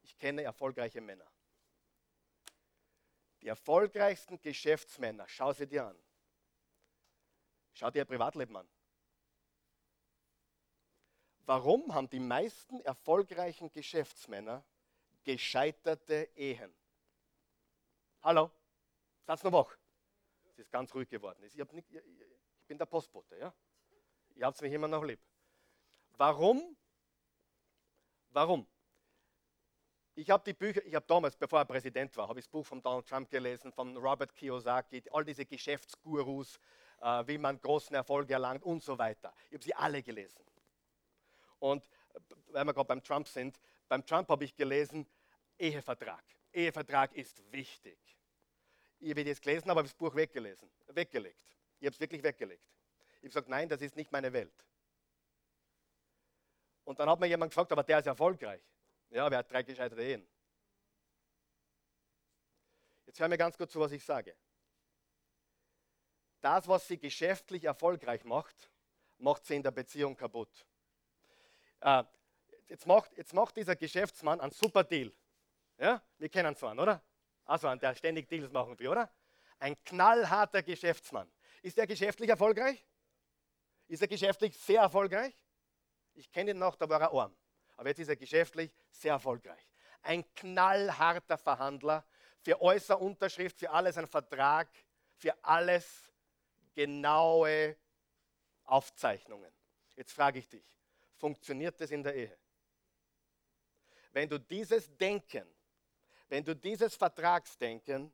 Ich 0.04 0.18
kenne 0.18 0.44
erfolgreiche 0.44 1.02
Männer. 1.02 1.30
Die 3.42 3.48
erfolgreichsten 3.48 4.40
Geschäftsmänner, 4.42 5.28
schau 5.28 5.54
sie 5.54 5.68
dir 5.68 5.88
an. 5.88 5.98
Schau 7.74 7.90
dir 7.90 8.00
ihr 8.00 8.06
Privatleben 8.06 8.58
an. 8.58 8.70
Warum 11.46 11.94
haben 11.96 12.10
die 12.10 12.20
meisten 12.20 12.82
erfolgreichen 12.82 13.72
Geschäftsmänner 13.72 14.64
gescheiterte 15.24 16.30
Ehen? 16.36 16.76
Hallo? 18.22 18.52
Satz 19.26 19.44
noch 19.44 19.54
wach. 19.54 19.78
Es 20.46 20.60
ist 20.60 20.72
ganz 20.72 20.94
ruhig 20.94 21.10
geworden. 21.10 21.42
Ich, 21.44 21.56
nicht, 21.56 21.92
ich 21.92 22.66
bin 22.68 22.78
der 22.78 22.86
Postbote, 22.86 23.38
ja? 23.38 23.54
Ihr 24.36 24.46
habt 24.46 24.62
mich 24.62 24.74
immer 24.74 24.88
noch 24.88 25.04
lieb. 25.04 25.20
Warum 26.18 26.78
Warum? 28.40 28.66
Ich 30.16 30.30
habe 30.30 30.42
die 30.46 30.54
Bücher, 30.54 30.82
ich 30.86 30.96
habe 30.96 31.06
damals, 31.06 31.36
bevor 31.36 31.60
er 31.60 31.66
Präsident 31.66 32.16
war, 32.16 32.30
habe 32.30 32.40
ich 32.40 32.46
das 32.46 32.50
Buch 32.50 32.66
von 32.66 32.82
Donald 32.82 33.06
Trump 33.06 33.30
gelesen, 33.30 33.74
von 33.74 33.98
Robert 33.98 34.34
Kiyosaki, 34.34 35.04
all 35.12 35.26
diese 35.26 35.46
Geschäftsgurus, 35.46 36.58
äh, 37.02 37.28
wie 37.28 37.38
man 37.38 37.60
großen 37.60 37.94
Erfolg 37.94 38.30
erlangt 38.30 38.64
und 38.64 38.82
so 38.82 38.98
weiter. 38.98 39.34
Ich 39.50 39.56
habe 39.56 39.64
sie 39.66 39.74
alle 39.74 40.02
gelesen. 40.02 40.42
Und 41.60 41.90
weil 42.52 42.64
wir 42.64 42.74
gerade 42.74 42.88
beim 42.88 43.04
Trump 43.04 43.28
sind, 43.28 43.60
beim 43.90 44.06
Trump 44.06 44.30
habe 44.30 44.46
ich 44.46 44.56
gelesen, 44.56 45.06
Ehevertrag. 45.58 46.24
Ehevertrag 46.54 47.14
ist 47.16 47.44
wichtig. 47.52 48.00
Ich 49.00 49.10
habe 49.10 49.26
das 49.26 49.42
gelesen, 49.42 49.70
aber 49.70 49.80
habe 49.80 49.90
das 49.90 49.98
Buch 49.98 50.16
weggelesen, 50.16 50.72
weggelegt. 50.88 51.44
Ich 51.82 51.88
habe 51.88 51.94
es 51.94 52.00
wirklich 52.00 52.24
weggelegt. 52.24 52.64
Ich 53.16 53.18
habe 53.18 53.28
gesagt, 53.28 53.50
nein, 53.50 53.68
das 53.68 53.82
ist 53.82 53.98
nicht 53.98 54.14
meine 54.14 54.32
Welt. 54.32 54.66
Und 56.90 56.98
dann 56.98 57.08
hat 57.08 57.20
mir 57.20 57.28
jemand 57.28 57.52
gefragt, 57.52 57.72
aber 57.72 57.84
der 57.84 58.00
ist 58.00 58.08
erfolgreich. 58.08 58.64
Ja, 59.12 59.30
wer 59.30 59.38
hat 59.38 59.52
drei 59.52 59.62
gescheiterte 59.62 60.02
Ehen? 60.02 60.28
Jetzt 63.06 63.20
hör 63.20 63.28
mir 63.28 63.38
ganz 63.38 63.56
gut 63.56 63.70
zu, 63.70 63.80
was 63.80 63.92
ich 63.92 64.04
sage. 64.04 64.36
Das, 66.42 66.68
was 66.68 66.88
sie 66.88 66.98
geschäftlich 66.98 67.66
erfolgreich 67.66 68.24
macht, 68.24 68.72
macht 69.20 69.46
sie 69.46 69.58
in 69.58 69.62
der 69.62 69.70
Beziehung 69.70 70.16
kaputt. 70.16 70.66
Äh, 71.82 72.06
jetzt, 72.66 72.88
macht, 72.88 73.16
jetzt 73.16 73.36
macht 73.36 73.56
dieser 73.56 73.76
Geschäftsmann 73.76 74.42
einen 74.42 74.52
super 74.52 74.84
Deal. 74.84 75.14
Ja? 75.78 76.02
Wir 76.18 76.30
kennen 76.30 76.56
so 76.56 76.66
einen, 76.66 76.80
oder? 76.80 77.04
Also 77.46 77.68
einen, 77.68 77.80
der 77.80 77.94
ständig 77.94 78.28
Deals 78.28 78.52
machen 78.52 78.80
will, 78.80 78.88
oder? 78.88 79.14
Ein 79.60 79.76
knallharter 79.84 80.64
Geschäftsmann. 80.64 81.32
Ist 81.62 81.78
er 81.78 81.86
geschäftlich 81.86 82.32
erfolgreich? 82.32 82.84
Ist 83.88 84.02
er 84.02 84.08
geschäftlich 84.08 84.58
sehr 84.58 84.82
erfolgreich? 84.82 85.36
Ich 86.20 86.30
kenne 86.34 86.52
ihn 86.52 86.60
noch, 86.60 86.76
da 86.76 86.88
war 86.90 87.00
er 87.00 87.14
arm. 87.14 87.34
Aber 87.78 87.88
jetzt 87.88 88.00
ist 88.00 88.10
er 88.10 88.18
geschäftlich 88.18 88.76
sehr 88.92 89.14
erfolgreich. 89.14 89.66
Ein 90.02 90.26
knallharter 90.36 91.38
Verhandler, 91.38 92.06
für 92.42 92.62
äußere 92.62 92.98
Unterschrift, 92.98 93.58
für 93.58 93.70
alles 93.70 93.98
ein 93.98 94.08
Vertrag, 94.08 94.70
für 95.16 95.34
alles 95.44 96.12
genaue 96.74 97.78
Aufzeichnungen. 98.66 99.52
Jetzt 99.96 100.12
frage 100.12 100.40
ich 100.40 100.48
dich, 100.50 100.66
funktioniert 101.16 101.80
das 101.80 101.92
in 101.92 102.04
der 102.04 102.16
Ehe? 102.16 102.38
Wenn 104.12 104.28
du 104.28 104.40
dieses 104.40 104.96
Denken, 104.98 105.48
wenn 106.28 106.44
du 106.44 106.54
dieses 106.54 106.96
Vertragsdenken 106.96 108.14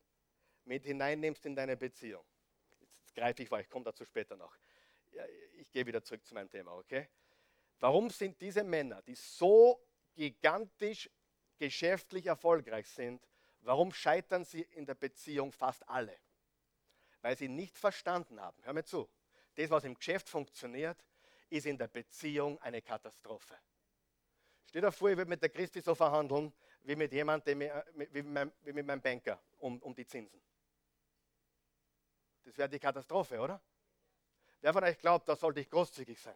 mit 0.66 0.86
hineinnimmst 0.86 1.46
in 1.46 1.56
deine 1.56 1.76
Beziehung, 1.76 2.26
jetzt 3.02 3.16
greife 3.16 3.42
ich 3.44 3.50
vor, 3.50 3.60
ich 3.60 3.70
komme 3.70 3.86
dazu 3.86 4.06
später 4.06 4.36
noch. 4.36 4.56
Ich 5.58 5.72
gehe 5.72 5.86
wieder 5.86 6.04
zurück 6.04 6.26
zu 6.26 6.34
meinem 6.34 6.50
Thema, 6.50 6.74
okay? 6.74 7.10
Warum 7.80 8.10
sind 8.10 8.40
diese 8.42 8.64
Männer, 8.64 9.02
die 9.02 9.16
so 9.16 9.82
gigantisch 10.16 11.10
geschäftlich 11.58 12.26
erfolgreich 12.26 12.88
sind, 12.88 13.26
warum 13.62 13.94
scheitern 13.94 14.46
sie 14.46 14.62
in 14.62 14.86
der 14.86 14.96
Beziehung 14.96 15.52
fast 15.52 15.88
alle? 15.88 16.18
Weil 17.22 17.38
sie 17.38 17.48
nicht 17.48 17.78
verstanden 17.78 18.40
haben, 18.40 18.64
hör 18.64 18.74
mir 18.74 18.84
zu, 18.84 19.10
das, 19.56 19.70
was 19.70 19.84
im 19.84 19.96
Geschäft 19.96 20.30
funktioniert, 20.30 21.04
ist 21.50 21.66
in 21.66 21.78
der 21.78 21.88
Beziehung 21.88 22.60
eine 22.62 22.82
Katastrophe. 22.82 23.58
Stell 24.68 24.82
dir 24.82 24.92
vor, 24.92 25.10
ich 25.10 25.18
würde 25.18 25.30
mit 25.30 25.42
der 25.42 25.50
Christi 25.50 25.82
so 25.82 25.96
verhandeln, 25.96 26.54
wie 26.84 26.96
mit 26.96 27.12
jemandem, 27.12 27.62
äh, 27.62 27.84
wie 28.12 28.74
mit 28.74 28.86
meinem 28.86 29.02
Banker 29.02 29.42
um, 29.60 29.82
um 29.82 29.96
die 29.96 30.06
Zinsen. 30.06 30.42
Das 32.44 32.58
wäre 32.58 32.70
die 32.70 32.80
Katastrophe, 32.80 33.40
oder? 33.40 33.62
Wer 34.62 34.74
von 34.74 34.84
euch 34.84 34.98
glaubt, 35.00 35.28
da 35.28 35.36
sollte 35.36 35.62
ich 35.62 35.70
großzügig 35.70 36.20
sein? 36.20 36.36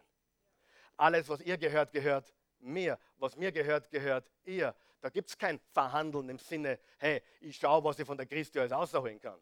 Alles, 1.00 1.30
was 1.30 1.40
ihr 1.40 1.56
gehört, 1.56 1.92
gehört 1.92 2.30
mir. 2.58 2.98
Was 3.16 3.34
mir 3.34 3.50
gehört, 3.50 3.90
gehört 3.90 4.30
ihr. 4.44 4.74
Da 5.00 5.08
gibt 5.08 5.30
es 5.30 5.38
kein 5.38 5.58
Verhandeln 5.72 6.28
im 6.28 6.38
Sinne, 6.38 6.78
hey, 6.98 7.22
ich 7.40 7.56
schaue, 7.56 7.82
was 7.82 7.98
ich 7.98 8.06
von 8.06 8.18
der 8.18 8.26
Christi 8.26 8.58
alles 8.58 8.72
ausholen 8.72 9.18
kann. 9.18 9.40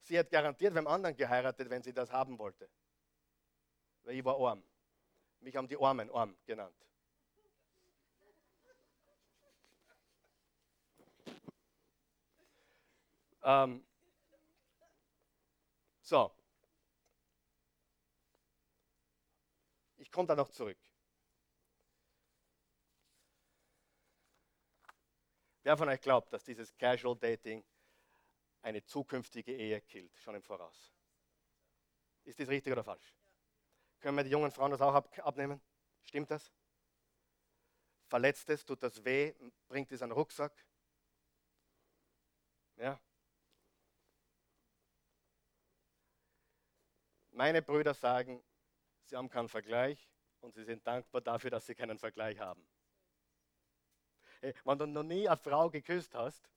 Sie 0.00 0.18
hat 0.18 0.30
garantiert 0.30 0.72
beim 0.72 0.86
anderen 0.86 1.14
geheiratet, 1.14 1.68
wenn 1.68 1.82
sie 1.82 1.92
das 1.92 2.10
haben 2.10 2.38
wollte. 2.38 2.70
Weil 4.04 4.14
ich 4.14 4.24
war 4.24 4.40
arm. 4.40 4.62
Mich 5.40 5.54
haben 5.54 5.68
die 5.68 5.76
Armen 5.76 6.10
arm 6.10 6.34
genannt. 6.46 6.74
Ähm, 13.42 13.84
so. 16.00 16.32
Komme 20.12 20.28
da 20.28 20.36
noch 20.36 20.50
zurück. 20.50 20.78
Wer 25.64 25.76
von 25.76 25.88
euch 25.88 26.00
glaubt, 26.00 26.32
dass 26.32 26.44
dieses 26.44 26.76
Casual 26.76 27.16
Dating 27.16 27.64
eine 28.62 28.84
zukünftige 28.84 29.56
Ehe 29.56 29.80
killt, 29.80 30.16
schon 30.18 30.34
im 30.34 30.42
Voraus? 30.42 30.92
Ist 32.24 32.38
das 32.38 32.48
richtig 32.48 32.72
oder 32.72 32.84
falsch? 32.84 33.14
Können 34.00 34.16
wir 34.16 34.24
die 34.24 34.30
jungen 34.30 34.50
Frauen 34.50 34.70
das 34.72 34.80
auch 34.80 34.94
ab 34.94 35.18
abnehmen? 35.20 35.60
Stimmt 36.02 36.30
das? 36.30 36.52
Verletzt 38.06 38.50
es, 38.50 38.64
tut 38.64 38.82
das 38.82 39.04
weh, 39.04 39.34
bringt 39.68 39.90
es 39.92 40.02
einen 40.02 40.12
Rucksack? 40.12 40.52
Ja? 42.76 43.00
Meine 47.30 47.62
Brüder 47.62 47.94
sagen, 47.94 48.42
sie 49.12 49.18
haben 49.18 49.28
keinen 49.28 49.50
Vergleich 49.50 50.08
und 50.40 50.54
sie 50.54 50.64
sind 50.64 50.86
dankbar 50.86 51.20
dafür, 51.20 51.50
dass 51.50 51.66
sie 51.66 51.74
keinen 51.74 51.98
Vergleich 51.98 52.38
haben. 52.38 52.66
Wenn 54.64 54.78
du 54.78 54.86
noch 54.86 55.02
nie 55.02 55.28
eine 55.28 55.36
Frau 55.36 55.68
geküsst 55.68 56.14
hast, 56.14 56.48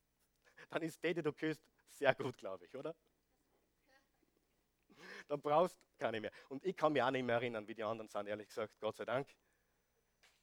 dann 0.70 0.82
ist 0.82 1.04
die, 1.04 1.14
die 1.14 1.22
du 1.22 1.34
küsst, 1.34 1.62
sehr 1.90 2.16
gut, 2.16 2.38
glaube 2.38 2.66
ich, 2.66 2.74
oder? 2.74 2.96
Dann 5.28 5.42
brauchst 5.42 5.76
du 5.76 5.84
keine 5.98 6.22
mehr. 6.22 6.32
Und 6.48 6.64
ich 6.64 6.78
kann 6.78 6.94
mich 6.94 7.04
auch 7.04 7.12
nicht 7.12 7.26
mehr 7.26 7.36
erinnern, 7.36 7.68
wie 7.68 7.76
die 7.76 7.84
anderen 7.84 8.08
sind, 8.08 8.26
ehrlich 8.26 8.48
gesagt, 8.48 8.80
Gott 8.80 8.96
sei 8.96 9.04
Dank. 9.04 9.28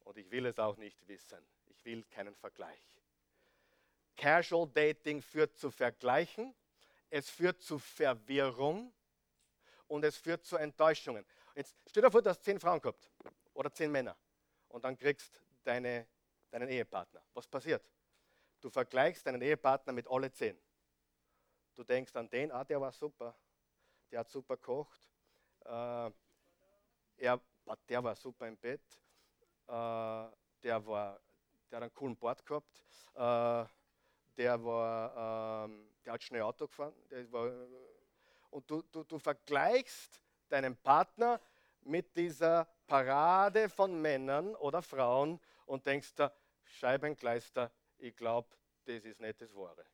Und 0.00 0.18
ich 0.18 0.30
will 0.30 0.44
es 0.44 0.58
auch 0.58 0.76
nicht 0.76 1.08
wissen. 1.08 1.38
Ich 1.68 1.82
will 1.86 2.04
keinen 2.04 2.34
Vergleich. 2.34 3.00
Casual 4.18 4.68
Dating 4.68 5.22
führt 5.22 5.56
zu 5.56 5.70
Vergleichen, 5.70 6.54
es 7.08 7.30
führt 7.30 7.62
zu 7.62 7.78
Verwirrung 7.78 8.92
und 9.88 10.04
es 10.04 10.18
führt 10.18 10.44
zu 10.44 10.58
Enttäuschungen. 10.58 11.24
Jetzt 11.54 11.76
stell 11.86 12.02
dir 12.02 12.10
vor, 12.10 12.22
du 12.22 12.30
hast 12.30 12.42
zehn 12.42 12.58
Frauen 12.58 12.80
gehabt 12.80 13.10
oder 13.52 13.70
zehn 13.72 13.90
Männer 13.90 14.16
und 14.68 14.84
dann 14.84 14.96
kriegst 14.96 15.42
deine, 15.62 16.06
deinen 16.50 16.68
Ehepartner. 16.68 17.22
Was 17.34 17.46
passiert? 17.46 17.84
Du 18.60 18.70
vergleichst 18.70 19.26
deinen 19.26 19.42
Ehepartner 19.42 19.92
mit 19.92 20.08
alle 20.08 20.32
zehn. 20.32 20.58
Du 21.74 21.84
denkst 21.84 22.14
an 22.16 22.28
den, 22.28 22.50
ah, 22.52 22.64
der 22.64 22.80
war 22.80 22.92
super, 22.92 23.36
der 24.10 24.20
hat 24.20 24.30
super 24.30 24.56
gekocht, 24.56 25.08
äh, 25.64 26.10
er, 27.16 27.40
der 27.88 28.04
war 28.04 28.14
super 28.14 28.46
im 28.46 28.56
Bett, 28.56 28.82
äh, 29.66 30.26
der, 30.62 30.86
war, 30.86 31.20
der 31.70 31.76
hat 31.76 31.82
einen 31.82 31.94
coolen 31.94 32.16
Bord 32.16 32.44
gehabt, 32.44 32.84
äh, 33.14 33.64
der, 34.36 34.64
war, 34.64 35.64
ähm, 35.64 35.88
der 36.04 36.12
hat 36.14 36.22
schnell 36.22 36.42
Auto 36.42 36.66
gefahren, 36.66 36.94
war, 37.30 37.50
und 38.50 38.70
du, 38.70 38.82
du, 38.82 39.02
du 39.04 39.18
vergleichst 39.18 40.21
deinen 40.52 40.76
Partner 40.76 41.40
mit 41.80 42.16
dieser 42.16 42.66
Parade 42.86 43.68
von 43.68 44.00
Männern 44.00 44.54
oder 44.56 44.82
Frauen 44.82 45.40
und 45.66 45.86
denkst 45.86 46.14
da, 46.14 46.32
Scheibenkleister, 46.64 47.72
ich 47.98 48.14
glaube, 48.14 48.48
das 48.84 49.04
ist 49.04 49.20
nicht 49.20 49.40
das 49.40 49.54
Wahre. 49.54 49.84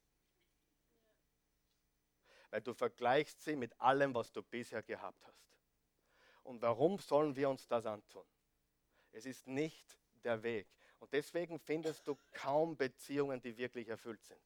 Weil 2.50 2.62
du 2.62 2.74
vergleichst 2.74 3.42
sie 3.42 3.56
mit 3.56 3.78
allem, 3.80 4.14
was 4.14 4.32
du 4.32 4.42
bisher 4.42 4.82
gehabt 4.82 5.24
hast. 5.26 5.48
Und 6.42 6.62
warum 6.62 6.98
sollen 6.98 7.36
wir 7.36 7.48
uns 7.50 7.66
das 7.68 7.86
antun? 7.86 8.24
Es 9.12 9.26
ist 9.26 9.46
nicht 9.46 9.98
der 10.24 10.42
Weg. 10.42 10.66
Und 10.98 11.12
deswegen 11.12 11.58
findest 11.58 12.06
du 12.08 12.18
kaum 12.32 12.76
Beziehungen, 12.76 13.40
die 13.40 13.56
wirklich 13.56 13.88
erfüllt 13.88 14.24
sind. 14.24 14.40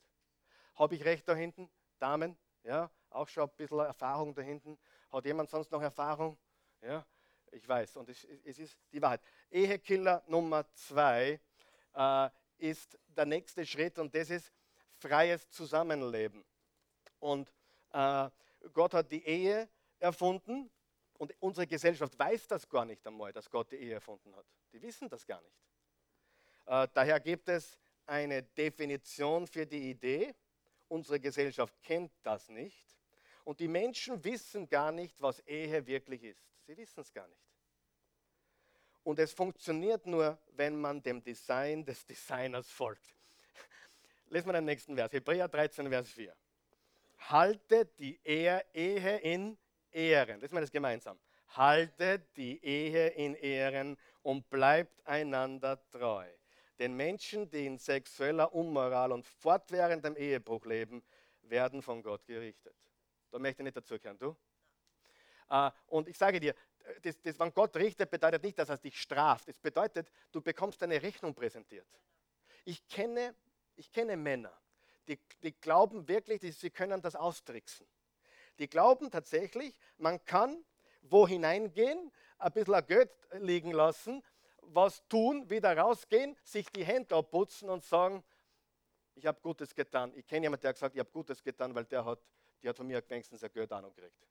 Habe 0.75 0.95
ich 0.97 1.05
recht 1.05 1.29
da 1.29 1.35
hinten? 1.35 1.71
Damen? 1.99 2.37
Ja? 2.65 2.91
auch 3.15 3.29
schon 3.29 3.45
ein 3.45 3.57
bisschen 3.57 3.81
Erfahrung 3.81 4.35
da 4.35 4.43
hinten. 4.43 4.79
Hat 5.13 5.25
jemand 5.27 5.51
sonst 5.51 5.71
noch 5.71 5.83
Erfahrung? 5.83 6.39
Ja, 6.81 7.05
ich 7.51 7.69
weiß. 7.69 7.97
Und 7.97 8.09
es, 8.09 8.25
es 8.25 8.59
ist 8.59 8.79
die 8.91 9.01
Wahrheit. 9.01 9.21
Ehekiller 9.51 10.23
Nummer 10.27 10.65
zwei 10.73 11.39
äh, 11.95 12.29
ist 12.59 12.99
der 13.09 13.27
nächste 13.27 13.67
Schritt 13.67 13.99
und 13.99 14.15
das 14.15 14.31
ist 14.31 14.51
freies 14.99 15.49
Zusammenleben. 15.51 16.45
Und 17.19 17.53
äh, 17.93 18.31
Gott 18.73 18.95
hat 18.95 19.11
die 19.11 19.25
Ehe 19.25 19.69
erfunden 19.99 20.71
und 21.19 21.35
unsere 21.41 21.67
Gesellschaft 21.67 22.19
weiß 22.19 22.49
das 22.49 22.69
gar 22.69 22.85
nicht 22.85 23.07
einmal, 23.07 23.33
dass 23.33 23.51
Gott 23.51 23.71
die 23.71 23.77
Ehe 23.77 23.95
erfunden 23.95 24.35
hat. 24.35 24.47
Die 24.73 24.81
wissen 24.81 25.09
das 25.09 25.27
gar 25.27 25.41
nicht. 25.43 25.57
Äh, 26.67 26.89
daher 26.95 27.21
gibt 27.21 27.49
es 27.49 27.79
eine 28.07 28.43
Definition 28.43 29.47
für 29.47 29.67
die 29.67 29.91
Idee. 29.91 30.35
Unsere 30.89 31.21
Gesellschaft 31.21 31.75
kennt 31.83 32.13
das 32.23 32.49
nicht. 32.49 33.02
Und 33.45 33.61
die 33.61 33.69
Menschen 33.69 34.23
wissen 34.25 34.69
gar 34.69 34.93
nicht, 34.93 35.21
was 35.21 35.41
Ehe 35.41 35.87
wirklich 35.87 36.23
ist. 36.23 36.45
Sie 36.67 36.77
wissen 36.77 37.01
es 37.01 37.13
gar 37.13 37.27
nicht. 37.27 37.43
Und 39.05 39.19
es 39.19 39.33
funktioniert 39.33 40.07
nur, 40.07 40.39
wenn 40.53 40.81
man 40.81 41.03
dem 41.03 41.23
Design 41.23 41.85
des 41.85 42.07
Designers 42.07 42.71
folgt. 42.71 43.17
Lesen 44.27 44.47
wir 44.49 44.53
den 44.53 44.65
nächsten 44.65 44.95
Vers, 44.95 45.13
Hebräer 45.13 45.49
13, 45.49 45.89
Vers 45.89 46.09
4. 46.11 46.35
Haltet 47.19 47.99
die 47.99 48.21
Ehe 48.25 48.65
in 48.73 49.59
Ehren. 49.91 50.41
Lesen 50.41 50.55
wir 50.55 50.61
das 50.61 50.71
gemeinsam. 50.71 51.19
Haltet 51.49 52.37
die 52.37 52.65
Ehe 52.65 53.09
in 53.09 53.35
Ehren 53.35 53.99
und 54.23 54.49
bleibt 54.49 55.05
einander 55.07 55.83
treu. 55.91 56.27
Den 56.79 56.95
Menschen, 56.95 57.51
die 57.51 57.67
in 57.67 57.79
sexueller 57.79 58.55
Unmoral 58.55 59.13
und 59.13 59.27
fortwährendem 59.27 60.17
Ehebruch 60.17 60.65
leben, 60.65 61.03
werden 61.43 61.83
von 61.83 62.03
Gott 62.03 62.25
gerichtet. 62.25 62.75
Da 63.33 63.39
möchte 63.41 63.63
ich 63.63 63.65
nicht 63.65 63.77
dazugehören, 63.77 64.19
du? 64.19 64.37
Uh, 65.51 65.71
und 65.89 66.09
ich 66.09 66.17
sage 66.17 66.39
dir, 66.39 66.55
das, 67.03 67.21
das, 67.21 67.39
wenn 67.39 67.53
Gott 67.53 67.77
richtet, 67.77 68.11
bedeutet 68.11 68.43
nicht, 68.43 68.59
dass 68.59 68.69
er 68.69 68.79
dich 68.79 68.99
straft. 68.99 69.49
Es 69.49 69.59
bedeutet, 69.59 70.11
du 70.31 70.41
bekommst 70.41 70.83
eine 70.83 71.03
Rechnung 71.03 71.35
präsentiert. 71.35 71.87
Ich 72.65 72.87
kenne, 72.89 73.35
ich 73.75 73.91
kenne 73.91 74.17
Männer, 74.17 74.57
die, 75.09 75.19
die 75.43 75.53
glauben 75.53 76.07
wirklich, 76.07 76.41
die, 76.41 76.53
sie 76.53 76.71
können 76.71 77.03
das 77.03 77.17
austricksen. 77.17 77.87
Die 78.61 78.69
glauben 78.69 79.11
tatsächlich, 79.11 79.79
man 79.99 80.25
kann 80.25 80.65
wo 81.03 81.27
hineingehen, 81.27 82.13
ein 82.39 82.53
bisschen 82.53 82.87
Geld 82.87 83.11
liegen 83.33 83.73
lassen, 83.73 84.23
was 84.63 85.07
tun, 85.09 85.49
wieder 85.51 85.77
rausgehen, 85.77 86.37
sich 86.45 86.67
die 86.71 86.85
Hände 86.85 87.15
abputzen 87.17 87.69
und 87.69 87.85
sagen, 87.85 88.25
ich 89.15 89.27
habe 89.27 89.41
Gutes 89.41 89.75
getan. 89.75 90.13
Ich 90.17 90.27
kenne 90.27 90.47
jemanden, 90.47 90.63
der 90.63 90.71
hat 90.71 90.77
gesagt, 90.77 90.95
ich 90.95 91.01
habe 91.01 91.11
Gutes 91.11 91.43
getan, 91.43 91.75
weil 91.75 91.85
der 91.85 92.05
hat 92.05 92.21
die 92.63 92.69
hat 92.69 92.77
von 92.77 92.87
mir 92.87 93.03
wenigstens 93.09 93.43
eine 93.43 93.51
gute 93.51 93.75
Ahnung 93.75 93.95
gekriegt. 93.95 94.27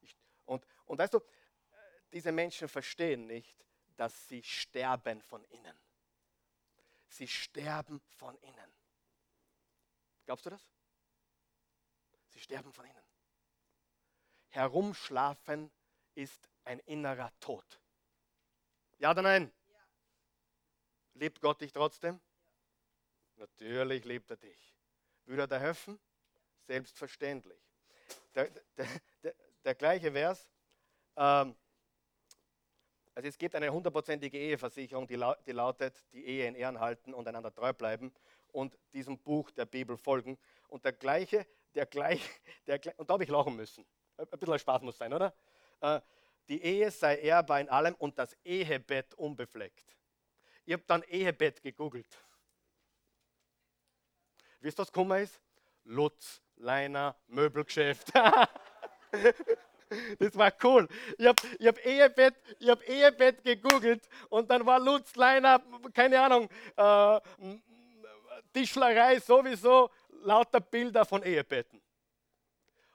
Ich, 0.00 0.16
und, 0.44 0.64
und 0.84 0.98
weißt 0.98 1.14
du, 1.14 1.20
diese 2.12 2.30
Menschen 2.32 2.68
verstehen 2.68 3.26
nicht, 3.26 3.66
dass 3.96 4.28
sie 4.28 4.42
sterben 4.42 5.22
von 5.22 5.42
innen. 5.44 5.78
Sie 7.08 7.28
sterben 7.28 8.00
von 8.00 8.36
innen. 8.38 8.72
Glaubst 10.24 10.46
du 10.46 10.50
das? 10.50 10.70
Sie 12.28 12.40
sterben 12.40 12.72
von 12.72 12.84
innen. 12.84 13.04
Herumschlafen 14.48 15.70
ist 16.14 16.48
ein 16.64 16.80
innerer 16.80 17.32
Tod. 17.40 17.80
Ja 18.98 19.10
oder 19.10 19.22
nein? 19.22 19.52
Ja. 19.68 19.86
Liebt 21.14 21.40
Gott 21.40 21.60
dich 21.60 21.72
trotzdem? 21.72 22.20
Ja. 23.34 23.40
Natürlich 23.40 24.04
liebt 24.04 24.30
er 24.30 24.36
dich. 24.36 24.74
Würde 25.24 25.42
er 25.42 25.48
dir 25.48 25.58
helfen? 25.58 25.98
Selbstverständlich. 26.66 27.58
Der, 28.34 28.50
der, 28.76 28.86
der, 29.22 29.34
der 29.64 29.74
gleiche 29.74 30.12
Vers. 30.12 30.48
Ähm, 31.16 31.54
also 33.14 33.28
es 33.28 33.38
gibt 33.38 33.54
eine 33.54 33.72
hundertprozentige 33.72 34.36
Eheversicherung, 34.36 35.06
die, 35.06 35.22
die 35.46 35.52
lautet, 35.52 36.04
die 36.12 36.24
Ehe 36.24 36.48
in 36.48 36.56
Ehren 36.56 36.80
halten 36.80 37.14
und 37.14 37.28
einander 37.28 37.54
treu 37.54 37.72
bleiben 37.72 38.12
und 38.52 38.76
diesem 38.92 39.18
Buch 39.18 39.50
der 39.52 39.66
Bibel 39.66 39.96
folgen. 39.96 40.36
Und 40.68 40.84
der 40.84 40.92
gleiche, 40.92 41.46
der 41.74 41.86
gleiche, 41.86 42.28
der, 42.66 42.80
und 42.98 43.08
da 43.08 43.14
habe 43.14 43.24
ich 43.24 43.30
lachen 43.30 43.54
müssen. 43.54 43.86
Ein 44.16 44.26
bisschen 44.26 44.58
Spaß 44.58 44.82
muss 44.82 44.98
sein, 44.98 45.12
oder? 45.12 45.32
Äh, 45.80 46.00
die 46.48 46.62
Ehe 46.62 46.90
sei 46.90 47.16
ehrbar 47.16 47.60
in 47.60 47.68
allem 47.68 47.94
und 47.94 48.18
das 48.18 48.36
Ehebett 48.44 49.14
unbefleckt. 49.14 49.96
Ich 50.64 50.72
habe 50.72 50.84
dann 50.86 51.02
Ehebett 51.04 51.62
gegoogelt. 51.62 52.18
Wisst 54.60 54.78
ihr, 54.78 54.82
was 54.82 54.92
gekommen 54.92 55.22
ist? 55.22 55.40
Lutz, 55.84 56.42
Leiner, 56.56 57.16
Möbelgeschäft. 57.28 58.12
Das 60.18 60.36
war 60.36 60.52
cool. 60.64 60.88
Ich 61.18 61.26
habe 61.26 61.40
ich 61.58 61.66
hab 61.66 61.86
Ehebett, 61.86 62.34
hab 62.66 62.88
Ehebett 62.88 63.44
gegoogelt 63.44 64.08
und 64.28 64.50
dann 64.50 64.64
war 64.66 64.80
Lutz 64.80 65.14
Leiner, 65.14 65.62
keine 65.92 66.20
Ahnung, 66.20 66.48
äh, 66.76 67.20
Tischlerei 68.52 69.20
sowieso, 69.20 69.90
lauter 70.22 70.60
Bilder 70.60 71.04
von 71.04 71.22
Ehebetten. 71.22 71.80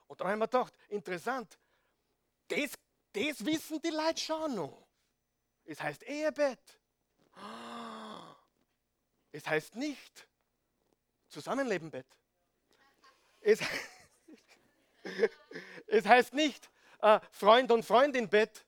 Und 0.08 0.20
dann 0.20 0.28
haben 0.28 0.40
wir 0.40 0.48
gedacht, 0.48 0.74
interessant, 0.90 1.58
das, 2.48 2.74
das 3.14 3.46
wissen 3.46 3.80
die 3.82 3.90
Leute 3.90 4.20
schon 4.20 4.56
noch. 4.56 4.88
Es 5.66 5.82
heißt 5.82 6.04
Ehebett. 6.04 6.80
Es 9.32 9.48
heißt 9.48 9.76
nicht 9.76 10.28
Zusammenlebenbett. 11.28 12.08
Es, 13.42 13.60
es 15.88 16.06
heißt 16.06 16.34
nicht 16.34 16.70
äh, 17.02 17.20
Freund 17.32 17.72
und 17.72 17.84
Freundin 17.84 18.30
Bett. 18.30 18.66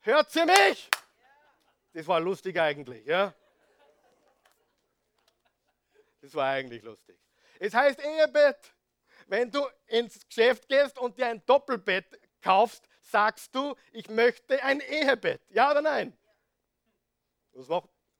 Hört 0.00 0.30
sie 0.30 0.44
mich? 0.44 0.90
Das 1.92 2.06
war 2.06 2.20
lustig 2.20 2.58
eigentlich, 2.58 3.06
ja? 3.06 3.34
Das 6.20 6.34
war 6.34 6.48
eigentlich 6.48 6.82
lustig. 6.82 7.18
Es 7.58 7.74
heißt 7.74 8.00
Ehebett. 8.00 8.74
Wenn 9.26 9.50
du 9.50 9.66
ins 9.86 10.26
Geschäft 10.26 10.68
gehst 10.68 10.98
und 10.98 11.16
dir 11.16 11.26
ein 11.26 11.44
Doppelbett 11.46 12.20
kaufst, 12.40 12.88
sagst 13.00 13.54
du, 13.54 13.74
ich 13.92 14.08
möchte 14.08 14.62
ein 14.62 14.80
Ehebett. 14.80 15.40
Ja 15.50 15.70
oder 15.70 15.80
nein? 15.80 16.16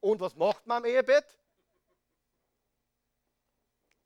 Und 0.01 0.21
was 0.21 0.35
macht 0.37 0.67
man 0.67 0.79
am 0.79 0.85
Ehebett? 0.85 1.25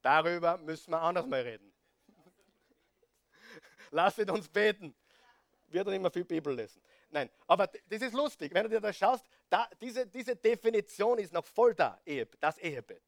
Darüber 0.07 0.57
müssen 0.59 0.93
wir 0.93 1.03
anders 1.03 1.27
mal 1.27 1.41
reden. 1.41 1.73
Lasset 3.91 4.31
uns 4.31 4.47
beten. 4.47 4.95
Wir 5.67 5.83
dann 5.83 5.95
immer 5.95 6.13
viel 6.13 6.25
Bibel 6.25 6.55
lesen. 6.55 6.81
Nein, 7.11 7.29
aber 7.49 7.67
das 7.67 8.03
ist 8.03 8.15
lustig. 8.15 8.55
Wenn 8.55 8.63
du 8.63 8.69
dir 8.69 8.81
das 8.81 8.97
schaust, 8.97 9.27
da, 9.51 9.69
diese, 9.81 10.07
diese 10.07 10.37
Definition 10.37 11.19
ist 11.19 11.33
noch 11.33 11.45
voll 11.45 11.75
da. 11.75 12.01
Das 12.39 12.57
Ehebett. 12.59 13.03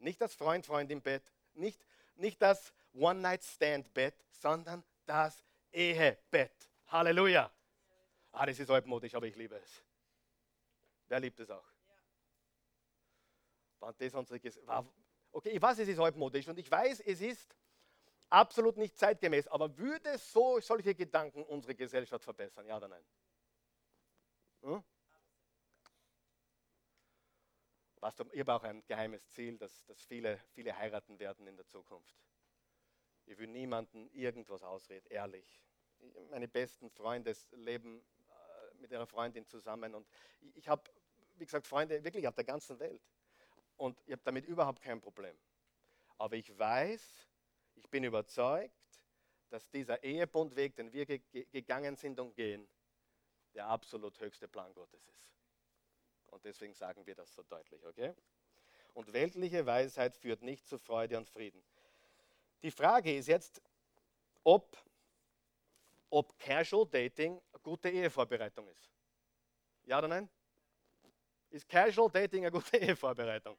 Nicht 0.00 0.20
das 0.20 0.34
Freund-Freundin-Bett, 0.34 1.22
nicht, 1.54 1.86
nicht 2.16 2.42
das 2.42 2.72
One-Night-Stand-Bett, 2.94 4.16
sondern 4.32 4.82
das 5.04 5.44
Ehebett. 5.70 6.68
Halleluja. 6.88 7.52
Ah, 8.32 8.46
das 8.46 8.58
ist 8.58 8.68
altmodisch, 8.68 9.14
aber 9.14 9.26
ich 9.26 9.36
liebe 9.36 9.54
es. 9.54 9.84
Wer 11.06 11.20
liebt 11.20 11.38
es 11.38 11.48
auch? 11.50 11.68
Ja. 13.80 13.92
Das 13.92 14.12
unsere 14.12 14.40
okay, 15.32 15.50
ich 15.50 15.62
weiß, 15.62 15.78
es 15.78 15.88
ist 15.88 15.98
altmodisch 15.98 16.48
und 16.48 16.58
ich 16.58 16.70
weiß, 16.70 17.00
es 17.00 17.20
ist 17.20 17.56
absolut 18.28 18.76
nicht 18.76 18.96
zeitgemäß, 18.98 19.48
aber 19.48 19.76
würde 19.76 20.18
so 20.18 20.60
solche 20.60 20.94
Gedanken 20.94 21.44
unsere 21.44 21.74
Gesellschaft 21.74 22.24
verbessern? 22.24 22.66
Ja 22.66 22.76
oder 22.76 22.88
nein? 22.88 23.04
Hm? 24.62 24.82
Weißt 28.00 28.20
du, 28.20 28.24
ich 28.32 28.40
habe 28.40 28.54
auch 28.54 28.62
ein 28.62 28.84
geheimes 28.86 29.28
Ziel, 29.30 29.58
dass, 29.58 29.84
dass 29.86 30.02
viele, 30.02 30.38
viele 30.52 30.76
heiraten 30.76 31.18
werden 31.18 31.46
in 31.46 31.56
der 31.56 31.66
Zukunft. 31.66 32.14
Ich 33.24 33.36
will 33.38 33.48
niemanden 33.48 34.08
irgendwas 34.10 34.62
ausreden, 34.62 35.06
ehrlich. 35.10 35.60
Meine 36.30 36.46
besten 36.46 36.90
Freunde 36.90 37.34
leben 37.52 38.00
äh, 38.28 38.74
mit 38.76 38.92
ihrer 38.92 39.06
Freundin 39.06 39.46
zusammen 39.46 39.94
und 39.94 40.06
ich 40.54 40.68
habe, 40.68 40.88
wie 41.34 41.44
gesagt, 41.44 41.66
Freunde 41.66 42.04
wirklich 42.04 42.28
auf 42.28 42.34
der 42.34 42.44
ganzen 42.44 42.78
Welt. 42.78 43.02
Und 43.76 44.00
ich 44.06 44.12
habe 44.12 44.22
damit 44.24 44.46
überhaupt 44.46 44.82
kein 44.82 45.00
Problem. 45.00 45.36
Aber 46.18 46.36
ich 46.36 46.56
weiß, 46.58 47.28
ich 47.74 47.88
bin 47.90 48.04
überzeugt, 48.04 48.72
dass 49.50 49.68
dieser 49.70 50.02
Ehebundweg, 50.02 50.74
den 50.76 50.92
wir 50.92 51.06
ge 51.06 51.20
gegangen 51.52 51.96
sind 51.96 52.18
und 52.18 52.34
gehen, 52.34 52.66
der 53.54 53.66
absolut 53.66 54.18
höchste 54.20 54.48
Plan 54.48 54.72
Gottes 54.74 55.06
ist. 55.08 55.32
Und 56.26 56.44
deswegen 56.44 56.74
sagen 56.74 57.06
wir 57.06 57.14
das 57.14 57.32
so 57.32 57.42
deutlich, 57.42 57.84
okay? 57.86 58.14
Und 58.94 59.12
weltliche 59.12 59.64
Weisheit 59.64 60.16
führt 60.16 60.42
nicht 60.42 60.66
zu 60.66 60.78
Freude 60.78 61.16
und 61.18 61.28
Frieden. 61.28 61.62
Die 62.62 62.70
Frage 62.70 63.14
ist 63.14 63.28
jetzt, 63.28 63.62
ob, 64.42 64.76
ob 66.10 66.38
Casual 66.38 66.86
Dating 66.86 67.40
eine 67.52 67.60
gute 67.62 67.88
Ehevorbereitung 67.90 68.68
ist. 68.68 68.90
Ja 69.84 69.98
oder 69.98 70.08
nein? 70.08 70.28
Ist 71.50 71.68
Casual 71.68 72.10
Dating 72.10 72.44
eine 72.44 72.50
gute 72.50 72.76
Ehevorbereitung? 72.78 73.56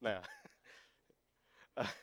Naja. 0.00 0.22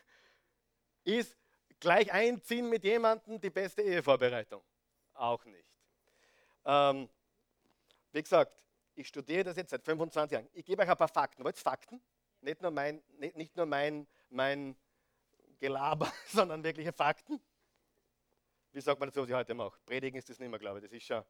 Ist 1.04 1.38
gleich 1.80 2.12
einziehen 2.12 2.70
mit 2.70 2.84
jemandem 2.84 3.40
die 3.40 3.50
beste 3.50 3.82
Ehevorbereitung? 3.82 4.64
Auch 5.14 5.44
nicht. 5.46 5.70
Ähm, 6.66 7.10
wie 8.12 8.24
gesagt, 8.24 8.52
ich 8.96 9.08
studiere 9.08 9.44
das 9.44 9.58
jetzt 9.58 9.70
seit 9.70 9.84
25 9.84 10.34
Jahren. 10.34 10.50
Ich 10.54 10.66
gebe 10.66 10.82
euch 10.82 10.90
ein 10.90 10.98
paar 10.98 11.08
Fakten. 11.08 11.44
Wollt 11.44 11.58
ihr 11.58 11.62
Fakten? 11.62 12.02
Nicht 12.42 12.62
nur 12.62 12.72
mein, 12.72 13.04
nicht, 13.18 13.36
nicht 13.36 13.56
nur 13.56 13.66
mein, 13.66 14.08
mein 14.30 14.76
Gelaber, 15.60 16.12
sondern 16.28 16.64
wirkliche 16.64 16.94
Fakten. 16.94 17.40
Wie 18.72 18.82
sagt 18.82 19.00
man 19.00 19.10
dazu, 19.10 19.22
was 19.22 19.30
ich 19.30 19.36
heute 19.36 19.54
mache? 19.54 19.80
Predigen 19.86 20.18
ist 20.18 20.30
das 20.30 20.40
nicht 20.40 20.50
mehr, 20.50 20.60
glaube 20.60 20.80
ich. 20.80 20.86
Das 20.86 20.92
ist 20.92 21.06
schon 21.06 21.24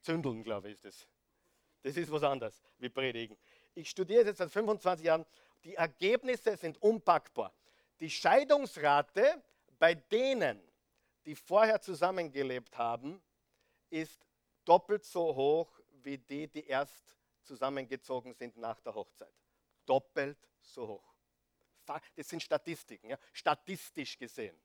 Zündeln, 0.00 0.42
glaube 0.44 0.68
ich, 0.68 0.74
ist 0.74 0.84
das. 0.84 1.08
Das 1.82 1.96
ist 1.96 2.10
was 2.10 2.22
anderes 2.22 2.62
wie 2.78 2.88
Predigen. 2.88 3.36
Ich 3.74 3.90
studiere 3.90 4.24
jetzt 4.24 4.38
seit 4.38 4.50
25 4.50 5.06
Jahren. 5.06 5.26
Die 5.64 5.74
Ergebnisse 5.74 6.56
sind 6.56 6.80
unpackbar. 6.82 7.52
Die 8.00 8.10
Scheidungsrate 8.10 9.42
bei 9.78 9.94
denen, 9.94 10.60
die 11.26 11.34
vorher 11.34 11.80
zusammengelebt 11.80 12.76
haben, 12.76 13.22
ist 13.90 14.26
doppelt 14.64 15.04
so 15.04 15.34
hoch 15.34 15.80
wie 16.02 16.18
die, 16.18 16.48
die 16.48 16.66
erst 16.66 17.16
zusammengezogen 17.42 18.34
sind 18.34 18.56
nach 18.56 18.80
der 18.80 18.94
Hochzeit. 18.94 19.32
Doppelt 19.86 20.38
so 20.60 20.86
hoch. 20.88 21.14
Das 21.86 22.28
sind 22.28 22.42
Statistiken, 22.42 23.08
ja? 23.10 23.18
statistisch 23.32 24.18
gesehen. 24.18 24.58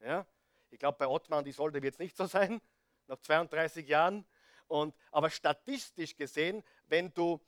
Ja? 0.00 0.26
Ich 0.70 0.78
glaube, 0.78 0.98
bei 0.98 1.06
Ottmar 1.06 1.38
und 1.38 1.46
Isolde 1.46 1.80
wird 1.80 1.94
es 1.94 2.00
nicht 2.00 2.16
so 2.16 2.26
sein, 2.26 2.60
nach 3.06 3.18
32 3.18 3.86
Jahren. 3.86 4.26
Und, 4.66 4.94
aber 5.12 5.30
statistisch 5.30 6.16
gesehen, 6.16 6.64
wenn 6.86 7.12
du 7.14 7.40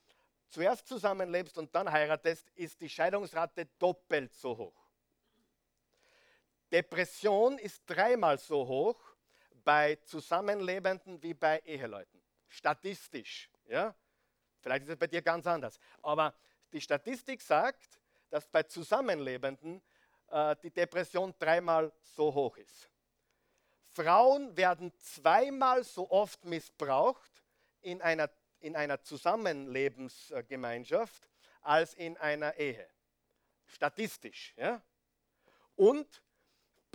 zuerst 0.49 0.87
zusammenlebst 0.87 1.59
und 1.59 1.75
dann 1.75 1.91
heiratest, 1.91 2.51
ist 2.51 2.81
die 2.81 2.89
Scheidungsrate 2.89 3.67
doppelt 3.79 4.33
so 4.35 4.57
hoch. 4.57 4.87
Depression 6.71 7.59
ist 7.59 7.83
dreimal 7.87 8.39
so 8.39 8.67
hoch 8.67 9.01
bei 9.65 9.97
Zusammenlebenden 10.05 11.23
wie 11.23 11.35
bei 11.35 11.61
Eheleuten. 11.61 12.23
Statistisch. 12.49 13.51
Ja? 13.67 13.95
Vielleicht 14.61 14.85
ist 14.85 14.91
es 14.91 14.97
bei 14.97 15.07
dir 15.07 15.23
ganz 15.23 15.47
anders. 15.47 15.79
Aber 16.03 16.35
die 16.73 16.81
Statistik 16.81 17.41
sagt, 17.41 18.01
dass 18.31 18.49
bei 18.49 18.65
Zusammenlebenden 18.65 19.83
äh, 20.29 20.57
die 20.63 20.71
Depression 20.71 21.35
dreimal 21.39 21.93
so 22.01 22.35
hoch 22.35 22.57
ist. 22.57 22.91
Frauen 23.93 24.57
werden 24.57 24.93
zweimal 24.99 25.83
so 25.85 26.11
oft 26.11 26.45
missbraucht 26.45 27.45
in 27.81 28.03
einer, 28.03 28.29
in 28.67 28.77
einer 28.77 29.03
Zusammenlebensgemeinschaft 29.03 31.29
als 31.63 31.95
in 31.95 32.17
einer 32.19 32.57
Ehe. 32.57 32.87
Statistisch. 33.67 34.55
Ja? 34.57 34.81
Und 35.75 36.23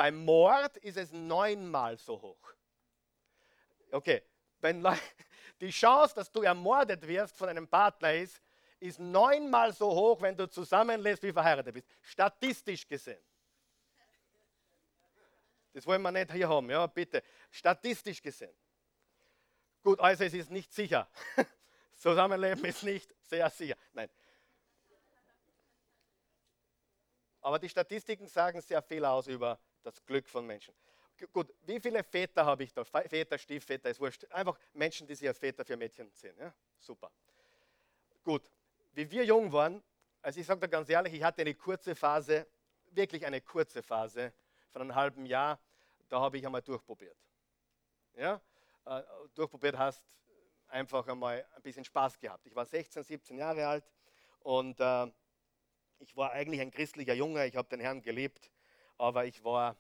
Beim 0.02 0.26
Mord 0.26 0.78
ist 0.78 0.98
es 0.98 1.12
neunmal 1.12 1.96
so 1.96 2.20
hoch. 2.20 2.54
Okay, 3.92 4.24
wenn 4.60 4.84
die 5.62 5.70
Chance, 5.70 6.16
dass 6.16 6.32
du 6.32 6.42
ermordet 6.42 7.08
wirst 7.08 7.38
von 7.38 7.50
einem 7.50 7.68
Partner 7.68 8.12
ist, 8.16 8.42
ist 8.80 9.00
neunmal 9.00 9.72
so 9.74 9.92
hoch, 9.92 10.20
wenn 10.22 10.36
du 10.36 10.50
zusammenlebst 10.50 11.22
wie 11.22 11.32
verheiratet 11.32 11.72
bist. 11.72 11.88
Statistisch 12.02 12.88
gesehen. 12.88 13.22
Das 15.74 15.86
wollen 15.86 16.02
wir 16.02 16.12
nicht 16.12 16.32
hier 16.32 16.50
haben, 16.50 16.72
ja, 16.72 16.88
bitte. 16.88 17.22
Statistisch 17.52 18.24
gesehen. 18.24 18.56
Gut, 19.84 20.00
also 20.00 20.24
es 20.24 20.34
ist 20.34 20.50
nicht 20.50 20.74
sicher. 20.74 21.08
Zusammenleben 22.02 22.66
ist 22.66 22.82
nicht 22.82 23.14
sehr 23.22 23.48
sicher. 23.52 23.76
Nein. 23.94 24.10
Aber 27.42 27.60
die 27.60 27.70
Statistiken 27.70 28.28
sagen 28.28 28.60
sehr 28.60 28.82
viel 28.82 29.06
aus 29.06 29.28
über 29.28 29.60
das 29.84 30.04
Glück 30.04 30.28
von 30.28 30.48
Menschen. 30.48 30.74
Gut, 31.32 31.54
wie 31.62 31.80
viele 31.80 32.04
Väter 32.04 32.44
habe 32.44 32.64
ich 32.64 32.74
da? 32.74 32.84
Väter, 32.84 33.38
Stiefväter, 33.38 33.92
ist 33.92 34.00
wurscht. 34.00 34.26
Einfach 34.32 34.58
Menschen, 34.74 35.06
die 35.06 35.14
sich 35.14 35.28
als 35.28 35.38
Väter 35.38 35.64
für 35.64 35.78
Mädchen 35.78 36.10
sehen. 36.12 36.36
Ja? 36.40 36.52
Super. 36.80 37.12
Gut, 38.24 38.50
wie 38.94 39.10
wir 39.12 39.24
jung 39.24 39.52
waren, 39.52 39.84
also 40.24 40.40
ich 40.40 40.48
sage 40.48 40.60
da 40.62 40.68
ganz 40.68 40.90
ehrlich, 40.90 41.14
ich 41.14 41.24
hatte 41.24 41.42
eine 41.42 41.54
kurze 41.54 41.94
Phase, 41.94 42.48
wirklich 42.90 43.24
eine 43.28 43.42
kurze 43.42 43.84
Phase 43.84 44.34
von 44.72 44.82
einem 44.82 44.96
halben 44.96 45.28
Jahr, 45.28 45.60
da 46.10 46.20
habe 46.20 46.40
ich 46.40 46.46
einmal 46.48 46.64
durchprobiert. 46.64 47.18
Ja? 48.16 48.42
Äh, 48.86 49.04
durchprobiert 49.36 49.78
heißt 49.78 50.04
einfach 50.72 51.08
einmal 51.08 51.46
ein 51.56 51.62
bisschen 51.62 51.84
Spaß 51.84 52.20
gehabt. 52.20 52.46
Ich 52.46 52.56
war 52.56 52.66
16, 52.66 53.04
17 53.04 53.38
Jahre 53.38 53.68
alt 53.68 53.92
und 54.40 54.80
äh, 54.80 55.08
ich 56.00 56.16
war 56.16 56.32
eigentlich 56.32 56.62
ein 56.62 56.72
christlicher 56.72 57.14
Junge, 57.14 57.46
ich 57.46 57.56
habe 57.56 57.70
den 57.70 57.80
Herrn 57.80 58.02
gelebt, 58.02 58.52
aber 58.98 59.26
ich 59.26 59.44
war, 59.44 59.76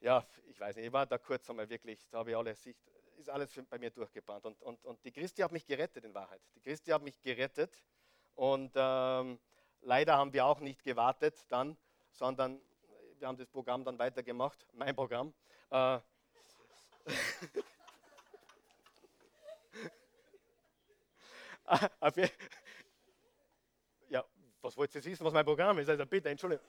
ja, 0.00 0.26
ich 0.46 0.60
weiß 0.60 0.76
nicht, 0.76 0.86
ich 0.86 0.92
war 0.92 1.06
da 1.06 1.18
kurz 1.18 1.48
einmal 1.48 1.68
wirklich, 1.68 2.06
da 2.10 2.18
habe 2.18 2.30
ich 2.30 2.36
alles, 2.36 2.66
ist 3.16 3.30
alles 3.30 3.50
bei 3.68 3.78
mir 3.78 3.90
durchgebrannt. 3.90 4.44
Und, 4.44 4.60
und, 4.62 4.84
und 4.84 5.04
die 5.04 5.12
Christi 5.12 5.42
hat 5.42 5.52
mich 5.52 5.66
gerettet 5.66 6.04
in 6.04 6.14
Wahrheit. 6.14 6.42
Die 6.54 6.60
Christi 6.60 6.90
hat 6.90 7.02
mich 7.02 7.20
gerettet 7.20 7.82
und 8.34 8.72
ähm, 8.74 9.40
leider 9.80 10.16
haben 10.16 10.32
wir 10.32 10.44
auch 10.44 10.60
nicht 10.60 10.82
gewartet 10.82 11.44
dann, 11.48 11.76
sondern 12.10 12.60
wir 13.18 13.28
haben 13.28 13.36
das 13.36 13.48
Programm 13.48 13.84
dann 13.84 13.98
weitergemacht, 13.98 14.66
mein 14.72 14.94
Programm. 14.94 15.34
Äh, 15.70 15.98
ja, 24.08 24.24
was 24.60 24.76
wollt 24.76 24.94
ihr 24.94 25.04
wissen, 25.04 25.24
was 25.24 25.32
mein 25.32 25.44
Programm 25.44 25.78
ist? 25.78 25.88
Also 25.88 26.06
bitte, 26.06 26.30
Entschuldigung. 26.30 26.64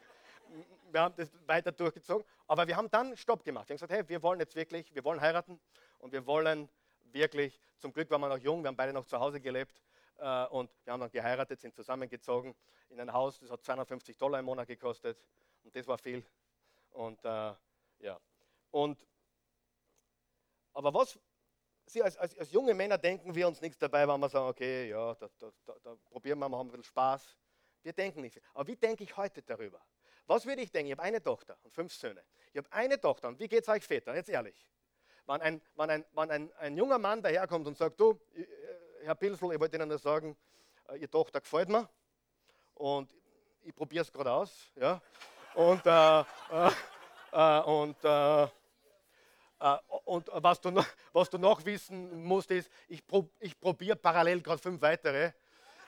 Wir 0.91 1.02
haben 1.02 1.14
das 1.16 1.30
weiter 1.45 1.72
durchgezogen, 1.72 2.26
aber 2.47 2.68
wir 2.68 2.76
haben 2.76 2.89
dann 2.89 3.16
Stopp 3.16 3.43
gemacht. 3.43 3.70
Wir 3.70 3.74
haben 3.74 3.78
gesagt, 3.78 3.93
hey, 3.93 4.10
wir 4.10 4.24
wollen 4.24 4.39
jetzt 4.39 4.56
wirklich, 4.56 4.95
wir 4.95 5.04
wollen 5.04 5.22
heiraten 5.22 5.60
und 6.00 6.12
wir 6.12 6.26
wollen 6.26 6.68
wirklich, 7.12 7.60
zum 7.78 7.93
Glück 7.93 8.10
waren 8.10 8.22
wir 8.22 8.30
noch 8.30 8.39
jung, 8.39 8.64
wir 8.64 8.70
haben 8.70 8.76
beide 8.76 8.93
noch 8.93 9.06
zu 9.06 9.20
Hause 9.20 9.39
gelebt 9.39 9.84
äh, 10.18 10.45
und 10.47 10.72
wir 10.84 10.93
haben 10.93 11.02
dann 11.02 11.12
geheiratet, 11.12 11.60
sind 11.60 11.76
zusammengezogen 11.76 12.56
in 12.89 13.00
ein 13.00 13.14
Haus, 13.14 13.39
das 13.39 13.52
hat 13.52 13.64
250 13.64 14.18
Dollar 14.18 14.39
im 14.39 14.45
Monat 14.45 14.68
gekostet 14.68 15.24
und 15.64 15.76
das 15.76 15.86
war 15.88 16.00
viel. 16.00 16.26
Und 16.91 17.24
äh, 17.24 17.54
ja, 18.00 18.20
und 18.72 19.06
aber 20.74 20.93
was 20.93 21.20
Sie 21.89 22.03
als, 22.03 22.17
als, 22.17 22.37
als, 22.37 22.51
junge 22.51 22.73
Männer 22.75 22.97
denken 22.97 23.33
wir 23.33 23.47
uns 23.47 23.61
nichts 23.61 23.79
dabei, 23.79 24.07
wenn 24.07 24.19
wir 24.19 24.29
sagen, 24.29 24.47
okay, 24.47 24.89
ja, 24.89 25.15
da, 25.15 25.27
da, 25.39 25.51
da, 25.65 25.73
da 25.83 25.95
probieren 26.11 26.37
wir 26.37 26.47
mal, 26.47 26.57
haben 26.57 26.67
ein 26.67 26.71
bisschen 26.71 26.83
Spaß. 26.83 27.35
Wir 27.81 27.93
denken 27.93 28.21
nicht 28.21 28.33
viel. 28.33 28.43
Aber 28.53 28.67
wie 28.67 28.75
denke 28.75 29.03
ich 29.03 29.17
heute 29.17 29.41
darüber? 29.41 29.81
Was 30.27 30.45
würde 30.45 30.61
ich 30.61 30.71
denken? 30.71 30.87
Ich 30.87 30.91
habe 30.91 31.01
eine 31.01 31.23
Tochter 31.23 31.57
und 31.63 31.73
fünf 31.73 31.91
Söhne. 31.91 32.23
Ich 32.51 32.57
habe 32.57 32.71
eine 32.71 33.01
Tochter 33.01 33.29
und 33.29 33.39
wie 33.39 33.47
geht 33.47 33.63
es 33.63 33.69
euch 33.69 33.83
Väter? 33.83 34.13
Jetzt 34.13 34.29
ehrlich. 34.29 34.69
Wenn 35.25 35.41
ein, 35.41 35.61
wenn 35.75 35.89
ein, 35.89 36.05
wenn 36.13 36.31
ein, 36.31 36.53
ein 36.53 36.77
junger 36.77 36.99
Mann 36.99 37.23
daherkommt 37.23 37.65
und 37.65 37.75
sagt, 37.75 37.99
du, 37.99 38.19
äh, 38.35 38.45
Herr 39.01 39.15
Pilsel, 39.15 39.53
ich 39.53 39.59
wollte 39.59 39.77
Ihnen 39.77 39.89
nur 39.89 39.97
sagen, 39.97 40.37
äh, 40.89 40.97
Ihre 40.97 41.09
Tochter 41.09 41.41
gefällt 41.41 41.69
mir 41.69 41.89
und 42.75 43.15
ich 43.63 43.73
probiere 43.73 44.03
es 44.03 44.11
gerade 44.11 44.31
aus. 44.31 44.71
Ja? 44.75 45.01
Und, 45.55 45.83
äh, 45.85 46.19
äh, 46.19 46.71
äh 47.31 47.61
und 47.61 47.97
äh, 48.03 48.47
und 50.05 50.30
was 50.32 50.62
du, 50.62 50.72
noch, 50.72 50.88
was 51.12 51.30
du 51.30 51.38
noch 51.38 51.64
wissen 51.66 52.24
musst, 52.24 52.49
ist, 52.51 52.72
ich, 52.88 53.05
prob, 53.05 53.30
ich 53.39 53.60
probiere 53.60 53.97
parallel 53.97 54.41
gerade 54.41 54.62
fünf 54.62 54.82
weitere, 54.82 55.32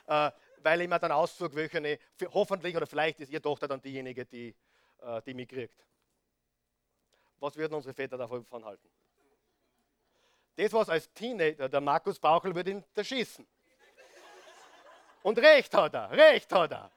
äh, 0.06 0.30
weil 0.58 0.82
ich 0.82 0.88
mir 0.88 0.98
dann 0.98 1.12
aussuche, 1.12 1.54
welche 1.54 1.98
hoffentlich 2.32 2.76
oder 2.76 2.86
vielleicht 2.86 3.20
ist 3.20 3.30
ihre 3.30 3.42
Tochter 3.42 3.66
dann 3.66 3.80
diejenige, 3.80 4.26
die, 4.26 4.54
äh, 5.00 5.22
die 5.22 5.34
mich 5.34 5.48
kriegt. 5.48 5.84
Was 7.38 7.56
würden 7.56 7.74
unsere 7.74 7.94
Väter 7.94 8.16
davon 8.16 8.64
halten? 8.64 8.88
Das, 10.54 10.72
was 10.72 10.88
als 10.88 11.12
Teenager, 11.12 11.68
der 11.68 11.80
Markus 11.80 12.18
Bauchel 12.18 12.54
würde 12.54 12.72
ihn 12.72 12.84
erschießen. 12.94 13.46
Und 15.22 15.38
recht 15.38 15.72
hat 15.72 15.94
er, 15.94 16.10
recht 16.10 16.52
hat 16.52 16.72
er. 16.72 16.90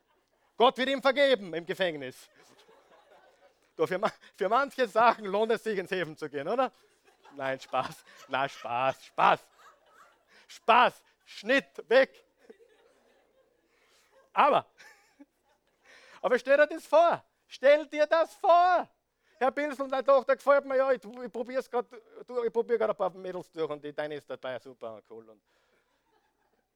Gott 0.57 0.78
wird 0.78 0.89
ihm 0.89 1.01
vergeben 1.01 1.53
im 1.53 1.65
Gefängnis. 1.65 2.30
Doch 3.76 3.88
für, 3.88 3.99
für 4.36 4.49
manche 4.49 4.88
Sachen 4.88 5.26
lohnt 5.26 5.51
es 5.51 5.63
sich 5.63 5.78
ins 5.78 5.91
Heben 5.91 6.15
zu 6.15 6.30
gehen, 6.30 6.47
oder? 6.47 6.71
Nein, 7.36 7.59
Spaß. 7.59 8.03
Nein, 8.30 8.49
Spaß, 8.49 9.05
Spaß. 9.05 9.39
Spaß, 10.47 11.03
Schnitt, 11.26 11.89
weg. 11.89 12.23
Aber, 14.32 14.65
aber 16.21 16.39
stell 16.39 16.57
dir 16.57 16.67
das 16.67 16.86
vor. 16.86 17.23
Stell 17.47 17.88
dir 17.88 18.05
das 18.05 18.34
vor. 18.36 18.89
Herr 19.38 19.51
Pilsel, 19.51 19.89
deine 19.89 20.03
Tochter 20.03 20.36
gefällt 20.36 20.65
mir 20.65 20.78
ja, 20.78 20.91
ich, 20.91 21.03
ich 21.03 21.32
probiere 21.32 21.61
gerade 21.63 21.88
probier 22.51 22.89
ein 22.89 22.95
paar 22.95 23.09
Mädels 23.11 23.51
durch 23.51 23.69
und 23.69 23.84
die, 23.84 23.93
deine 23.93 24.15
ist 24.15 24.30
dabei 24.30 24.57
super 24.59 25.01
cool. 25.09 25.30
Und 25.30 25.41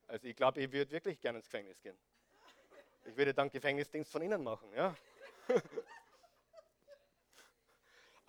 also 0.08 0.28
ich 0.28 0.36
glaube, 0.36 0.60
ich 0.60 0.72
würde 0.72 0.92
wirklich 0.92 1.20
gerne 1.22 1.38
ins 1.38 1.46
Gefängnis 1.46 1.82
gehen. 1.82 1.98
Ich 3.06 3.16
würde 3.16 3.34
dann 3.34 3.50
Gefängnisdienst 3.50 4.12
von 4.12 4.22
innen 4.22 4.44
machen, 4.44 4.70
ja. 4.76 4.94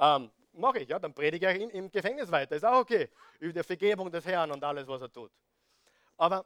Ähm, 0.00 0.30
Mache 0.52 0.80
ich, 0.80 0.88
ja, 0.88 0.98
dann 0.98 1.14
predige 1.14 1.52
ich 1.52 1.72
im 1.72 1.90
Gefängnis 1.90 2.30
weiter. 2.30 2.56
Ist 2.56 2.64
auch 2.64 2.80
okay. 2.80 3.08
Über 3.38 3.52
die 3.52 3.62
Vergebung 3.62 4.10
des 4.10 4.24
Herrn 4.26 4.50
und 4.50 4.62
alles, 4.64 4.86
was 4.88 5.00
er 5.00 5.12
tut. 5.12 5.30
Aber 6.16 6.44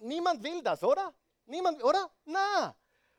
niemand 0.00 0.42
will 0.42 0.62
das, 0.62 0.82
oder? 0.82 1.12
Niemand, 1.44 1.82
oder? 1.84 2.10
Na. 2.24 2.74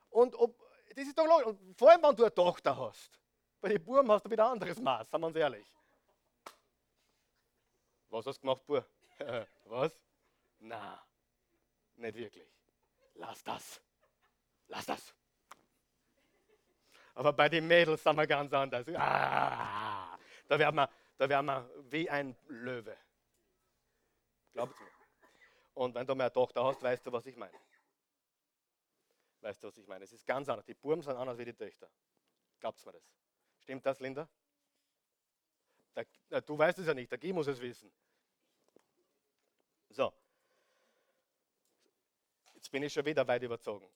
Und 0.10 0.34
ob, 0.36 0.58
das 0.96 1.06
ist 1.06 1.18
doch 1.18 1.26
logisch. 1.26 1.46
Und 1.46 1.78
vor 1.78 1.92
allem, 1.92 2.02
wenn 2.02 2.16
du 2.16 2.24
eine 2.24 2.34
Tochter 2.34 2.76
hast. 2.76 3.22
Bei 3.62 3.70
den 3.70 3.84
Buben 3.84 4.12
hast 4.12 4.26
du 4.26 4.30
wieder 4.30 4.46
ein 4.46 4.54
anderes 4.54 4.80
Maß, 4.80 5.10
sagen 5.10 5.24
wir 5.24 5.28
uns 5.28 5.36
ehrlich. 5.36 5.66
Was 8.10 8.26
hast 8.26 8.38
du 8.38 8.42
gemacht, 8.42 8.66
Bub? 8.66 8.86
was? 9.66 9.98
Na, 10.60 11.02
nicht 11.96 12.16
wirklich. 12.16 12.48
Lass 13.14 13.44
das. 13.44 13.82
Lass 14.68 14.86
das. 14.86 15.14
Aber 17.16 17.32
bei 17.32 17.50
den 17.50 17.66
Mädels 17.66 18.04
sind 18.04 18.16
wir 18.16 18.28
ganz 18.28 18.54
anders. 18.54 18.86
Ah, 18.96 20.18
da 20.48 20.60
werden 20.60 20.76
wir, 20.76 20.90
da 21.18 21.30
werden 21.30 21.46
wir 21.46 21.70
wie 21.90 22.10
ein 22.10 22.36
Löwe. 22.48 22.96
Glaubt 24.52 24.80
mir. 24.80 24.92
Und 25.74 25.96
wenn 25.96 26.06
du 26.06 26.14
mehr 26.14 26.32
Tochter 26.32 26.64
hast, 26.64 26.84
weißt 26.84 27.06
du, 27.08 27.12
was 27.12 27.26
ich 27.26 27.36
meine. 27.36 27.58
Weißt 29.42 29.64
du, 29.64 29.68
was 29.68 29.78
ich 29.78 29.88
meine? 29.88 30.04
Es 30.04 30.12
ist 30.12 30.26
ganz 30.26 30.50
anders. 30.50 30.66
Die 30.66 30.74
Buben 30.74 31.02
sind 31.02 31.16
anders 31.16 31.38
wie 31.38 31.46
die 31.46 31.54
Töchter. 31.54 31.90
Glaubst 32.60 32.86
du 32.86 32.90
mir 32.90 32.94
das? 32.94 33.04
Stimmt 33.60 33.86
das, 33.86 34.00
Linda? 34.00 34.28
Der, 35.96 36.42
du 36.42 36.58
weißt 36.58 36.80
es 36.80 36.88
ja 36.88 36.94
nicht, 36.94 37.10
der 37.10 37.18
Guy 37.18 37.32
muss 37.32 37.48
es 37.48 37.60
wissen. 37.62 37.92
So. 39.90 40.14
Jetzt 42.54 42.70
bin 42.70 42.84
ich 42.84 42.92
schon 42.92 43.06
wieder 43.06 43.26
weit 43.26 43.44
überzogen. 43.44 43.90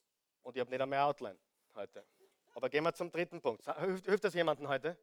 Und 0.43 0.55
ich 0.55 0.61
habe 0.61 0.69
nicht 0.69 0.81
einmal 0.81 0.99
Outline 0.99 1.37
heute. 1.75 2.05
Aber 2.59 2.69
gehen 2.69 2.83
wir 2.83 2.93
zum 2.93 3.09
dritten 3.09 3.39
Punkt. 3.39 3.63
Hilft, 3.79 4.05
hilft 4.05 4.23
das 4.25 4.33
jemandem 4.33 4.67
heute? 4.67 4.97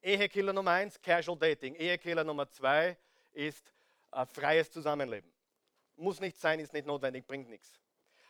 Ehekiller 0.00 0.52
Nummer 0.52 0.70
eins, 0.70 1.02
Casual 1.02 1.36
Dating. 1.36 1.74
Ehekiller 1.74 2.22
Nummer 2.22 2.48
zwei 2.48 2.96
ist 3.32 3.74
äh, 4.12 4.24
freies 4.24 4.70
Zusammenleben. 4.70 5.32
Muss 5.96 6.20
nicht 6.20 6.38
sein, 6.38 6.60
ist 6.60 6.72
nicht 6.72 6.86
notwendig, 6.86 7.26
bringt 7.26 7.48
nichts. 7.48 7.80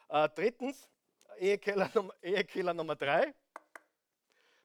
Äh, 0.09 0.27
drittens, 0.35 0.89
Ehekiller, 1.37 1.91
Ehekiller 2.23 2.73
Nummer 2.73 2.97
drei. 2.97 3.35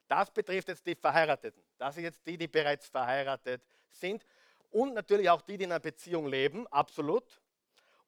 Das 0.08 0.30
betrifft 0.30 0.68
jetzt 0.68 0.86
die 0.86 0.94
Verheirateten. 0.94 1.62
Das 1.76 1.96
sind 1.96 2.04
jetzt 2.04 2.26
die, 2.26 2.38
die 2.38 2.48
bereits 2.48 2.86
verheiratet 2.86 3.62
sind. 3.90 4.24
Und 4.70 4.94
natürlich 4.94 5.28
auch 5.28 5.42
die, 5.42 5.58
die 5.58 5.64
in 5.64 5.72
einer 5.72 5.80
Beziehung 5.80 6.28
leben, 6.28 6.66
absolut. 6.68 7.42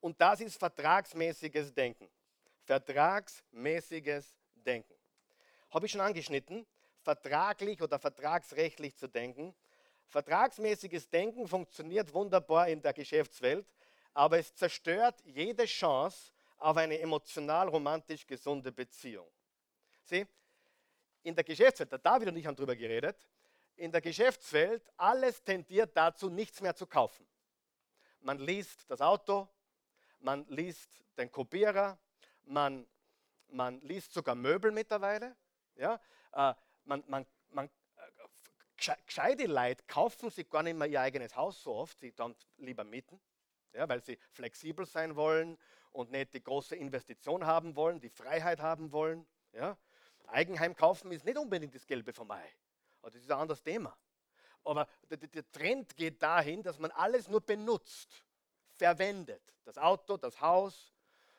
Und 0.01 0.19
das 0.19 0.41
ist 0.41 0.59
vertragsmäßiges 0.59 1.75
Denken. 1.75 2.09
Vertragsmäßiges 2.65 4.35
Denken 4.55 4.98
habe 5.71 5.87
ich 5.87 5.93
schon 5.93 6.01
angeschnitten, 6.01 6.67
vertraglich 7.03 7.83
oder 7.83 7.99
vertragsrechtlich 7.99 8.97
zu 8.97 9.09
denken. 9.09 9.55
Vertragsmäßiges 10.09 11.09
Denken 11.11 11.47
funktioniert 11.47 12.13
wunderbar 12.13 12.69
in 12.69 12.81
der 12.81 12.93
Geschäftswelt, 12.93 13.67
aber 14.15 14.39
es 14.39 14.55
zerstört 14.55 15.21
jede 15.25 15.65
Chance 15.67 16.33
auf 16.59 16.77
eine 16.77 16.99
emotional 16.99 17.69
romantisch 17.69 18.27
gesunde 18.27 18.73
Beziehung. 18.73 19.29
Sieh, 20.03 20.27
in 21.23 21.35
der 21.35 21.45
Geschäftswelt, 21.45 21.93
der 21.93 21.99
David 21.99 22.29
und 22.29 22.37
ich 22.37 22.47
haben 22.47 22.57
darüber 22.57 22.75
geredet, 22.75 23.29
in 23.77 23.93
der 23.93 24.01
Geschäftswelt, 24.01 24.83
alles 24.97 25.43
tendiert 25.43 25.97
dazu, 25.97 26.29
nichts 26.29 26.61
mehr 26.61 26.75
zu 26.75 26.87
kaufen. 26.87 27.27
Man 28.21 28.39
liest 28.39 28.91
das 28.91 29.01
Auto, 29.01 29.49
man 30.21 30.45
liest 30.49 31.05
den 31.17 31.31
Kopierer, 31.31 31.99
man, 32.45 32.87
man 33.49 33.81
liest 33.83 34.13
sogar 34.13 34.35
Möbel 34.35 34.73
mittlerweile. 34.73 35.37
Ja? 35.79 36.01
Äh, 36.33 36.55
man, 36.85 37.03
man, 37.07 37.27
man, 37.51 37.67
äh, 37.67 38.97
gescheite 39.07 39.47
Leute 39.47 39.85
kaufen 39.87 40.31
sich 40.31 40.49
gar 40.51 40.63
nicht 40.63 40.77
mehr 40.77 40.89
ihr 40.89 41.01
eigenes 41.01 41.35
Haus 41.35 41.63
so 41.63 41.75
oft, 41.75 41.99
sie 41.99 42.13
dann 42.13 42.35
lieber 42.59 42.85
mieten, 42.85 43.21
ja, 43.73 43.89
weil 43.89 44.03
sie 44.03 44.19
flexibel 44.33 44.85
sein 44.87 45.17
wollen 45.17 45.59
und 45.93 46.11
nicht 46.11 46.35
die 46.35 46.43
große 46.43 46.77
Investition 46.77 47.47
haben 47.47 47.75
wollen, 47.77 48.01
die 48.01 48.11
Freiheit 48.11 48.61
haben 48.61 48.93
wollen. 48.93 49.27
Ja? 49.53 49.77
Eigenheim 50.27 50.77
kaufen 50.77 51.11
ist 51.13 51.25
nicht 51.25 51.39
unbedingt 51.39 51.75
das 51.75 51.87
Gelbe 51.87 52.13
vom 52.13 52.31
Ei. 52.31 52.53
Das 53.03 53.15
ist 53.15 53.31
ein 53.31 53.39
anderes 53.39 53.63
Thema. 53.63 53.97
Aber 54.65 54.87
der, 55.09 55.51
Trend 55.51 55.97
geht 55.97 56.23
dahin, 56.23 56.63
dass 56.63 56.79
man 56.79 56.91
alles 56.91 57.29
nur 57.29 57.41
benutzt, 57.41 58.23
verwendet. 58.75 59.43
Das 59.65 59.79
Auto, 59.79 60.19
das 60.19 60.39
Haus, 60.41 60.93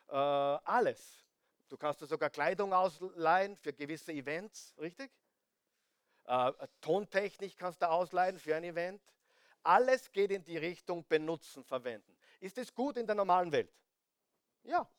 äh, 0.08 0.16
alles. 0.16 1.29
Du 1.70 1.78
kannst 1.78 2.02
dir 2.02 2.08
sogar 2.08 2.32
Kleidung 2.32 2.74
ausleihen 2.74 3.56
für 3.56 3.72
gewisse 3.72 4.12
Events, 4.12 4.74
richtig? 4.80 5.12
Äh, 6.26 6.52
Tontechnik 6.82 7.56
kannst 7.58 7.82
du 7.82 7.90
ausleihen 7.90 8.40
für 8.40 8.56
ein 8.56 8.64
Event. 8.64 9.02
Alles 9.62 10.12
geht 10.12 10.32
in 10.32 10.44
die 10.44 10.58
Richtung 10.58 11.08
benutzen, 11.08 11.64
verwenden. 11.64 12.18
Ist 12.40 12.58
das 12.58 12.74
gut 12.74 12.98
in 12.98 13.06
der 13.06 13.16
normalen 13.16 13.52
Welt? 13.52 13.72
Ja. 14.64 14.90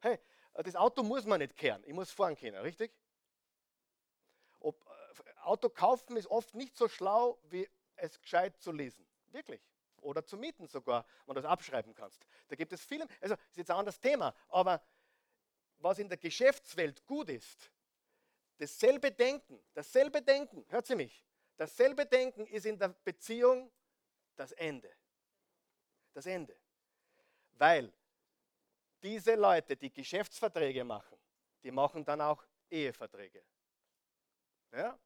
Hey, 0.00 0.18
das 0.54 0.76
Auto 0.76 1.02
muss 1.02 1.26
man 1.26 1.40
nicht 1.40 1.56
kehren, 1.56 1.82
ich 1.84 1.92
muss 1.92 2.10
fahren 2.10 2.36
können, 2.36 2.60
richtig? 2.62 2.92
Ob, 4.60 4.82
äh, 4.86 5.40
Auto 5.42 5.68
kaufen 5.68 6.16
ist 6.16 6.26
oft 6.26 6.54
nicht 6.54 6.76
so 6.76 6.88
schlau, 6.88 7.38
wie 7.50 7.68
es 7.96 8.20
gescheit 8.20 8.56
zu 8.56 8.72
lesen. 8.72 9.06
Wirklich. 9.26 9.60
Oder 10.00 10.24
zu 10.24 10.38
mieten 10.38 10.66
sogar, 10.66 11.04
wenn 11.26 11.34
du 11.34 11.42
das 11.42 11.50
abschreiben 11.50 11.94
kannst. 11.94 12.24
Da 12.48 12.56
gibt 12.56 12.72
es 12.72 12.82
viele, 12.82 13.06
also 13.20 13.34
ist 13.34 13.58
jetzt 13.58 13.70
ein 13.70 13.76
anderes 13.76 14.00
Thema, 14.00 14.34
aber 14.48 14.82
was 15.80 15.98
in 15.98 16.08
der 16.08 16.18
Geschäftswelt 16.18 17.04
gut 17.04 17.28
ist, 17.30 17.70
dasselbe 18.58 19.10
Denken, 19.10 19.62
dasselbe 19.74 20.22
Denken, 20.22 20.64
hört 20.68 20.86
sie 20.86 20.94
mich, 20.94 21.24
dasselbe 21.56 22.06
Denken 22.06 22.46
ist 22.46 22.66
in 22.66 22.78
der 22.78 22.88
Beziehung 22.88 23.70
das 24.36 24.52
Ende. 24.52 24.90
Das 26.12 26.26
Ende. 26.26 26.56
Weil 27.52 27.92
diese 29.02 29.34
Leute, 29.34 29.76
die 29.76 29.92
Geschäftsverträge 29.92 30.84
machen, 30.84 31.18
die 31.62 31.70
machen 31.70 32.04
dann 32.04 32.20
auch 32.20 32.44
Eheverträge. 32.70 33.42
Ja? 34.72 34.98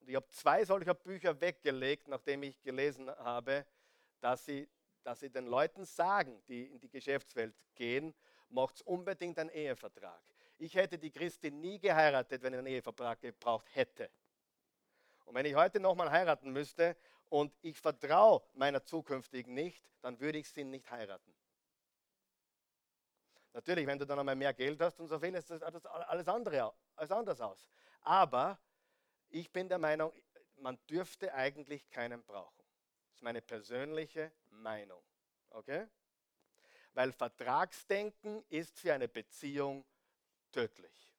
Und 0.00 0.08
ich 0.08 0.16
habe 0.16 0.28
zwei 0.30 0.64
solcher 0.64 0.94
Bücher 0.94 1.40
weggelegt, 1.40 2.08
nachdem 2.08 2.42
ich 2.42 2.60
gelesen 2.62 3.08
habe, 3.10 3.66
dass 4.20 4.44
sie, 4.44 4.68
dass 5.02 5.20
sie 5.20 5.30
den 5.30 5.46
Leuten 5.46 5.84
sagen, 5.84 6.42
die 6.48 6.66
in 6.66 6.80
die 6.80 6.88
Geschäftswelt 6.88 7.54
gehen, 7.74 8.14
macht 8.52 8.82
unbedingt 8.82 9.38
einen 9.38 9.50
Ehevertrag. 9.50 10.22
Ich 10.58 10.74
hätte 10.74 10.98
die 10.98 11.10
Christin 11.10 11.60
nie 11.60 11.78
geheiratet, 11.78 12.42
wenn 12.42 12.52
ich 12.52 12.58
einen 12.58 12.68
Ehevertrag 12.68 13.20
gebraucht 13.20 13.66
hätte. 13.74 14.10
Und 15.24 15.34
wenn 15.34 15.46
ich 15.46 15.54
heute 15.54 15.80
nochmal 15.80 16.10
heiraten 16.10 16.52
müsste 16.52 16.96
und 17.28 17.52
ich 17.62 17.80
vertraue 17.80 18.42
meiner 18.54 18.84
zukünftigen 18.84 19.54
nicht, 19.54 19.84
dann 20.00 20.20
würde 20.20 20.38
ich 20.38 20.48
sie 20.50 20.64
nicht 20.64 20.90
heiraten. 20.90 21.34
Natürlich, 23.54 23.86
wenn 23.86 23.98
du 23.98 24.06
dann 24.06 24.18
einmal 24.18 24.36
mehr 24.36 24.54
Geld 24.54 24.80
hast 24.80 24.98
und 25.00 25.08
so 25.08 25.18
viel, 25.18 25.34
ist 25.34 25.50
das 25.50 25.62
alles 25.62 26.28
andere 26.28 26.72
als 26.96 27.10
anders 27.10 27.40
aus. 27.40 27.66
Aber 28.00 28.58
ich 29.28 29.50
bin 29.52 29.68
der 29.68 29.78
Meinung, 29.78 30.12
man 30.56 30.78
dürfte 30.86 31.34
eigentlich 31.34 31.88
keinen 31.90 32.22
brauchen. 32.24 32.64
Das 33.08 33.16
ist 33.16 33.22
meine 33.22 33.42
persönliche 33.42 34.32
Meinung. 34.50 35.02
Okay? 35.50 35.86
Weil 36.94 37.12
Vertragsdenken 37.12 38.44
ist 38.48 38.78
für 38.78 38.92
eine 38.92 39.08
Beziehung 39.08 39.84
tödlich. 40.50 41.12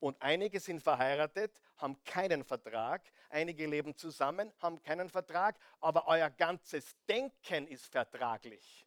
Und 0.00 0.20
einige 0.22 0.60
sind 0.60 0.80
verheiratet, 0.80 1.60
haben 1.76 2.02
keinen 2.04 2.44
Vertrag. 2.44 3.02
Einige 3.30 3.66
leben 3.66 3.96
zusammen, 3.96 4.52
haben 4.60 4.80
keinen 4.82 5.10
Vertrag. 5.10 5.58
Aber 5.80 6.06
euer 6.06 6.30
ganzes 6.30 6.96
Denken 7.08 7.66
ist 7.66 7.86
vertraglich. 7.86 8.86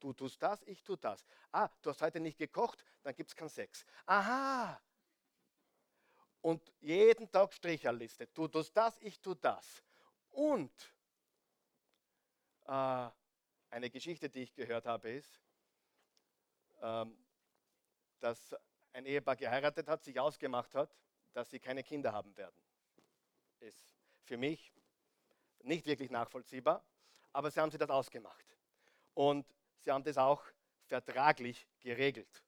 Du 0.00 0.12
tust 0.12 0.42
das, 0.42 0.62
ich 0.62 0.82
tue 0.82 0.96
das. 0.96 1.26
Ah, 1.52 1.68
du 1.82 1.90
hast 1.90 2.00
heute 2.00 2.20
nicht 2.20 2.38
gekocht, 2.38 2.84
dann 3.02 3.14
gibt 3.14 3.30
es 3.30 3.36
keinen 3.36 3.50
Sex. 3.50 3.84
Aha. 4.06 4.80
Und 6.40 6.72
jeden 6.80 7.30
Tag 7.30 7.52
Stricherliste. 7.52 8.26
Du 8.28 8.48
tust 8.48 8.74
das, 8.74 8.98
ich 9.00 9.20
tue 9.20 9.36
das. 9.36 9.82
Und 10.30 10.72
äh, 12.66 13.08
eine 13.70 13.90
Geschichte, 13.90 14.28
die 14.28 14.42
ich 14.42 14.54
gehört 14.54 14.86
habe, 14.86 15.10
ist, 15.10 15.40
ähm, 16.82 17.16
dass 18.20 18.54
ein 18.92 19.06
Ehepaar 19.06 19.36
geheiratet 19.36 19.88
hat, 19.88 20.02
sich 20.02 20.18
ausgemacht 20.18 20.74
hat, 20.74 20.94
dass 21.32 21.50
sie 21.50 21.60
keine 21.60 21.82
Kinder 21.82 22.12
haben 22.12 22.36
werden. 22.36 22.60
Ist 23.60 23.94
für 24.24 24.36
mich 24.36 24.72
nicht 25.62 25.86
wirklich 25.86 26.10
nachvollziehbar, 26.10 26.84
aber 27.32 27.50
sie 27.50 27.60
haben 27.60 27.70
sich 27.70 27.78
das 27.78 27.90
ausgemacht. 27.90 28.44
Und 29.14 29.46
Sie 29.80 29.90
haben 29.90 30.04
das 30.04 30.18
auch 30.18 30.42
vertraglich 30.86 31.66
geregelt. 31.80 32.42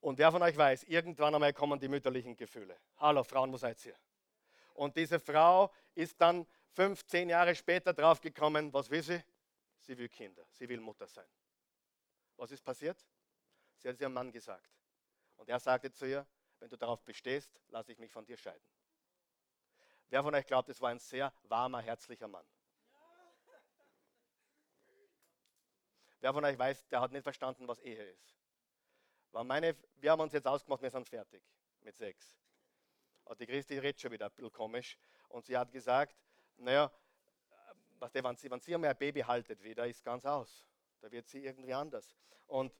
Und 0.00 0.18
wer 0.18 0.32
von 0.32 0.42
euch 0.42 0.56
weiß, 0.56 0.84
irgendwann 0.84 1.34
einmal 1.34 1.52
kommen 1.52 1.78
die 1.78 1.88
mütterlichen 1.88 2.36
Gefühle. 2.36 2.76
Hallo 2.96 3.22
Frauen, 3.22 3.52
wo 3.52 3.58
seid 3.58 3.84
ihr? 3.84 3.94
Und 4.72 4.96
diese 4.96 5.20
Frau 5.20 5.70
ist 5.94 6.18
dann 6.18 6.46
15 6.72 7.28
Jahre 7.28 7.54
später 7.54 7.92
draufgekommen, 7.92 8.72
was 8.72 8.88
will 8.88 9.02
sie? 9.02 9.22
Sie 9.80 9.96
will 9.96 10.08
Kinder, 10.08 10.46
sie 10.50 10.68
will 10.68 10.80
Mutter 10.80 11.06
sein. 11.06 11.28
Was 12.36 12.50
ist 12.50 12.62
passiert? 12.62 13.04
Sie 13.76 13.88
hat 13.88 13.94
es 13.94 14.00
ihrem 14.00 14.12
Mann 14.12 14.30
gesagt. 14.30 14.70
Und 15.36 15.48
er 15.48 15.58
sagte 15.58 15.90
zu 15.90 16.06
ihr, 16.06 16.26
wenn 16.58 16.68
du 16.68 16.76
darauf 16.76 17.02
bestehst, 17.02 17.58
lasse 17.68 17.92
ich 17.92 17.98
mich 17.98 18.12
von 18.12 18.24
dir 18.24 18.36
scheiden. 18.36 18.66
Wer 20.10 20.22
von 20.22 20.34
euch 20.34 20.46
glaubt, 20.46 20.68
es 20.68 20.80
war 20.80 20.90
ein 20.90 20.98
sehr 20.98 21.32
warmer, 21.44 21.80
herzlicher 21.80 22.28
Mann? 22.28 22.46
Wer 26.20 26.34
von 26.34 26.44
euch 26.44 26.58
weiß, 26.58 26.86
der 26.88 27.00
hat 27.00 27.12
nicht 27.12 27.22
verstanden, 27.22 27.66
was 27.66 27.78
Ehe 27.80 28.04
ist. 28.04 28.36
Weil 29.32 29.44
meine, 29.44 29.76
wir 29.96 30.10
haben 30.10 30.20
uns 30.20 30.32
jetzt 30.32 30.46
ausgemacht, 30.46 30.82
wir 30.82 30.90
sind 30.90 31.08
fertig 31.08 31.42
mit 31.80 31.96
Sex. 31.96 32.36
Und 33.24 33.40
die 33.40 33.46
Christi 33.46 33.78
redet 33.78 34.00
schon 34.00 34.10
wieder 34.10 34.26
ein 34.26 34.32
bisschen 34.32 34.52
komisch. 34.52 34.98
Und 35.28 35.46
sie 35.46 35.56
hat 35.56 35.70
gesagt, 35.70 36.14
naja, 36.56 36.92
der, 38.08 38.24
wenn, 38.24 38.36
sie, 38.36 38.50
wenn 38.50 38.60
sie 38.60 38.74
einmal 38.74 38.90
ein 38.90 38.96
Baby 38.96 39.20
haltet 39.20 39.62
wieder, 39.62 39.86
ist 39.86 40.02
ganz 40.02 40.24
aus. 40.24 40.64
Da 41.00 41.10
wird 41.10 41.26
sie 41.26 41.44
irgendwie 41.44 41.74
anders. 41.74 42.14
Und, 42.46 42.72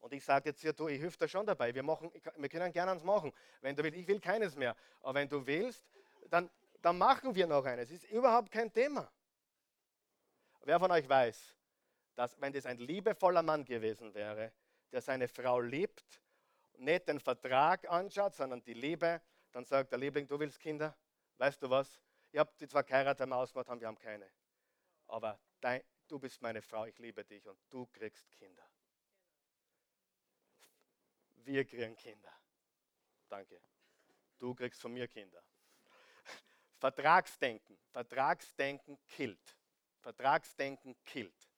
und 0.00 0.12
ich 0.12 0.24
sage 0.24 0.50
jetzt 0.50 0.60
hier, 0.60 0.72
du, 0.72 0.88
ich 0.88 1.00
helfe 1.00 1.18
dir 1.18 1.28
schon 1.28 1.46
dabei. 1.46 1.74
Wir, 1.74 1.82
machen, 1.82 2.10
wir 2.36 2.48
können 2.48 2.72
gerne 2.72 2.92
eins 2.92 3.02
machen. 3.02 3.32
Wenn 3.60 3.74
du 3.74 3.82
willst, 3.82 3.98
ich 3.98 4.06
will 4.06 4.20
keines 4.20 4.54
mehr. 4.54 4.76
Aber 5.00 5.14
wenn 5.14 5.28
du 5.28 5.44
willst, 5.44 5.84
dann, 6.28 6.48
dann 6.80 6.96
machen 6.96 7.34
wir 7.34 7.46
noch 7.46 7.64
eines. 7.64 7.90
Es 7.90 8.04
ist 8.04 8.10
überhaupt 8.10 8.50
kein 8.50 8.72
Thema. 8.72 9.10
Wer 10.62 10.78
von 10.78 10.90
euch 10.90 11.08
weiß, 11.08 11.54
dass 12.14 12.40
wenn 12.40 12.52
das 12.52 12.66
ein 12.66 12.78
liebevoller 12.78 13.42
Mann 13.42 13.64
gewesen 13.64 14.14
wäre, 14.14 14.52
der 14.92 15.00
seine 15.00 15.26
Frau 15.28 15.60
liebt, 15.60 16.20
nicht 16.76 17.08
den 17.08 17.20
Vertrag 17.20 17.88
anschaut, 17.90 18.34
sondern 18.34 18.62
die 18.62 18.74
Liebe, 18.74 19.20
dann 19.52 19.64
sagt 19.64 19.92
der 19.92 19.98
Liebling, 19.98 20.26
du 20.26 20.38
willst 20.38 20.58
Kinder? 20.58 20.96
Weißt 21.38 21.62
du 21.62 21.70
was? 21.70 22.00
Ich 22.32 22.38
habe 22.38 22.52
die 22.58 22.68
zwar 22.68 22.84
geheiratet, 22.84 23.22
haben 23.22 23.32
ausgemacht, 23.32 23.68
haben, 23.68 23.80
wir 23.80 23.88
haben 23.88 23.98
keine. 23.98 24.30
Aber 25.08 25.40
dein, 25.60 25.82
du 26.06 26.18
bist 26.18 26.40
meine 26.42 26.62
Frau, 26.62 26.84
ich 26.86 26.98
liebe 26.98 27.24
dich 27.24 27.46
und 27.46 27.58
du 27.70 27.86
kriegst 27.86 28.30
Kinder. 28.32 28.68
Wir 31.44 31.64
kriegen 31.64 31.96
Kinder. 31.96 32.32
Danke. 33.28 33.60
Du 34.38 34.54
kriegst 34.54 34.80
von 34.80 34.92
mir 34.92 35.08
Kinder. 35.08 35.42
Vertragsdenken. 36.78 37.78
Vertragsdenken 37.90 38.98
killt. 39.06 39.56
Vertragsdenken 40.00 40.96
killt. 41.04 41.50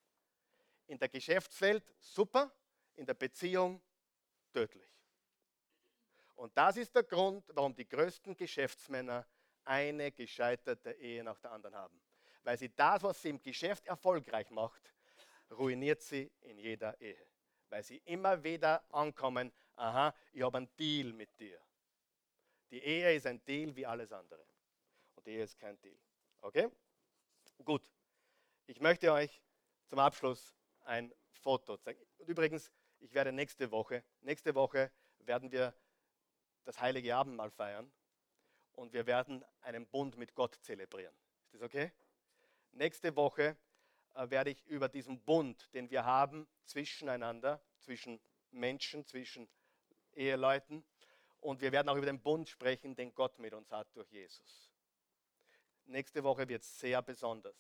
In 0.87 0.99
der 0.99 1.09
Geschäftswelt 1.09 1.95
super, 2.01 2.53
in 2.95 3.07
der 3.07 3.15
Beziehung 3.15 3.81
tödlich. 4.53 4.91
Und 6.35 6.57
das 6.57 6.77
ist 6.77 6.95
der 6.95 7.05
Grund, 7.05 7.45
warum 7.55 7.75
die 7.75 7.89
größten 7.89 8.35
Geschäftsmänner 8.37 9.27
eine 9.65 10.13
gescheiterte 10.13 10.93
Ehe 10.93 11.23
nach 11.25 11.39
der 11.39 11.53
anderen 11.53 11.75
haben. 11.75 12.01
Weil 12.43 12.59
sie 12.59 12.75
das, 12.75 13.03
was 13.03 13.21
sie 13.23 13.31
im 13.31 13.41
Geschäft 13.41 13.87
erfolgreich 13.87 14.51
macht, 14.51 14.93
ruiniert 15.51 16.03
sie 16.03 16.31
in 16.41 16.59
jeder 16.59 17.01
Ehe. 17.01 17.27
Weil 17.69 17.83
sie 17.83 17.99
immer 18.05 18.43
wieder 18.43 18.83
ankommen, 18.93 19.53
aha, 19.77 20.15
ich 20.33 20.43
habe 20.43 20.59
einen 20.59 20.77
Deal 20.77 21.13
mit 21.13 21.39
dir. 21.39 21.61
Die 22.71 22.83
Ehe 22.83 23.15
ist 23.15 23.27
ein 23.27 23.45
Deal 23.45 23.75
wie 23.77 23.87
alles 23.87 24.13
andere. 24.13 24.45
Und 25.15 25.27
die 25.27 25.31
Ehe 25.31 25.45
ist 25.45 25.59
kein 25.59 25.81
Deal. 25.81 25.99
Okay? 26.41 26.69
Gut. 27.65 27.83
Ich 28.67 28.81
möchte 28.81 29.13
euch 29.13 29.43
zum 29.87 29.99
Abschluss 29.99 30.55
ein 30.85 31.13
Foto 31.31 31.77
zeigen. 31.77 32.01
Und 32.19 32.29
übrigens, 32.29 32.73
ich 32.99 33.13
werde 33.15 33.33
nächste 33.33 33.71
Woche, 33.71 34.05
nächste 34.21 34.55
Woche 34.55 34.91
werden 35.19 35.51
wir 35.51 35.75
das 36.65 36.81
heilige 36.81 37.15
Abendmahl 37.17 37.51
feiern 37.51 37.93
und 38.73 38.93
wir 38.93 39.07
werden 39.07 39.45
einen 39.61 39.87
Bund 39.87 40.17
mit 40.17 40.35
Gott 40.35 40.59
zelebrieren. 40.63 41.15
Ist 41.47 41.55
das 41.55 41.63
okay? 41.63 41.93
Nächste 42.73 43.15
Woche 43.17 43.57
äh, 44.15 44.31
werde 44.31 44.51
ich 44.51 44.65
über 44.67 44.89
diesen 44.89 45.21
Bund, 45.21 45.73
den 45.75 45.91
wir 45.91 46.05
haben 46.05 46.49
zwischeneinander, 46.65 47.61
zwischen 47.79 48.21
Menschen, 48.51 49.07
zwischen 49.07 49.49
Eheleuten, 50.15 50.85
und 51.43 51.61
wir 51.61 51.73
werden 51.73 51.89
auch 51.89 51.97
über 51.97 52.07
den 52.07 52.21
Bund 52.21 52.49
sprechen, 52.49 52.95
den 52.95 53.13
Gott 53.15 53.39
mit 53.41 53.53
uns 53.53 53.71
hat 53.73 53.89
durch 53.95 54.09
Jesus. 54.11 54.71
Nächste 55.87 56.23
Woche 56.23 56.49
wird 56.49 56.63
sehr 56.63 57.03
besonders. 57.03 57.57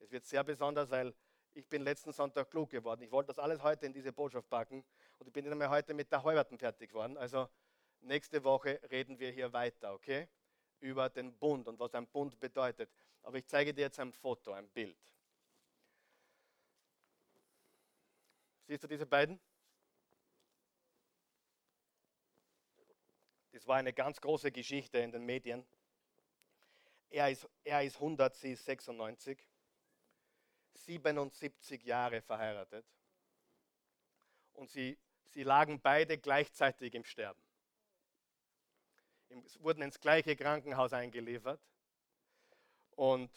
Es 0.00 0.10
wird 0.10 0.24
sehr 0.24 0.42
besonders, 0.42 0.90
weil 0.90 1.14
ich 1.54 1.68
bin 1.68 1.82
letzten 1.82 2.12
Sonntag 2.12 2.50
klug 2.50 2.70
geworden. 2.70 3.02
Ich 3.02 3.12
wollte 3.12 3.28
das 3.28 3.38
alles 3.38 3.62
heute 3.62 3.86
in 3.86 3.92
diese 3.92 4.12
Botschaft 4.12 4.48
packen 4.48 4.84
und 5.18 5.26
ich 5.28 5.32
bin 5.32 5.44
nicht 5.44 5.56
mehr 5.56 5.70
heute 5.70 5.94
mit 5.94 6.10
der 6.10 6.24
Heuerten 6.24 6.58
fertig 6.58 6.90
geworden. 6.90 7.16
Also 7.16 7.48
nächste 8.02 8.42
Woche 8.44 8.80
reden 8.90 9.18
wir 9.18 9.30
hier 9.30 9.52
weiter, 9.52 9.94
okay? 9.94 10.28
Über 10.80 11.08
den 11.08 11.36
Bund 11.36 11.68
und 11.68 11.78
was 11.78 11.94
ein 11.94 12.06
Bund 12.06 12.38
bedeutet. 12.40 12.90
Aber 13.22 13.36
ich 13.38 13.46
zeige 13.46 13.74
dir 13.74 13.82
jetzt 13.82 14.00
ein 14.00 14.12
Foto, 14.12 14.52
ein 14.52 14.68
Bild. 14.70 14.96
Siehst 18.66 18.84
du 18.84 18.88
diese 18.88 19.06
beiden? 19.06 19.40
Das 23.52 23.66
war 23.66 23.76
eine 23.76 23.92
ganz 23.92 24.20
große 24.20 24.52
Geschichte 24.52 24.98
in 24.98 25.12
den 25.12 25.26
Medien. 25.26 25.66
Er 27.10 27.30
ist, 27.30 27.48
er 27.64 27.82
ist 27.82 27.96
100, 27.96 28.34
sie 28.36 28.52
ist 28.52 28.64
96. 28.64 29.44
77 30.74 31.84
Jahre 31.84 32.22
verheiratet. 32.22 32.86
Und 34.52 34.70
sie, 34.70 34.98
sie 35.26 35.42
lagen 35.42 35.80
beide 35.80 36.16
gleichzeitig 36.16 36.94
im 36.94 37.04
Sterben. 37.04 37.42
Wurden 39.60 39.82
ins 39.82 40.00
gleiche 40.00 40.34
Krankenhaus 40.36 40.92
eingeliefert 40.92 41.60
und 42.96 43.30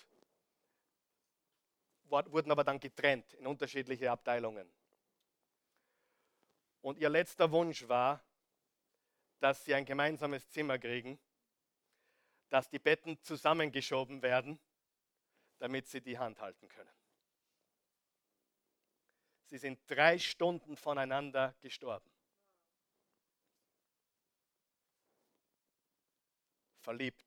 wurden 2.10 2.52
aber 2.52 2.64
dann 2.64 2.80
getrennt 2.80 3.34
in 3.34 3.48
unterschiedliche 3.48 4.12
Abteilungen. 4.12 4.72
Und 6.82 6.98
ihr 7.00 7.10
letzter 7.10 7.52
Wunsch 7.52 7.88
war, 7.88 8.24
dass 9.40 9.64
sie 9.66 9.74
ein 9.74 9.86
gemeinsames 9.86 10.50
Zimmer 10.50 10.78
kriegen, 10.78 11.20
dass 12.50 12.70
die 12.70 12.80
Betten 12.80 13.20
zusammengeschoben 13.24 14.22
werden, 14.22 14.60
damit 15.60 15.88
sie 15.88 16.02
die 16.02 16.18
Hand 16.18 16.40
halten 16.40 16.68
können. 16.70 16.94
Sie 19.46 19.58
sind 19.58 19.80
drei 19.88 20.20
Stunden 20.20 20.78
voneinander 20.78 21.56
gestorben. 21.62 22.13
Verliebt. 26.84 27.26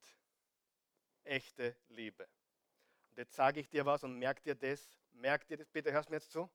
Echte 1.24 1.76
Liebe. 1.88 2.28
Und 3.10 3.16
jetzt 3.16 3.34
sage 3.34 3.60
ich 3.60 3.68
dir 3.68 3.84
was 3.86 4.04
und 4.04 4.18
merk 4.18 4.42
dir 4.42 4.54
das, 4.54 5.00
merk 5.12 5.46
dir 5.48 5.56
das, 5.56 5.68
bitte 5.68 5.90
hörst 5.92 6.10
mir 6.10 6.16
jetzt 6.16 6.30
zu. 6.30 6.48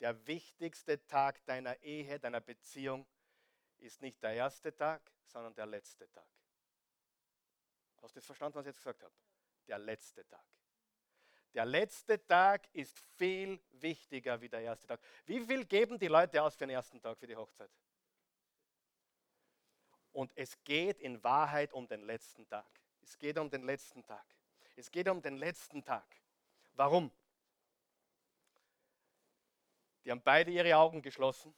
Der 0.00 0.26
wichtigste 0.26 1.04
Tag 1.06 1.44
deiner 1.46 1.82
Ehe, 1.82 2.18
deiner 2.20 2.40
Beziehung 2.40 3.06
ist 3.78 4.00
nicht 4.02 4.22
der 4.22 4.34
erste 4.34 4.74
Tag, 4.74 5.02
sondern 5.24 5.54
der 5.54 5.66
letzte 5.66 6.10
Tag. 6.10 6.28
Hast 8.00 8.14
du 8.14 8.20
das 8.20 8.26
verstanden, 8.26 8.54
was 8.56 8.66
ich 8.66 8.70
jetzt 8.70 8.78
gesagt 8.78 9.02
habe? 9.02 9.14
Der 9.66 9.78
letzte 9.78 10.26
Tag. 10.28 10.44
Der 11.54 11.64
letzte 11.64 12.24
Tag 12.24 12.68
ist 12.72 12.98
viel 13.16 13.60
wichtiger 13.70 14.40
wie 14.40 14.48
der 14.48 14.60
erste 14.60 14.86
Tag. 14.86 15.00
Wie 15.24 15.40
viel 15.40 15.64
geben 15.64 15.98
die 15.98 16.06
Leute 16.06 16.42
aus 16.42 16.54
für 16.54 16.66
den 16.66 16.70
ersten 16.70 17.00
Tag, 17.00 17.18
für 17.18 17.26
die 17.26 17.34
Hochzeit? 17.34 17.70
Und 20.16 20.32
es 20.34 20.56
geht 20.64 20.98
in 21.00 21.22
Wahrheit 21.22 21.74
um 21.74 21.86
den 21.86 22.00
letzten 22.00 22.48
Tag. 22.48 22.80
Es 23.02 23.18
geht 23.18 23.36
um 23.36 23.50
den 23.50 23.64
letzten 23.64 24.02
Tag. 24.02 24.24
Es 24.74 24.90
geht 24.90 25.10
um 25.10 25.20
den 25.20 25.36
letzten 25.36 25.84
Tag. 25.84 26.06
Warum? 26.72 27.12
Die 30.02 30.10
haben 30.10 30.22
beide 30.22 30.50
ihre 30.50 30.74
Augen 30.74 31.02
geschlossen 31.02 31.54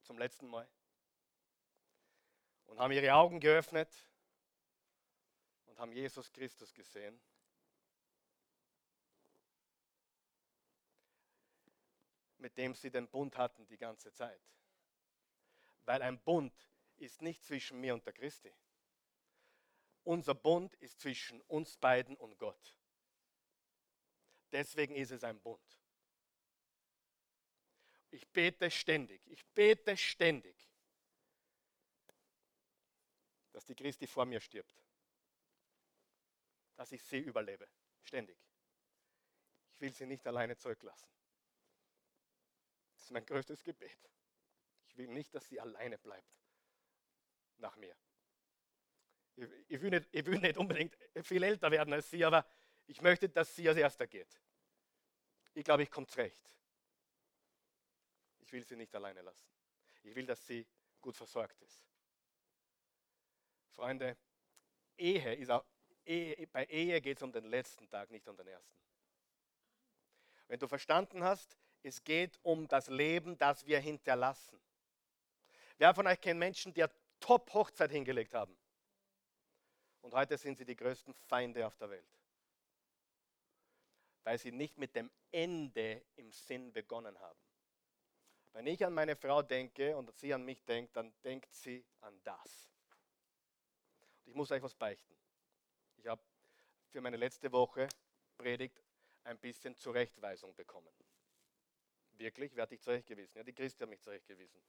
zum 0.00 0.16
letzten 0.16 0.48
Mal 0.48 0.66
und 2.68 2.78
haben 2.78 2.92
ihre 2.92 3.12
Augen 3.12 3.38
geöffnet 3.38 3.90
und 5.66 5.78
haben 5.78 5.92
Jesus 5.92 6.32
Christus 6.32 6.72
gesehen. 6.72 7.20
mit 12.38 12.56
dem 12.56 12.74
sie 12.74 12.90
den 12.90 13.06
Bund 13.06 13.36
hatten 13.36 13.66
die 13.66 13.76
ganze 13.76 14.10
Zeit. 14.14 14.40
Weil 15.90 16.02
ein 16.02 16.22
Bund 16.22 16.54
ist 16.98 17.20
nicht 17.20 17.42
zwischen 17.42 17.80
mir 17.80 17.94
und 17.94 18.06
der 18.06 18.12
Christi. 18.12 18.54
Unser 20.04 20.36
Bund 20.36 20.72
ist 20.76 21.00
zwischen 21.00 21.40
uns 21.48 21.76
beiden 21.78 22.16
und 22.16 22.38
Gott. 22.38 22.78
Deswegen 24.52 24.94
ist 24.94 25.10
es 25.10 25.24
ein 25.24 25.40
Bund. 25.40 25.80
Ich 28.12 28.24
bete 28.28 28.70
ständig, 28.70 29.20
ich 29.26 29.44
bete 29.46 29.96
ständig, 29.96 30.54
dass 33.50 33.64
die 33.64 33.74
Christi 33.74 34.06
vor 34.06 34.26
mir 34.26 34.40
stirbt. 34.40 34.80
Dass 36.76 36.92
ich 36.92 37.02
sie 37.02 37.18
überlebe. 37.18 37.68
Ständig. 38.04 38.38
Ich 39.72 39.80
will 39.80 39.92
sie 39.92 40.06
nicht 40.06 40.24
alleine 40.24 40.56
zurücklassen. 40.56 41.10
Das 42.92 43.02
ist 43.02 43.10
mein 43.10 43.26
größtes 43.26 43.64
Gebet. 43.64 43.98
Ich 44.90 44.96
will 44.96 45.08
nicht, 45.08 45.32
dass 45.34 45.48
sie 45.48 45.60
alleine 45.60 45.98
bleibt 45.98 46.28
nach 47.58 47.76
mir. 47.76 47.96
Ich, 49.36 49.48
ich, 49.68 49.80
will 49.80 49.90
nicht, 49.90 50.08
ich 50.10 50.26
will 50.26 50.38
nicht 50.40 50.56
unbedingt 50.56 50.96
viel 51.22 51.42
älter 51.42 51.70
werden 51.70 51.92
als 51.92 52.10
sie, 52.10 52.24
aber 52.24 52.44
ich 52.86 53.00
möchte, 53.00 53.28
dass 53.28 53.54
sie 53.54 53.68
als 53.68 53.78
erster 53.78 54.08
geht. 54.08 54.40
Ich 55.54 55.64
glaube, 55.64 55.84
ich 55.84 55.90
komme 55.90 56.08
zurecht. 56.08 56.56
Ich 58.40 58.52
will 58.52 58.64
sie 58.64 58.74
nicht 58.74 58.94
alleine 58.96 59.22
lassen. 59.22 59.48
Ich 60.02 60.14
will, 60.14 60.26
dass 60.26 60.44
sie 60.44 60.66
gut 61.00 61.16
versorgt 61.16 61.62
ist. 61.62 61.84
Freunde, 63.70 64.16
Ehe 64.96 65.34
ist 65.36 65.50
auch, 65.50 65.64
Ehe, 66.04 66.46
bei 66.48 66.64
Ehe 66.64 67.00
geht 67.00 67.18
es 67.18 67.22
um 67.22 67.30
den 67.30 67.44
letzten 67.44 67.88
Tag, 67.88 68.10
nicht 68.10 68.26
um 68.28 68.36
den 68.36 68.48
ersten. 68.48 68.76
Wenn 70.48 70.58
du 70.58 70.66
verstanden 70.66 71.22
hast, 71.22 71.56
es 71.82 72.02
geht 72.02 72.40
um 72.42 72.66
das 72.66 72.88
Leben, 72.88 73.38
das 73.38 73.64
wir 73.66 73.78
hinterlassen. 73.78 74.60
Wer 75.80 75.94
von 75.94 76.06
euch 76.06 76.20
kennt 76.20 76.38
Menschen, 76.38 76.74
die 76.74 76.82
eine 76.82 76.92
Top-Hochzeit 77.20 77.90
hingelegt 77.90 78.34
haben? 78.34 78.54
Und 80.02 80.12
heute 80.12 80.36
sind 80.36 80.58
sie 80.58 80.66
die 80.66 80.76
größten 80.76 81.14
Feinde 81.14 81.66
auf 81.66 81.74
der 81.78 81.88
Welt. 81.88 82.06
Weil 84.24 84.36
sie 84.36 84.52
nicht 84.52 84.76
mit 84.76 84.94
dem 84.94 85.10
Ende 85.32 86.04
im 86.16 86.32
Sinn 86.32 86.70
begonnen 86.70 87.18
haben. 87.18 87.40
Wenn 88.52 88.66
ich 88.66 88.84
an 88.84 88.92
meine 88.92 89.16
Frau 89.16 89.40
denke 89.40 89.96
und 89.96 90.14
sie 90.18 90.34
an 90.34 90.44
mich 90.44 90.62
denkt, 90.66 90.94
dann 90.96 91.14
denkt 91.22 91.54
sie 91.54 91.82
an 92.00 92.20
das. 92.24 92.70
Und 94.18 94.32
ich 94.32 94.34
muss 94.34 94.50
euch 94.50 94.62
was 94.62 94.74
beichten. 94.74 95.16
Ich 95.96 96.06
habe 96.06 96.20
für 96.90 97.00
meine 97.00 97.16
letzte 97.16 97.50
Woche 97.52 97.88
Predigt 98.36 98.84
ein 99.24 99.38
bisschen 99.38 99.74
Zurechtweisung 99.78 100.54
bekommen. 100.54 100.92
Wirklich, 102.18 102.54
wer 102.54 102.64
hat 102.64 102.70
dich 102.70 102.82
zurechtgewiesen? 102.82 103.38
Ja, 103.38 103.44
die 103.44 103.54
Christi 103.54 103.80
hat 103.82 103.88
mich 103.88 104.02
zurechtgewiesen. 104.02 104.60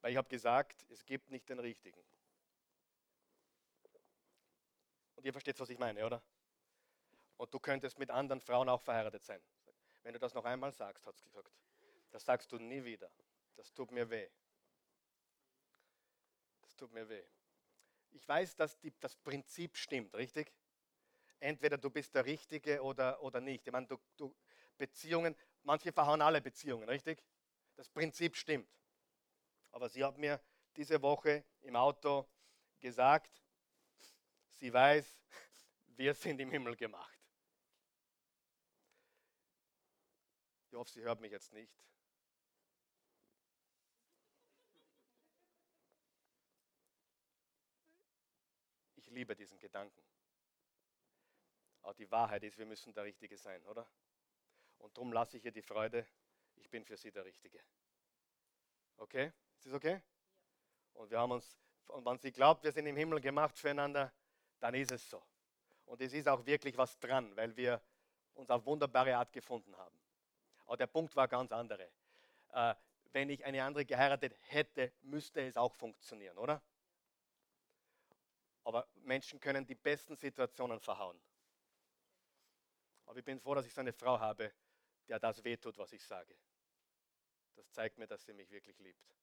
Weil 0.00 0.12
ich 0.12 0.16
habe 0.16 0.28
gesagt, 0.28 0.84
es 0.90 1.04
gibt 1.04 1.30
nicht 1.30 1.48
den 1.48 1.58
Richtigen. 1.58 2.02
Und 5.16 5.24
ihr 5.26 5.32
versteht, 5.32 5.60
was 5.60 5.68
ich 5.68 5.78
meine, 5.78 6.04
oder? 6.06 6.22
Und 7.36 7.52
du 7.52 7.58
könntest 7.58 7.98
mit 7.98 8.10
anderen 8.10 8.40
Frauen 8.40 8.68
auch 8.68 8.80
verheiratet 8.80 9.22
sein. 9.24 9.42
Wenn 10.02 10.14
du 10.14 10.18
das 10.18 10.34
noch 10.34 10.44
einmal 10.44 10.72
sagst, 10.72 11.06
hat 11.06 11.14
es 11.14 11.22
gesagt, 11.22 11.50
das 12.10 12.24
sagst 12.24 12.50
du 12.52 12.58
nie 12.58 12.82
wieder. 12.84 13.10
Das 13.56 13.72
tut 13.74 13.90
mir 13.90 14.08
weh. 14.08 14.28
Das 16.62 16.74
tut 16.76 16.92
mir 16.92 17.08
weh. 17.08 17.24
Ich 18.12 18.26
weiß, 18.26 18.56
dass 18.56 18.78
die, 18.80 18.92
das 19.00 19.14
Prinzip 19.16 19.76
stimmt, 19.76 20.14
richtig? 20.14 20.52
Entweder 21.38 21.78
du 21.78 21.90
bist 21.90 22.14
der 22.14 22.24
Richtige 22.24 22.82
oder, 22.82 23.22
oder 23.22 23.40
nicht. 23.40 23.66
Ich 23.66 23.72
meine, 23.72 23.86
du, 23.86 23.98
du, 24.16 24.34
Beziehungen, 24.76 25.36
manche 25.62 25.92
verhauen 25.92 26.22
alle 26.22 26.40
Beziehungen, 26.40 26.88
richtig? 26.88 27.22
Das 27.76 27.88
Prinzip 27.88 28.36
stimmt. 28.36 28.68
Aber 29.72 29.88
sie 29.88 30.04
hat 30.04 30.18
mir 30.18 30.40
diese 30.76 31.00
Woche 31.02 31.44
im 31.62 31.76
Auto 31.76 32.28
gesagt, 32.80 33.42
sie 34.48 34.72
weiß, 34.72 35.16
wir 35.96 36.14
sind 36.14 36.40
im 36.40 36.50
Himmel 36.50 36.76
gemacht. 36.76 37.18
Ich 40.66 40.74
hoffe, 40.74 40.90
sie 40.92 41.02
hört 41.02 41.20
mich 41.20 41.32
jetzt 41.32 41.52
nicht. 41.52 41.72
Ich 48.94 49.08
liebe 49.08 49.34
diesen 49.34 49.58
Gedanken. 49.58 50.00
Aber 51.82 51.94
die 51.94 52.10
Wahrheit 52.10 52.44
ist, 52.44 52.56
wir 52.58 52.66
müssen 52.66 52.92
der 52.92 53.04
Richtige 53.04 53.36
sein, 53.36 53.64
oder? 53.66 53.90
Und 54.78 54.96
darum 54.96 55.12
lasse 55.12 55.36
ich 55.36 55.44
ihr 55.44 55.52
die 55.52 55.62
Freude, 55.62 56.06
ich 56.54 56.70
bin 56.70 56.84
für 56.84 56.96
sie 56.96 57.10
der 57.10 57.24
Richtige. 57.24 57.60
Okay? 58.96 59.32
Ist 59.60 59.66
das 59.66 59.74
okay? 59.74 60.00
Und 60.94 61.10
wir 61.10 61.18
haben 61.18 61.32
uns, 61.32 61.58
und 61.88 62.02
wenn 62.06 62.18
sie 62.18 62.32
glaubt, 62.32 62.64
wir 62.64 62.72
sind 62.72 62.86
im 62.86 62.96
Himmel 62.96 63.20
gemacht 63.20 63.58
füreinander, 63.58 64.10
dann 64.58 64.72
ist 64.72 64.90
es 64.90 65.10
so. 65.10 65.22
Und 65.84 66.00
es 66.00 66.14
ist 66.14 66.26
auch 66.26 66.46
wirklich 66.46 66.78
was 66.78 66.98
dran, 66.98 67.36
weil 67.36 67.54
wir 67.54 67.78
uns 68.32 68.48
auf 68.48 68.64
wunderbare 68.64 69.14
Art 69.14 69.30
gefunden 69.34 69.76
haben. 69.76 70.00
Aber 70.64 70.78
der 70.78 70.86
Punkt 70.86 71.14
war 71.14 71.28
ganz 71.28 71.52
andere. 71.52 71.90
Äh, 72.52 72.74
wenn 73.12 73.28
ich 73.28 73.44
eine 73.44 73.62
andere 73.62 73.84
geheiratet 73.84 74.34
hätte, 74.46 74.94
müsste 75.02 75.42
es 75.42 75.58
auch 75.58 75.74
funktionieren, 75.74 76.38
oder? 76.38 76.62
Aber 78.64 78.88
Menschen 78.94 79.40
können 79.40 79.66
die 79.66 79.74
besten 79.74 80.16
Situationen 80.16 80.80
verhauen. 80.80 81.20
Aber 83.04 83.18
ich 83.18 83.24
bin 83.26 83.38
froh, 83.38 83.54
dass 83.54 83.66
ich 83.66 83.74
so 83.74 83.82
eine 83.82 83.92
Frau 83.92 84.18
habe, 84.18 84.54
der 85.06 85.18
das 85.18 85.44
wehtut, 85.44 85.76
was 85.76 85.92
ich 85.92 86.02
sage. 86.02 86.34
Das 87.56 87.70
zeigt 87.72 87.98
mir, 87.98 88.06
dass 88.06 88.24
sie 88.24 88.32
mich 88.32 88.50
wirklich 88.50 88.78
liebt. 88.78 89.20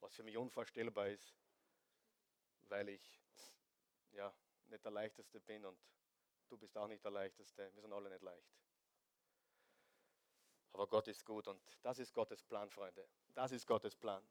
Was 0.00 0.14
für 0.14 0.22
mich 0.22 0.36
unvorstellbar 0.36 1.08
ist, 1.08 1.34
weil 2.68 2.88
ich 2.88 3.20
ja 4.12 4.32
nicht 4.68 4.84
der 4.84 4.92
Leichteste 4.92 5.40
bin 5.40 5.64
und 5.64 5.78
du 6.48 6.56
bist 6.56 6.76
auch 6.76 6.86
nicht 6.86 7.04
der 7.04 7.10
Leichteste. 7.10 7.70
Wir 7.74 7.82
sind 7.82 7.92
alle 7.92 8.10
nicht 8.10 8.22
leicht. 8.22 8.48
Aber 10.72 10.86
Gott 10.86 11.08
ist 11.08 11.24
gut 11.24 11.48
und 11.48 11.60
das 11.82 11.98
ist 11.98 12.14
Gottes 12.14 12.42
Plan, 12.42 12.70
Freunde. 12.70 13.08
Das 13.34 13.52
ist 13.52 13.66
Gottes 13.66 13.96
Plan. 13.96 14.22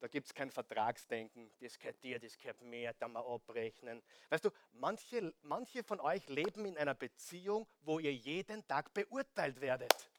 Da 0.00 0.08
gibt 0.08 0.26
es 0.26 0.34
kein 0.34 0.50
Vertragsdenken, 0.50 1.52
das 1.60 1.78
gehört 1.78 2.02
dir, 2.02 2.18
das 2.18 2.36
gehört 2.36 2.60
mir, 2.60 2.92
da 2.94 3.06
mal 3.06 3.24
abrechnen. 3.24 4.02
Weißt 4.30 4.44
du, 4.44 4.50
manche, 4.72 5.32
manche 5.42 5.84
von 5.84 6.00
euch 6.00 6.28
leben 6.28 6.66
in 6.66 6.76
einer 6.76 6.94
Beziehung, 6.94 7.68
wo 7.82 8.00
ihr 8.00 8.12
jeden 8.12 8.66
Tag 8.66 8.92
beurteilt 8.92 9.60
werdet. 9.60 10.10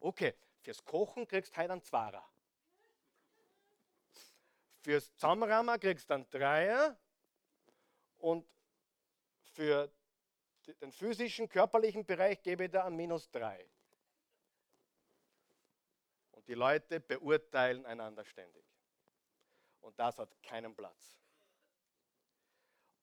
Okay, 0.00 0.34
fürs 0.62 0.84
Kochen 0.84 1.28
kriegst 1.28 1.56
du 1.56 1.60
heute 1.60 1.72
einen 1.74 1.82
Zwarer. 1.82 2.28
Fürs 4.84 5.10
Zusammenrahmen 5.14 5.80
kriegst 5.80 6.10
du 6.10 6.14
einen 6.14 6.28
Dreier 6.28 6.94
und 8.18 8.46
für 9.54 9.90
den 10.82 10.92
physischen, 10.92 11.48
körperlichen 11.48 12.04
Bereich 12.04 12.42
gebe 12.42 12.64
ich 12.64 12.70
dir 12.70 12.84
einen 12.84 12.94
Minus 12.94 13.30
drei. 13.30 13.66
Und 16.32 16.46
die 16.46 16.52
Leute 16.52 17.00
beurteilen 17.00 17.86
einander 17.86 18.26
ständig. 18.26 18.66
Und 19.80 19.98
das 19.98 20.18
hat 20.18 20.28
keinen 20.42 20.76
Platz. 20.76 21.18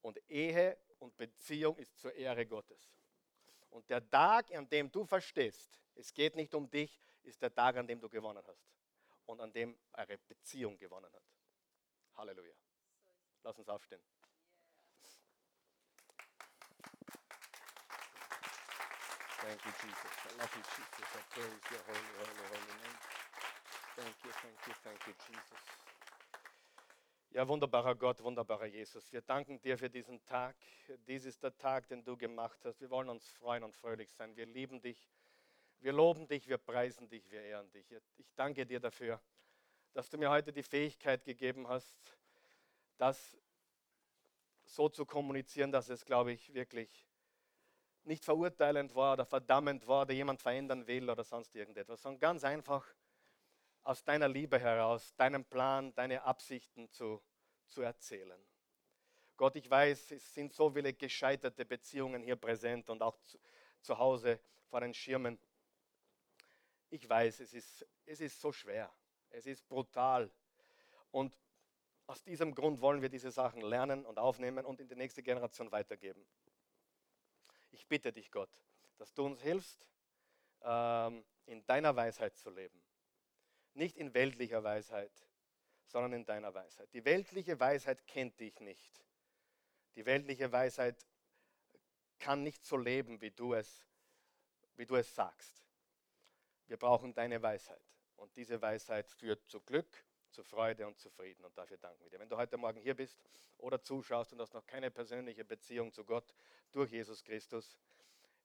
Und 0.02 0.22
Ehe 0.30 0.78
und 1.00 1.18
Beziehung 1.18 1.76
ist 1.78 1.98
zur 1.98 2.14
Ehre 2.14 2.46
Gottes. 2.46 2.94
Und 3.72 3.90
der 3.90 4.08
Tag, 4.08 4.54
an 4.54 4.70
dem 4.70 4.92
du 4.92 5.04
verstehst, 5.04 5.82
es 5.96 6.14
geht 6.14 6.36
nicht 6.36 6.54
um 6.54 6.70
dich, 6.70 7.02
ist 7.24 7.42
der 7.42 7.52
Tag, 7.52 7.78
an 7.78 7.88
dem 7.88 8.00
du 8.00 8.08
gewonnen 8.08 8.46
hast. 8.46 8.70
Und 9.26 9.40
an 9.42 9.52
dem 9.52 9.76
eure 9.94 10.20
Beziehung 10.20 10.78
gewonnen 10.78 11.12
hat. 11.12 11.24
Halleluja. 12.16 12.53
Lass 13.43 13.57
uns 13.57 13.70
aufstehen. 13.70 14.01
Thank 19.41 19.66
you, 19.66 19.72
Jesus. 19.72 20.12
I 20.30 20.38
love 20.38 20.55
you, 20.55 20.64
Jesus. 20.78 21.07
I 21.16 21.22
praise 21.34 21.66
your 21.72 21.82
holy, 21.88 22.12
holy, 22.20 22.45
holy 22.53 22.76
name. 22.84 22.97
Thank 23.95 24.16
you, 24.24 24.32
thank 24.41 24.68
you, 24.68 24.74
thank 24.84 25.07
you, 25.07 25.14
Jesus. 25.28 25.82
Ja, 27.32 27.47
wunderbarer 27.47 27.95
Gott, 27.95 28.22
wunderbarer 28.22 28.66
Jesus. 28.66 29.12
Wir 29.12 29.22
danken 29.22 29.59
dir 29.62 29.78
für 29.78 29.89
diesen 29.89 30.24
Tag. 30.26 30.55
Dies 31.07 31.26
ist 31.26 31.41
der 31.41 31.57
Tag, 31.57 31.88
den 31.88 32.03
du 32.03 32.18
gemacht 32.18 32.59
hast. 32.66 32.82
Wir 32.82 32.89
wollen 32.89 33.09
uns 33.09 33.28
freuen 33.32 33.64
und 33.64 33.76
fröhlich 33.76 34.12
sein. 34.12 34.36
Wir 34.36 34.45
lieben 34.45 34.82
dich. 34.82 35.09
Wir 35.80 35.93
loben 35.93 36.28
dich, 36.28 36.47
wir 36.47 36.57
preisen 36.57 37.09
dich, 37.09 37.32
wir 37.32 37.41
ehren 37.41 37.72
dich. 37.72 37.89
Ich 38.18 38.32
danke 38.36 38.66
dir 38.66 38.80
dafür, 38.80 39.20
dass 39.94 40.10
du 40.10 40.18
mir 40.18 40.30
heute 40.30 40.52
die 40.52 40.64
Fähigkeit 40.64 41.24
gegeben 41.24 41.68
hast, 41.68 41.96
das 42.98 43.38
so 44.64 44.89
zu 44.89 45.06
kommunizieren, 45.06 45.72
dass 45.72 45.89
es, 45.89 46.06
glaube 46.06 46.32
ich, 46.32 46.54
wirklich 46.54 47.08
nicht 48.04 48.24
verurteilend 48.24 48.96
war 48.96 49.14
oder 49.14 49.26
verdammend 49.26 49.88
war 49.88 50.04
oder 50.04 50.14
jemand 50.14 50.42
verändern 50.42 50.88
will 50.88 51.10
oder 51.10 51.24
sonst 51.24 51.56
irgendetwas, 51.56 52.02
sondern 52.02 52.20
ganz 52.20 52.44
einfach 52.44 52.86
aus 53.84 54.04
deiner 54.04 54.28
Liebe 54.28 54.60
heraus, 54.60 55.16
deinen 55.16 55.46
Plan, 55.46 55.94
deine 55.94 56.24
Absichten 56.24 56.89
zu, 56.89 57.22
zu 57.68 57.82
erzählen. 57.82 58.39
Gott, 59.38 59.56
ich 59.56 59.70
weiß, 59.70 60.12
es 60.12 60.34
sind 60.34 60.54
so 60.54 60.70
viele 60.70 60.94
gescheiterte 60.94 61.66
Beziehungen 61.66 62.22
hier 62.22 62.36
präsent 62.36 62.89
und 62.89 63.02
auch 63.02 63.18
zu, 63.22 63.39
zu 63.82 63.98
Hause 63.98 64.39
vor 64.70 64.82
den 64.82 64.94
Schirmen. 64.94 65.39
Ich 66.89 67.08
weiß, 67.08 67.39
es 67.39 67.54
ist, 67.54 67.86
es 68.06 68.22
ist 68.22 68.39
so 68.39 68.52
schwer, 68.52 68.92
es 69.32 69.46
ist 69.46 69.68
brutal. 69.68 70.32
Und 71.12 71.38
aus 72.08 72.24
diesem 72.24 72.54
Grund 72.54 72.82
wollen 72.82 73.02
wir 73.02 73.10
diese 73.10 73.32
Sachen 73.32 73.62
lernen 73.62 74.06
und 74.06 74.20
aufnehmen 74.20 74.66
und 74.66 74.80
in 74.80 74.88
die 74.88 74.96
nächste 74.96 75.24
Generation 75.24 75.72
weitergeben. 75.72 76.26
Ich 77.72 77.88
bitte 77.88 78.12
dich, 78.12 78.32
Gott, 78.32 78.50
dass 78.98 79.14
du 79.14 79.26
uns 79.26 79.42
hilfst, 79.42 79.90
ähm, 80.62 81.24
in 81.46 81.66
deiner 81.66 81.96
Weisheit 81.96 82.38
zu 82.38 82.50
leben 82.50 82.82
nicht 83.74 83.98
in 83.98 84.14
weltlicher 84.14 84.64
Weisheit, 84.64 85.12
sondern 85.86 86.14
in 86.14 86.26
deiner 86.26 86.54
Weisheit. 86.54 86.94
Die 86.94 87.06
weltliche 87.06 87.60
Weisheit 87.60 88.06
kennt 88.08 88.40
dich 88.40 88.60
nicht. 88.60 89.04
Die 89.96 90.06
weltliche 90.06 90.52
Weisheit 90.52 91.06
kann 92.20 92.44
nicht 92.44 92.66
so 92.66 92.78
leben, 92.78 93.20
wie 93.22 93.32
du 93.32 93.54
es, 93.54 93.86
wie 94.76 94.86
du 94.86 94.96
es 94.96 95.14
sagst. 95.14 95.66
Wir 96.68 96.78
brauchen 96.78 97.14
deine 97.14 97.42
Weisheit. 97.42 97.82
Und 98.22 98.38
diese 98.38 98.61
Weisheit 98.61 99.09
führt 99.09 99.49
zu 99.49 99.59
Glück, 99.61 100.05
zu 100.30 100.43
Freude 100.43 100.86
und 100.86 100.99
zu 100.99 101.09
Frieden. 101.09 101.43
Und 101.43 101.57
dafür 101.57 101.78
danken 101.78 102.03
wir 102.03 102.11
dir. 102.11 102.19
Wenn 102.19 102.30
du 102.30 102.38
heute 102.38 102.55
Morgen 102.55 102.80
hier 102.80 102.93
bist 102.93 103.19
oder 103.57 103.82
zuschaust 103.82 104.32
und 104.32 104.39
hast 104.39 104.53
noch 104.53 104.67
keine 104.67 104.91
persönliche 104.91 105.43
Beziehung 105.43 105.91
zu 105.91 106.05
Gott 106.05 106.36
durch 106.72 106.91
Jesus 106.91 107.24
Christus, 107.24 107.76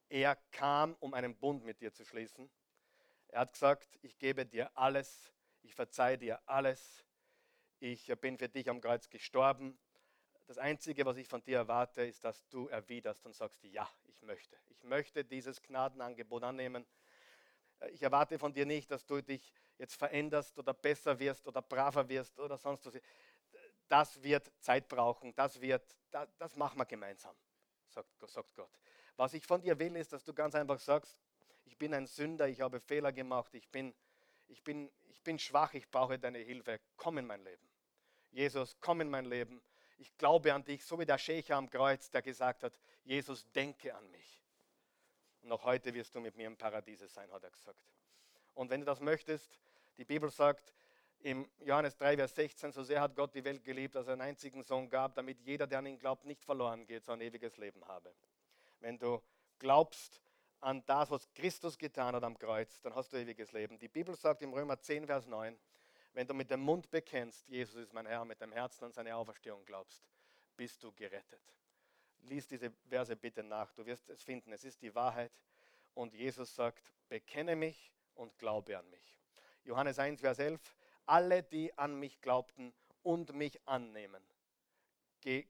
er 0.08 0.34
kam, 0.50 0.96
um 1.00 1.12
einen 1.12 1.36
Bund 1.36 1.62
mit 1.62 1.82
dir 1.82 1.92
zu 1.92 2.06
schließen. 2.06 2.50
Er 3.28 3.40
hat 3.40 3.52
gesagt, 3.52 3.98
ich 4.00 4.18
gebe 4.18 4.46
dir 4.46 4.70
alles, 4.78 5.30
ich 5.60 5.74
verzeihe 5.74 6.16
dir 6.16 6.40
alles, 6.46 7.04
ich 7.78 8.06
bin 8.22 8.38
für 8.38 8.48
dich 8.48 8.70
am 8.70 8.80
Kreuz 8.80 9.10
gestorben. 9.10 9.78
Das 10.46 10.56
Einzige, 10.56 11.04
was 11.04 11.18
ich 11.18 11.28
von 11.28 11.44
dir 11.44 11.58
erwarte, 11.58 12.02
ist, 12.02 12.24
dass 12.24 12.48
du 12.48 12.68
erwiderst 12.68 13.26
und 13.26 13.34
sagst, 13.34 13.62
ja, 13.64 13.86
ich 14.04 14.22
möchte. 14.22 14.56
Ich 14.70 14.84
möchte 14.84 15.22
dieses 15.22 15.60
Gnadenangebot 15.60 16.44
annehmen. 16.44 16.86
Ich 17.92 18.02
erwarte 18.02 18.38
von 18.38 18.52
dir 18.52 18.66
nicht, 18.66 18.90
dass 18.90 19.04
du 19.04 19.20
dich 19.20 19.52
jetzt 19.78 19.94
veränderst 19.94 20.58
oder 20.58 20.72
besser 20.74 21.18
wirst 21.18 21.46
oder 21.46 21.62
braver 21.62 22.08
wirst 22.08 22.38
oder 22.40 22.56
sonst 22.56 22.86
was. 22.86 22.94
Das 23.88 24.22
wird 24.22 24.50
Zeit 24.60 24.88
brauchen, 24.88 25.34
das, 25.34 25.60
wird, 25.60 25.82
das, 26.10 26.28
das 26.38 26.56
machen 26.56 26.78
wir 26.78 26.86
gemeinsam, 26.86 27.36
sagt, 27.88 28.08
sagt 28.28 28.54
Gott. 28.54 28.70
Was 29.16 29.32
ich 29.34 29.46
von 29.46 29.60
dir 29.60 29.78
will, 29.78 29.94
ist, 29.96 30.12
dass 30.12 30.24
du 30.24 30.34
ganz 30.34 30.54
einfach 30.54 30.78
sagst, 30.78 31.16
ich 31.64 31.76
bin 31.76 31.94
ein 31.94 32.06
Sünder, 32.06 32.48
ich 32.48 32.60
habe 32.60 32.80
Fehler 32.80 33.12
gemacht, 33.12 33.54
ich 33.54 33.68
bin, 33.68 33.94
ich 34.48 34.62
bin, 34.62 34.90
ich 35.08 35.22
bin 35.22 35.38
schwach, 35.38 35.74
ich 35.74 35.88
brauche 35.88 36.18
deine 36.18 36.38
Hilfe. 36.38 36.80
Komm 36.96 37.18
in 37.18 37.26
mein 37.26 37.42
Leben. 37.44 37.68
Jesus, 38.32 38.76
komm 38.80 39.00
in 39.00 39.10
mein 39.10 39.24
Leben. 39.24 39.62
Ich 39.98 40.16
glaube 40.18 40.52
an 40.52 40.64
dich, 40.64 40.84
so 40.84 40.98
wie 40.98 41.06
der 41.06 41.18
Schächer 41.18 41.56
am 41.56 41.70
Kreuz, 41.70 42.10
der 42.10 42.22
gesagt 42.22 42.64
hat, 42.64 42.78
Jesus, 43.04 43.50
denke 43.52 43.94
an 43.94 44.10
mich. 44.10 44.45
Noch 45.46 45.64
heute 45.64 45.94
wirst 45.94 46.14
du 46.14 46.20
mit 46.20 46.36
mir 46.36 46.46
im 46.46 46.56
Paradiese 46.56 47.06
sein, 47.06 47.30
hat 47.30 47.44
er 47.44 47.50
gesagt. 47.50 47.78
Und 48.54 48.68
wenn 48.68 48.80
du 48.80 48.86
das 48.86 49.00
möchtest, 49.00 49.60
die 49.96 50.04
Bibel 50.04 50.28
sagt 50.28 50.74
im 51.20 51.48
Johannes 51.60 51.96
3, 51.96 52.16
Vers 52.16 52.34
16, 52.34 52.72
so 52.72 52.82
sehr 52.82 53.00
hat 53.00 53.14
Gott 53.14 53.34
die 53.34 53.44
Welt 53.44 53.62
geliebt, 53.62 53.94
dass 53.94 54.08
er 54.08 54.14
einen 54.14 54.22
einzigen 54.22 54.62
Sohn 54.62 54.88
gab, 54.88 55.14
damit 55.14 55.40
jeder, 55.40 55.66
der 55.66 55.78
an 55.78 55.86
ihn 55.86 55.98
glaubt, 55.98 56.24
nicht 56.24 56.42
verloren 56.42 56.84
geht, 56.86 57.04
sondern 57.04 57.28
ewiges 57.28 57.56
Leben 57.58 57.86
habe. 57.86 58.12
Wenn 58.80 58.98
du 58.98 59.22
glaubst, 59.58 60.20
an 60.60 60.82
das, 60.86 61.10
was 61.10 61.32
Christus 61.32 61.78
getan 61.78 62.14
hat 62.16 62.24
am 62.24 62.36
Kreuz, 62.36 62.80
dann 62.82 62.94
hast 62.94 63.12
du 63.12 63.16
ewiges 63.18 63.52
Leben. 63.52 63.78
Die 63.78 63.88
Bibel 63.88 64.16
sagt 64.16 64.42
im 64.42 64.52
Römer 64.52 64.80
10, 64.80 65.06
Vers 65.06 65.26
9, 65.26 65.56
wenn 66.12 66.26
du 66.26 66.34
mit 66.34 66.50
dem 66.50 66.60
Mund 66.60 66.90
bekennst, 66.90 67.46
Jesus 67.48 67.76
ist 67.76 67.92
mein 67.92 68.06
Herr, 68.06 68.24
mit 68.24 68.40
dem 68.40 68.50
Herzen 68.50 68.86
an 68.86 68.92
seine 68.92 69.14
Auferstehung 69.14 69.64
glaubst, 69.64 70.02
bist 70.56 70.82
du 70.82 70.90
gerettet. 70.92 71.42
Lies 72.28 72.46
diese 72.46 72.70
Verse 72.88 73.14
bitte 73.16 73.42
nach, 73.42 73.72
du 73.72 73.86
wirst 73.86 74.08
es 74.10 74.22
finden. 74.22 74.52
Es 74.52 74.64
ist 74.64 74.82
die 74.82 74.94
Wahrheit. 74.94 75.32
Und 75.94 76.12
Jesus 76.14 76.54
sagt, 76.54 76.92
bekenne 77.08 77.56
mich 77.56 77.92
und 78.14 78.36
glaube 78.38 78.76
an 78.76 78.88
mich. 78.90 79.18
Johannes 79.64 79.98
1, 79.98 80.20
Vers 80.20 80.38
11, 80.38 80.60
alle, 81.06 81.42
die 81.42 81.76
an 81.78 81.98
mich 81.98 82.20
glaubten 82.20 82.72
und 83.02 83.32
mich 83.32 83.60
annehmen, 83.66 84.22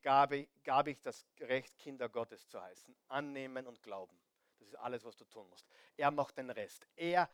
gab 0.02 0.32
ich 0.32 1.00
das 1.02 1.26
Recht, 1.40 1.76
Kinder 1.78 2.08
Gottes 2.08 2.48
zu 2.48 2.60
heißen. 2.60 2.94
Annehmen 3.08 3.66
und 3.66 3.82
glauben. 3.82 4.16
Das 4.58 4.68
ist 4.68 4.74
alles, 4.76 5.04
was 5.04 5.16
du 5.16 5.24
tun 5.24 5.48
musst. 5.50 5.66
Er 5.96 6.10
macht 6.10 6.38
den 6.38 6.50
Rest. 6.50 6.86
Er, 6.96 7.28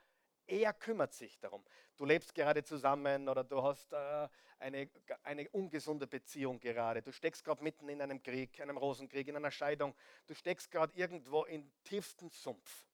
er 0.46 0.72
kümmert 0.72 1.12
sich 1.14 1.38
darum. 1.38 1.64
Du 1.96 2.04
lebst 2.04 2.34
gerade 2.34 2.64
zusammen 2.64 3.28
oder 3.28 3.44
du 3.44 3.62
hast 3.62 3.92
äh, 3.92 4.28
eine, 4.58 4.88
eine 5.22 5.48
ungesunde 5.50 6.06
Beziehung 6.06 6.58
gerade. 6.60 7.02
Du 7.02 7.12
steckst 7.12 7.44
gerade 7.44 7.62
mitten 7.62 7.88
in 7.88 8.00
einem 8.00 8.22
Krieg, 8.22 8.60
einem 8.60 8.76
Rosenkrieg, 8.76 9.28
in 9.28 9.36
einer 9.36 9.50
Scheidung. 9.50 9.94
Du 10.26 10.34
steckst 10.34 10.70
gerade 10.70 10.96
irgendwo 10.96 11.44
im 11.44 11.70
tiefsten 11.84 12.30
Sumpf. 12.30 12.86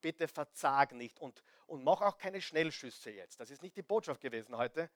bitte 0.00 0.28
verzag 0.28 0.92
nicht 0.92 1.18
und, 1.18 1.42
und 1.66 1.82
mach 1.82 2.02
auch 2.02 2.18
keine 2.18 2.42
Schnellschüsse 2.42 3.10
jetzt. 3.10 3.40
Das 3.40 3.48
ist 3.50 3.62
nicht 3.62 3.76
die 3.76 3.82
Botschaft 3.82 4.20
gewesen 4.20 4.54
heute, 4.56 4.90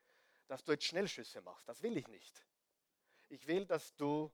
dass 0.49 0.63
du 0.65 0.73
jetzt 0.73 0.85
Schnellschüsse 0.85 1.41
machst. 1.41 1.67
Das 1.67 1.83
will 1.83 1.97
ich 1.97 2.09
nicht. 2.09 2.47
Ich 3.31 3.47
will, 3.47 3.65
dass 3.65 3.97
du 3.97 4.31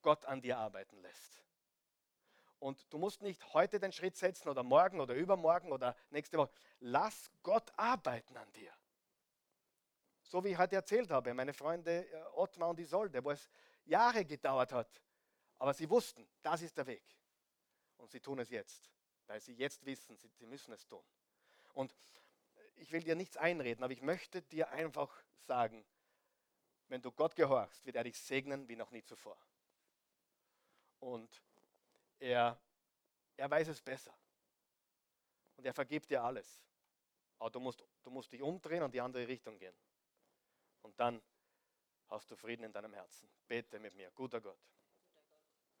Gott 0.00 0.24
an 0.24 0.40
dir 0.40 0.56
arbeiten 0.56 0.96
lässt. 1.02 1.45
Und 2.58 2.92
du 2.92 2.98
musst 2.98 3.22
nicht 3.22 3.52
heute 3.54 3.78
den 3.78 3.92
Schritt 3.92 4.16
setzen 4.16 4.48
oder 4.48 4.62
morgen 4.62 5.00
oder 5.00 5.14
übermorgen 5.14 5.72
oder 5.72 5.94
nächste 6.10 6.38
Woche. 6.38 6.50
Lass 6.80 7.30
Gott 7.42 7.70
arbeiten 7.76 8.36
an 8.36 8.50
dir. 8.52 8.72
So 10.22 10.42
wie 10.42 10.48
ich 10.48 10.58
heute 10.58 10.76
erzählt 10.76 11.10
habe, 11.10 11.32
meine 11.34 11.52
Freunde 11.52 12.10
äh, 12.10 12.24
Ottmar 12.34 12.70
und 12.70 12.80
Isolde, 12.80 13.22
wo 13.22 13.30
es 13.30 13.48
Jahre 13.84 14.24
gedauert 14.24 14.72
hat. 14.72 15.00
Aber 15.58 15.72
sie 15.72 15.88
wussten, 15.88 16.28
das 16.42 16.62
ist 16.62 16.76
der 16.76 16.86
Weg. 16.86 17.04
Und 17.98 18.10
sie 18.10 18.20
tun 18.20 18.38
es 18.40 18.50
jetzt, 18.50 18.90
weil 19.26 19.40
sie 19.40 19.54
jetzt 19.54 19.84
wissen, 19.86 20.16
sie, 20.16 20.28
sie 20.28 20.46
müssen 20.46 20.72
es 20.72 20.86
tun. 20.86 21.04
Und 21.74 21.94
ich 22.76 22.90
will 22.92 23.02
dir 23.02 23.14
nichts 23.14 23.36
einreden, 23.36 23.84
aber 23.84 23.92
ich 23.92 24.02
möchte 24.02 24.42
dir 24.42 24.70
einfach 24.70 25.22
sagen, 25.46 25.84
wenn 26.88 27.02
du 27.02 27.10
Gott 27.10 27.34
gehorchst, 27.36 27.84
wird 27.84 27.96
er 27.96 28.04
dich 28.04 28.18
segnen 28.18 28.68
wie 28.68 28.76
noch 28.76 28.90
nie 28.90 29.02
zuvor. 29.02 29.38
Und 31.00 31.42
er, 32.18 32.60
er 33.36 33.50
weiß 33.50 33.68
es 33.68 33.80
besser. 33.80 34.14
Und 35.56 35.64
er 35.64 35.74
vergibt 35.74 36.10
dir 36.10 36.22
alles. 36.22 36.62
Aber 37.38 37.50
du 37.50 37.60
musst, 37.60 37.84
du 38.02 38.10
musst 38.10 38.32
dich 38.32 38.42
umdrehen 38.42 38.82
und 38.82 38.92
die 38.92 39.00
andere 39.00 39.26
Richtung 39.26 39.58
gehen. 39.58 39.76
Und 40.82 40.98
dann 40.98 41.22
hast 42.08 42.30
du 42.30 42.36
Frieden 42.36 42.64
in 42.64 42.72
deinem 42.72 42.92
Herzen. 42.92 43.28
Bete 43.46 43.78
mit 43.78 43.94
mir, 43.94 44.10
guter 44.12 44.40
Gott. 44.40 44.60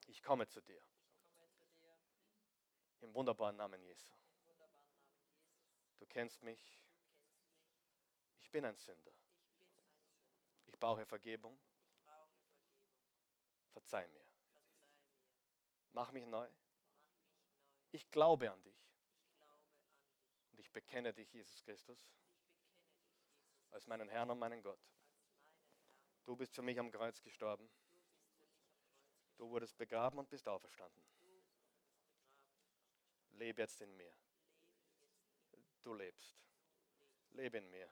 Ich 0.06 0.22
komme 0.22 0.46
zu 0.46 0.60
dir. 0.60 0.82
Im 3.00 3.14
wunderbaren 3.14 3.56
Namen 3.56 3.82
Jesu. 3.82 4.08
Du 5.98 6.06
kennst 6.06 6.42
mich. 6.42 6.82
Ich 8.40 8.50
bin 8.50 8.64
ein 8.64 8.76
Sünder. 8.76 9.12
Ich 10.66 10.78
brauche 10.78 11.04
Vergebung. 11.06 11.58
Verzeih 13.72 14.06
mir. 14.08 14.25
Mach 15.96 16.12
mich 16.12 16.26
neu. 16.26 16.46
Ich 17.90 18.10
glaube 18.10 18.52
an 18.52 18.62
dich. 18.62 18.78
Und 20.52 20.58
ich 20.60 20.70
bekenne 20.70 21.14
dich, 21.14 21.32
Jesus 21.32 21.62
Christus, 21.62 21.98
als 23.70 23.86
meinen 23.86 24.06
Herrn 24.10 24.30
und 24.30 24.38
meinen 24.38 24.62
Gott. 24.62 24.78
Du 26.26 26.36
bist 26.36 26.54
für 26.54 26.60
mich 26.60 26.78
am 26.78 26.92
Kreuz 26.92 27.22
gestorben. 27.22 27.66
Du 29.38 29.48
wurdest 29.48 29.78
begraben 29.78 30.18
und 30.18 30.28
bist 30.28 30.46
auferstanden. 30.46 31.02
Lebe 33.30 33.62
jetzt 33.62 33.80
in 33.80 33.96
mir. 33.96 34.14
Du 35.80 35.94
lebst. 35.94 36.36
Lebe 37.30 37.56
in 37.56 37.70
mir. 37.70 37.90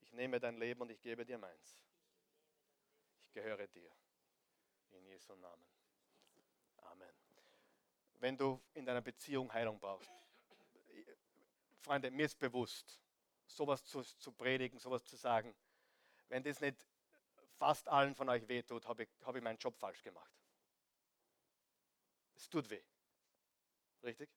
Ich 0.00 0.12
nehme 0.12 0.40
dein 0.40 0.56
Leben 0.56 0.80
und 0.80 0.90
ich 0.90 1.00
gebe 1.00 1.24
dir 1.24 1.38
meins. 1.38 1.78
Ich 3.20 3.30
gehöre 3.30 3.68
dir. 3.68 3.94
In 4.90 5.06
Jesu 5.06 5.36
Namen. 5.36 5.71
Amen. 6.82 7.08
Wenn 8.20 8.36
du 8.36 8.60
in 8.74 8.84
deiner 8.84 9.00
Beziehung 9.00 9.52
Heilung 9.52 9.78
brauchst, 9.78 10.10
Freunde, 11.80 12.10
mir 12.10 12.26
ist 12.26 12.38
bewusst, 12.38 13.00
sowas 13.46 13.84
zu, 13.84 14.02
zu 14.02 14.32
predigen, 14.32 14.78
sowas 14.78 15.04
zu 15.04 15.16
sagen, 15.16 15.54
wenn 16.28 16.42
das 16.42 16.60
nicht 16.60 16.86
fast 17.58 17.88
allen 17.88 18.14
von 18.14 18.28
euch 18.28 18.46
wehtut, 18.48 18.86
habe 18.86 19.02
ich, 19.02 19.08
hab 19.24 19.34
ich 19.34 19.42
meinen 19.42 19.58
Job 19.58 19.76
falsch 19.76 20.02
gemacht. 20.02 20.32
Es 22.34 22.48
tut 22.48 22.70
weh. 22.70 22.82
Richtig? 24.02 24.30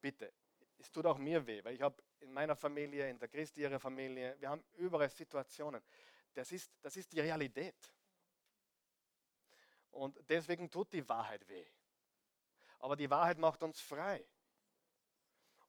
Bitte, 0.00 0.32
es 0.78 0.90
tut 0.90 1.06
auch 1.06 1.18
mir 1.18 1.46
weh, 1.46 1.62
weil 1.64 1.74
ich 1.74 1.82
habe 1.82 2.02
in 2.20 2.32
meiner 2.32 2.56
Familie, 2.56 3.08
in 3.08 3.18
der 3.18 3.28
Christi 3.28 3.60
ihrer 3.60 3.78
Familie, 3.78 4.36
wir 4.38 4.48
haben 4.48 4.64
überall 4.74 5.10
Situationen. 5.10 5.82
Das 6.34 6.50
ist, 6.50 6.72
das 6.80 6.96
ist 6.96 7.12
die 7.12 7.20
Realität. 7.20 7.92
Und 9.92 10.18
deswegen 10.28 10.70
tut 10.70 10.92
die 10.92 11.06
Wahrheit 11.08 11.46
weh. 11.48 11.66
Aber 12.78 12.96
die 12.96 13.08
Wahrheit 13.08 13.38
macht 13.38 13.62
uns 13.62 13.80
frei. 13.80 14.24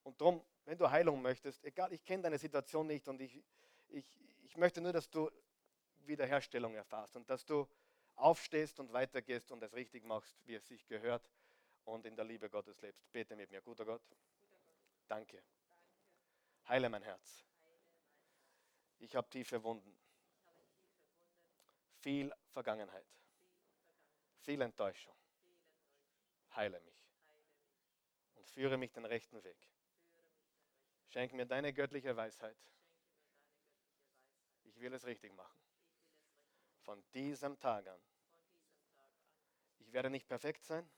Und 0.03 0.19
darum, 0.19 0.43
wenn 0.65 0.77
du 0.77 0.89
Heilung 0.89 1.21
möchtest, 1.21 1.63
egal, 1.63 1.91
ich 1.93 2.03
kenne 2.03 2.23
deine 2.23 2.39
Situation 2.39 2.87
nicht 2.87 3.07
und 3.07 3.21
ich, 3.21 3.43
ich, 3.89 4.19
ich 4.43 4.57
möchte 4.57 4.81
nur, 4.81 4.93
dass 4.93 5.09
du 5.09 5.29
Wiederherstellung 6.05 6.73
erfährst 6.73 7.15
und 7.15 7.29
dass 7.29 7.45
du 7.45 7.67
aufstehst 8.15 8.79
und 8.79 8.91
weitergehst 8.91 9.51
und 9.51 9.61
es 9.61 9.73
richtig 9.73 10.03
machst, 10.03 10.35
wie 10.45 10.55
es 10.55 10.67
sich 10.67 10.85
gehört 10.87 11.29
und 11.85 12.05
in 12.05 12.15
der 12.15 12.25
Liebe 12.25 12.49
Gottes 12.49 12.81
lebst. 12.81 13.11
Bete 13.11 13.35
mit 13.35 13.51
mir, 13.51 13.61
guter 13.61 13.85
Gott. 13.85 14.01
Danke. 15.07 15.43
Heile 16.67 16.89
mein 16.89 17.03
Herz. 17.03 17.43
Ich 18.99 19.15
habe 19.15 19.29
tiefe 19.29 19.61
Wunden. 19.63 19.97
Viel 21.99 22.33
Vergangenheit 22.49 23.05
viel 24.43 24.61
Enttäuschung. 24.61 25.15
Heile 26.55 26.79
mich 26.81 27.09
und 28.35 28.47
führe 28.47 28.77
mich 28.77 28.91
den 28.91 29.05
rechten 29.05 29.43
Weg. 29.43 29.57
Schenk 31.07 31.33
mir 31.33 31.45
deine 31.45 31.73
göttliche 31.73 32.15
Weisheit. 32.15 32.57
Ich 34.63 34.79
will 34.79 34.93
es 34.93 35.05
richtig 35.05 35.33
machen. 35.33 35.59
Von 36.81 37.03
diesem 37.13 37.59
Tag 37.59 37.87
an. 37.87 38.01
Ich 39.79 39.93
werde 39.93 40.09
nicht 40.09 40.27
perfekt 40.27 40.63
sein. 40.65 40.89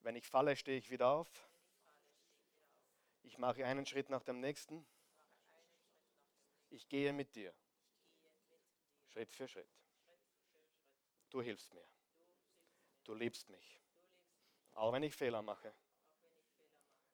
Wenn 0.00 0.16
ich 0.16 0.26
falle, 0.26 0.56
stehe 0.56 0.78
ich 0.78 0.90
wieder 0.90 1.08
auf. 1.08 1.28
Ich 3.22 3.38
mache 3.38 3.64
einen 3.64 3.84
Schritt 3.84 4.08
nach 4.08 4.22
dem 4.22 4.40
nächsten. 4.40 4.86
Ich 6.70 6.88
gehe 6.88 7.12
mit 7.12 7.34
dir. 7.34 7.54
Schritt 9.10 9.32
für 9.32 9.48
Schritt. 9.48 9.68
Du 11.30 11.42
hilfst 11.42 11.72
mir. 11.74 11.86
Du 13.04 13.14
liebst 13.14 13.48
mich. 13.48 13.80
Auch 14.72 14.92
wenn 14.92 15.02
ich 15.02 15.14
Fehler 15.14 15.42
mache. 15.42 15.74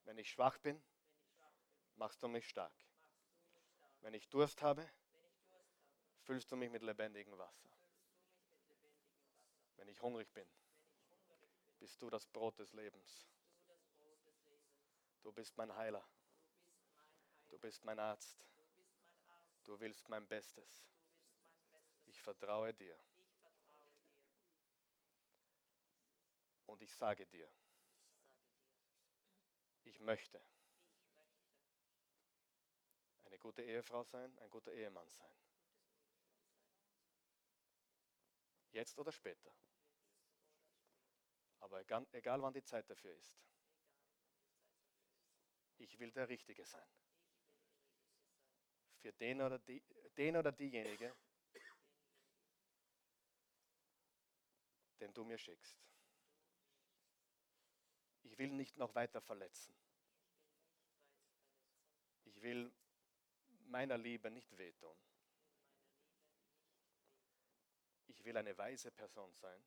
Wenn 0.05 0.19
ich 0.19 0.31
schwach 0.31 0.59
bin, 0.59 0.83
machst 1.97 2.23
du 2.23 2.29
mich 2.29 2.49
stark. 2.49 2.75
Wenn 4.01 4.15
ich 4.15 4.29
Durst 4.29 4.61
habe, 4.63 4.89
füllst 6.23 6.51
du 6.53 6.57
mich 6.57 6.71
mit 6.71 6.83
lebendigem 6.83 7.37
Wasser. 7.39 7.71
Wenn 9.77 9.89
ich 9.89 10.01
hungrig 10.01 10.33
bin, 10.33 10.47
bist 11.79 12.01
du 12.03 12.11
das 12.11 12.27
Brot 12.27 12.59
des 12.59 12.73
Lebens. 12.73 13.27
Du 15.23 15.33
bist 15.33 15.57
mein 15.57 15.75
Heiler. 15.75 16.07
Du 17.49 17.59
bist 17.59 17.85
mein 17.85 17.99
Arzt. 17.99 18.45
Du 19.65 19.79
willst 19.81 20.09
mein 20.09 20.27
Bestes. 20.27 20.87
Ich 22.07 22.21
vertraue 22.21 22.75
dir. 22.75 22.99
Und 26.67 26.83
ich 26.83 26.95
sage 26.95 27.27
dir, 27.27 27.51
ich 29.85 30.01
möchte 30.01 30.41
eine 33.25 33.39
gute 33.39 33.63
Ehefrau 33.63 34.03
sein, 34.05 34.37
ein 34.39 34.51
guter 34.51 34.73
Ehemann 34.73 35.09
sein. 35.11 35.35
Jetzt 38.71 38.99
oder 38.99 39.13
später. 39.13 39.55
Aber 41.61 41.81
egal, 41.81 42.07
egal 42.13 42.43
wann 42.43 42.53
die 42.53 42.65
Zeit 42.65 42.89
dafür 42.91 43.15
ist. 43.15 43.39
Ich 45.79 45.99
will 45.99 46.11
der 46.13 46.29
Richtige 46.29 46.65
sein. 46.65 46.89
Für 49.01 49.13
den 49.13 49.41
oder, 49.43 49.59
die, 49.59 49.83
den 50.17 50.37
oder 50.37 50.51
diejenige, 50.53 51.15
den 55.01 55.13
du 55.13 55.25
mir 55.25 55.39
schickst. 55.39 55.94
Ich 58.25 58.39
will 58.39 58.51
nicht 58.51 58.77
noch 58.79 58.95
weiter 58.95 59.21
verletzen. 59.21 59.75
Ich 62.25 62.43
will 62.43 62.73
meiner 63.67 63.97
Liebe 63.99 64.31
nicht 64.31 64.57
wehtun. 64.57 64.97
Ich 68.07 68.25
will 68.25 68.37
eine 68.37 68.57
weise 68.57 68.91
Person 68.91 69.33
sein. 69.35 69.65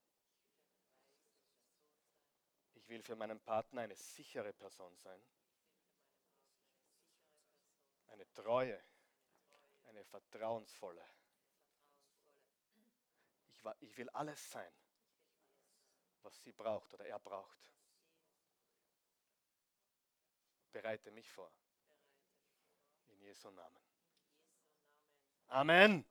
Ich 2.74 2.88
will 2.90 3.04
für 3.04 3.16
meinen 3.16 3.40
Partner 3.40 3.82
eine 3.82 3.96
sichere 3.96 4.54
Person 4.54 4.96
sein. 4.98 5.22
Eine 8.08 8.32
treue, 8.34 8.82
eine 9.86 10.04
vertrauensvolle. 10.06 11.06
Ich, 13.80 13.98
will 13.98 14.10
alles 14.12 14.50
sein, 14.50 14.72
was 16.22 16.42
sie 16.44 16.54
braucht 16.54 16.94
oder 16.94 17.06
er 17.06 17.20
braucht 17.20 17.77
bereite 20.82 21.10
mich 21.12 21.30
vor. 21.32 21.52
In 23.08 23.20
Jesu 23.22 23.50
Namen. 23.50 23.82
Amen. 25.48 26.06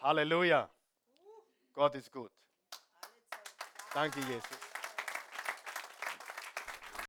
Halleluja. 0.00 0.70
Gott 1.72 1.94
ist 1.96 2.12
gut. 2.12 2.32
Danke, 3.92 4.20
Jesus. 4.20 4.65